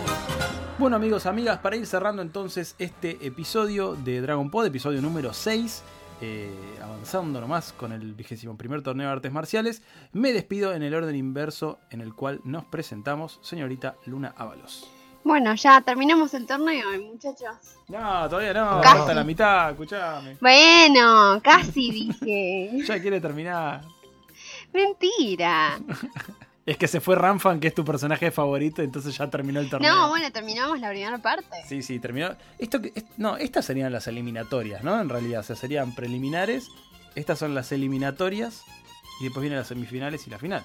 Bueno 0.77 0.95
amigos, 0.95 1.25
amigas, 1.25 1.59
para 1.59 1.75
ir 1.75 1.85
cerrando 1.85 2.21
entonces 2.21 2.75
este 2.79 3.25
episodio 3.25 3.95
de 3.95 4.21
Dragon 4.21 4.49
Pod, 4.49 4.65
episodio 4.65 5.01
número 5.01 5.33
6, 5.33 5.83
eh, 6.21 6.49
avanzando 6.83 7.39
nomás 7.41 7.73
con 7.73 7.91
el 7.91 8.13
vigésimo 8.13 8.57
primer 8.57 8.81
torneo 8.81 9.07
de 9.07 9.13
artes 9.13 9.31
marciales, 9.31 9.83
me 10.13 10.33
despido 10.33 10.73
en 10.73 10.81
el 10.83 10.93
orden 10.95 11.15
inverso 11.15 11.79
en 11.91 12.01
el 12.01 12.13
cual 12.15 12.41
nos 12.43 12.65
presentamos, 12.65 13.39
señorita 13.43 13.95
Luna 14.05 14.33
Ábalos. 14.37 14.89
Bueno, 15.23 15.53
ya 15.53 15.81
terminamos 15.81 16.33
el 16.33 16.47
torneo, 16.47 16.83
muchachos. 17.11 17.75
No, 17.87 18.27
todavía 18.27 18.53
no, 18.53 18.81
Casi. 18.81 18.97
hasta 18.97 19.13
la 19.13 19.23
mitad, 19.23 19.69
escuchame. 19.69 20.37
Bueno, 20.41 21.39
casi 21.43 21.91
dije. 21.91 22.71
Ya 22.87 22.99
quiere 22.99 23.21
terminar. 23.21 23.81
Mentira. 24.73 25.79
Es 26.63 26.77
que 26.77 26.87
se 26.87 27.01
fue 27.01 27.15
Ranfan, 27.15 27.59
que 27.59 27.67
es 27.67 27.73
tu 27.73 27.83
personaje 27.83 28.29
favorito, 28.29 28.83
entonces 28.83 29.17
ya 29.17 29.27
terminó 29.31 29.59
el 29.59 29.67
torneo. 29.69 29.93
No, 29.95 30.09
bueno, 30.09 30.31
terminamos 30.31 30.79
la 30.79 30.89
primera 30.89 31.17
parte. 31.17 31.47
Sí, 31.67 31.81
sí, 31.81 31.99
terminó. 31.99 32.35
Esto 32.59 32.79
que, 32.79 32.91
es- 32.93 33.03
no, 33.17 33.35
estas 33.35 33.65
serían 33.65 33.91
las 33.91 34.05
eliminatorias, 34.05 34.83
¿no? 34.83 35.01
En 35.01 35.09
realidad, 35.09 35.39
o 35.39 35.43
sea, 35.43 35.55
serían 35.55 35.95
preliminares. 35.95 36.67
Estas 37.15 37.39
son 37.39 37.55
las 37.55 37.71
eliminatorias. 37.71 38.63
Y 39.19 39.23
después 39.25 39.41
vienen 39.41 39.57
las 39.57 39.67
semifinales 39.69 40.27
y 40.27 40.29
la 40.29 40.37
final. 40.37 40.63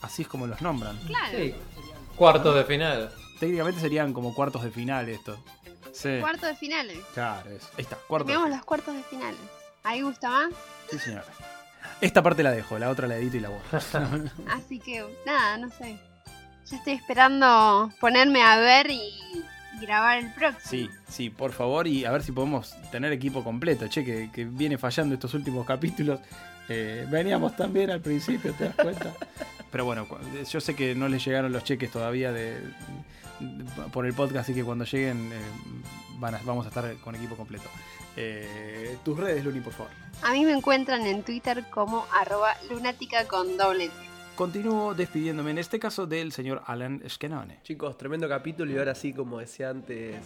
Así 0.00 0.22
es 0.22 0.28
como 0.28 0.46
los 0.46 0.62
nombran. 0.62 0.96
Claro. 1.06 1.38
Sí, 1.38 1.54
cuartos 2.16 2.54
de 2.54 2.64
final. 2.64 3.12
Técnicamente 3.38 3.80
serían 3.82 4.14
como 4.14 4.34
cuartos 4.34 4.62
de 4.64 4.70
final 4.70 5.10
esto. 5.10 5.36
Sí. 5.92 6.20
Cuarto 6.20 6.46
de 6.46 6.56
finales. 6.56 6.98
Claro, 7.12 7.50
es. 7.50 7.64
Ahí 7.76 7.82
está, 7.82 7.96
cuartos. 8.08 8.28
Terminamos 8.28 8.56
los 8.56 8.64
cuartos 8.64 8.94
de 8.96 9.02
finales. 9.02 9.40
¿Ahí 9.82 10.00
gusta 10.00 10.30
más? 10.30 10.50
Sí, 10.90 10.98
señora. 10.98 11.26
Esta 12.04 12.22
parte 12.22 12.42
la 12.42 12.50
dejo, 12.50 12.78
la 12.78 12.90
otra 12.90 13.06
la 13.08 13.16
edito 13.16 13.36
y 13.36 13.40
la 13.40 13.48
borro. 13.48 13.78
Así 14.50 14.78
que, 14.78 15.04
nada, 15.24 15.56
no 15.56 15.70
sé. 15.70 15.98
Ya 16.66 16.76
estoy 16.76 16.92
esperando 16.94 17.90
ponerme 18.00 18.42
a 18.42 18.58
ver 18.58 18.90
y, 18.90 19.00
grabar 19.80 20.18
el 20.18 20.30
próximo. 20.32 20.60
Sí, 20.64 20.90
sí, 21.08 21.30
por 21.30 21.52
favor, 21.52 21.86
y 21.86 22.04
a 22.04 22.10
ver 22.10 22.22
si 22.22 22.32
podemos 22.32 22.74
tener 22.90 23.10
equipo 23.12 23.42
completo. 23.42 23.86
Che, 23.88 24.04
que, 24.04 24.30
que 24.32 24.44
viene 24.44 24.76
fallando 24.78 25.14
estos 25.14 25.32
últimos 25.34 25.66
capítulos. 25.66 26.20
Eh, 26.68 27.06
veníamos 27.10 27.56
tan 27.56 27.72
bien 27.72 27.90
al 27.90 28.00
principio, 28.00 28.52
¿te 28.54 28.64
das 28.64 28.74
cuenta? 28.76 29.12
Pero 29.70 29.84
bueno, 29.84 30.06
cu- 30.08 30.16
yo 30.50 30.60
sé 30.60 30.74
que 30.74 30.94
no 30.94 31.08
les 31.08 31.24
llegaron 31.24 31.52
los 31.52 31.64
cheques 31.64 31.90
todavía 31.90 32.32
de, 32.32 32.60
de- 33.40 33.64
por 33.92 34.06
el 34.06 34.14
podcast, 34.14 34.44
así 34.48 34.54
que 34.54 34.64
cuando 34.64 34.84
lleguen 34.84 35.30
eh, 35.32 35.40
van 36.18 36.34
a- 36.36 36.40
vamos 36.44 36.64
a 36.66 36.68
estar 36.68 36.94
con 36.96 37.14
equipo 37.14 37.36
completo. 37.36 37.68
Eh, 38.16 38.96
tus 39.04 39.18
redes, 39.18 39.44
Luni, 39.44 39.60
por 39.60 39.72
favor. 39.72 39.92
A 40.22 40.32
mí 40.32 40.44
me 40.44 40.52
encuentran 40.52 41.02
en 41.06 41.22
Twitter 41.22 41.64
como 41.70 42.06
arroba 42.12 42.54
lunática 42.70 43.26
con 43.26 43.56
doble 43.56 43.88
T. 43.88 43.94
Continúo 44.36 44.94
despidiéndome 44.94 45.52
en 45.52 45.58
este 45.58 45.78
caso 45.78 46.06
del 46.06 46.32
señor 46.32 46.62
Alan 46.66 47.02
Skenone. 47.08 47.60
Chicos, 47.62 47.96
tremendo 47.96 48.28
capítulo 48.28 48.72
y 48.72 48.78
ahora 48.78 48.94
sí, 48.94 49.12
como 49.12 49.38
decía 49.38 49.70
antes, 49.70 50.16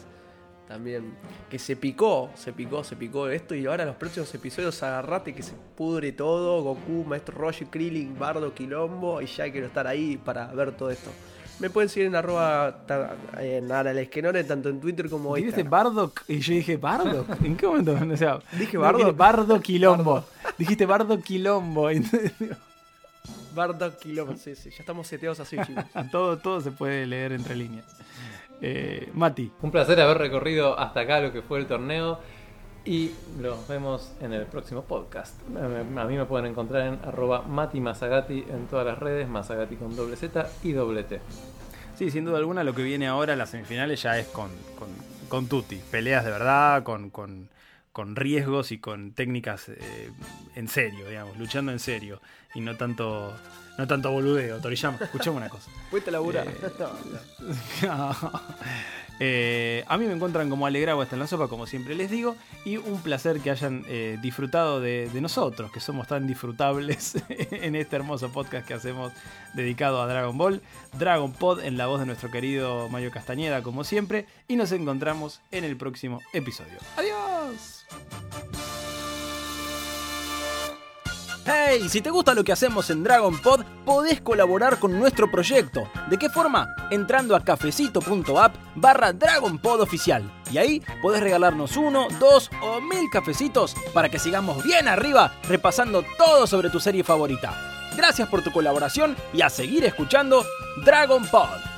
también 0.67 1.15
que 1.51 1.59
se 1.59 1.77
picó, 1.77 2.31
se 2.35 2.53
picó, 2.53 2.85
se 2.85 2.97
picó 2.97 3.29
esto 3.29 3.55
y 3.55 3.67
ahora 3.67 3.85
los 3.85 3.97
próximos 3.97 4.35
episodios 4.35 4.83
agarrate 4.83 5.35
que 5.35 5.43
se 5.43 5.53
pudre 5.77 6.13
todo, 6.13 6.63
Goku, 6.63 7.05
Maestro 7.07 7.37
Roshi, 7.39 7.67
Krillin, 7.67 8.19
Bardo, 8.19 8.55
Quilombo 8.55 9.21
y 9.23 9.27
ya 9.27 9.51
quiero 9.51 9.67
estar 9.67 9.87
ahí 9.87 10.17
para 10.17 10.47
ver 10.49 10.73
todo 10.77 10.91
esto. 10.91 11.11
Me 11.61 11.71
pueden 11.71 11.89
seguir 11.89 12.07
en 12.07 12.15
arroba 12.15 12.79
en 13.39 13.71
Aralesquenone, 13.73 14.45
tanto 14.45 14.69
en 14.69 14.81
Twitter 14.81 15.11
como 15.11 15.35
Dijiste 15.35 15.63
Instagram. 15.63 15.95
Bardock 15.95 16.23
y 16.29 16.39
yo 16.39 16.55
dije 16.55 16.77
Bardock. 16.77 17.43
¿En 17.43 17.57
qué 17.57 17.67
momento? 17.67 17.99
O 18.13 18.17
sea, 18.17 18.39
Dije 18.53 18.79
Bardock. 18.79 19.17
Bardo 19.17 19.61
Quilombo. 19.61 20.25
Dijiste 20.57 20.87
Bardo 20.87 21.21
Quilombo. 21.21 21.91
Entonces, 21.91 22.33
Bardo, 23.55 23.97
Quilombo, 23.99 24.37
sí, 24.37 24.55
sí, 24.55 24.71
ya 24.71 24.77
estamos 24.79 25.07
seteados 25.09 25.41
así, 25.41 25.57
chicos. 25.67 25.85
todo, 26.13 26.39
todo 26.39 26.61
se 26.61 26.71
puede 26.71 27.07
leer 27.07 27.33
entre 27.33 27.57
líneas. 27.57 27.87
Eh, 28.61 29.11
Mati, 29.15 29.51
Un 29.63 29.71
placer 29.71 30.01
haber 30.01 30.19
recorrido 30.19 30.79
hasta 30.79 31.01
acá 31.01 31.21
lo 31.21 31.33
que 31.33 31.43
fue 31.43 31.59
el 31.59 31.67
torneo. 31.67 32.21
Y 32.89 33.15
los 33.39 33.69
vemos 33.69 34.13
en 34.23 34.33
el 34.33 34.47
próximo 34.47 34.83
podcast. 34.83 35.39
A 35.55 36.05
mí 36.05 36.17
me 36.17 36.25
pueden 36.25 36.47
encontrar 36.47 36.87
en 36.87 36.99
arroba 37.05 37.43
Mati 37.43 37.81
Masagati 37.81 38.47
en 38.49 38.67
todas 38.67 38.87
las 38.87 38.99
redes, 38.99 39.29
Masagati 39.29 39.77
con 39.77 39.95
doble 39.95 40.17
Z 40.17 40.49
y 40.63 40.73
doble 40.73 41.05
T. 41.05 41.21
sí, 41.99 42.11
sin 42.11 42.25
duda 42.25 42.39
alguna 42.39 42.65
lo 42.65 42.75
que 42.75 42.83
viene 42.83 43.07
ahora, 43.07 43.37
las 43.37 43.51
semifinales, 43.51 44.01
ya 44.01 44.19
es 44.19 44.29
con, 44.29 44.49
con, 44.79 44.89
con 45.29 45.49
Tutti. 45.49 45.79
Peleas 45.91 46.25
de 46.25 46.31
verdad, 46.31 46.83
con, 46.83 47.11
con, 47.11 47.51
con 47.93 48.17
riesgos 48.17 48.73
y 48.73 48.79
con 48.79 49.13
técnicas 49.13 49.69
eh, 49.69 50.11
en 50.55 50.69
serio, 50.69 51.11
digamos, 51.11 51.37
luchando 51.37 51.73
en 51.73 51.81
serio. 51.81 52.23
Y 52.55 52.63
no 52.63 52.79
tanto, 52.79 53.37
no 53.77 53.87
tanto 53.87 54.11
boludeo. 54.11 54.63
Toriyama, 54.63 54.97
escuchame 55.03 55.37
una 55.37 55.51
cosa. 55.51 55.71
Fuiste 55.91 56.09
a 56.09 56.15
laburar. 56.15 56.49
Eh, 56.49 56.55
a 59.21 59.97
mí 59.99 60.07
me 60.07 60.13
encuentran 60.13 60.49
como 60.51 60.67
Alegrado 60.67 61.01
hasta 61.01 61.17
en 61.17 61.21
la 61.21 61.27
sopa, 61.27 61.49
como 61.49 61.67
siempre 61.67 61.95
les 61.95 62.11
digo, 62.11 62.37
y 62.65 62.77
un 62.77 63.01
placer 63.03 63.41
que 63.41 63.51
hayan 63.51 63.85
eh, 63.89 64.19
disfrutado 64.23 64.81
de, 64.81 65.09
de 65.13 65.21
nosotros, 65.21 65.71
que 65.73 65.81
somos 65.81 66.07
tan 66.07 66.27
disfrutables 66.27 67.17
en 67.29 67.75
este 67.75 67.97
hermoso 67.97 68.31
podcast 68.31 68.67
que 68.67 68.75
hacemos 68.75 69.13
dedicado 69.55 70.01
a 70.03 70.07
Dragon 70.07 70.37
Ball, 70.37 70.63
Dragon 70.99 71.33
Pod 71.33 71.65
en 71.65 71.77
la 71.77 71.87
voz 71.87 72.01
de 72.01 72.07
nuestro 72.07 72.31
querido 72.31 72.89
Mario 72.89 73.11
Castañeda, 73.11 73.63
como 73.63 73.85
siempre, 73.85 74.27
y 74.47 74.57
nos 74.57 74.73
encontramos 74.73 75.41
en 75.51 75.65
el 75.65 75.77
próximo 75.77 76.21
episodio. 76.33 76.79
¡Adiós! 76.97 77.85
Hey, 81.51 81.89
si 81.89 82.03
te 82.03 82.11
gusta 82.11 82.35
lo 82.35 82.45
que 82.45 82.53
hacemos 82.53 82.91
en 82.91 83.03
Dragon 83.03 83.35
Pod, 83.39 83.65
podés 83.87 84.21
colaborar 84.21 84.79
con 84.79 84.99
nuestro 84.99 85.31
proyecto. 85.31 85.89
¿De 86.11 86.19
qué 86.19 86.29
forma? 86.29 86.77
Entrando 86.91 87.35
a 87.35 87.43
cafecito.app 87.43 88.55
barra 88.75 89.15
Dragon 89.15 89.57
Pod 89.59 89.81
oficial. 89.81 90.31
Y 90.53 90.59
ahí 90.59 90.83
podés 91.01 91.23
regalarnos 91.23 91.79
uno, 91.79 92.09
dos 92.21 92.51
o 92.61 92.83
mil 92.83 93.09
cafecitos 93.11 93.75
para 93.95 94.11
que 94.11 94.19
sigamos 94.19 94.63
bien 94.63 94.89
arriba 94.89 95.33
repasando 95.49 96.05
todo 96.19 96.47
sobre 96.47 96.69
tu 96.69 96.81
serie 96.81 97.03
favorita. 97.03 97.57
Gracias 97.97 98.29
por 98.29 98.43
tu 98.43 98.53
colaboración 98.53 99.17
y 99.33 99.41
a 99.41 99.49
seguir 99.49 99.87
escuchando 99.87 100.45
Dragon 100.85 101.25
Pod. 101.29 101.78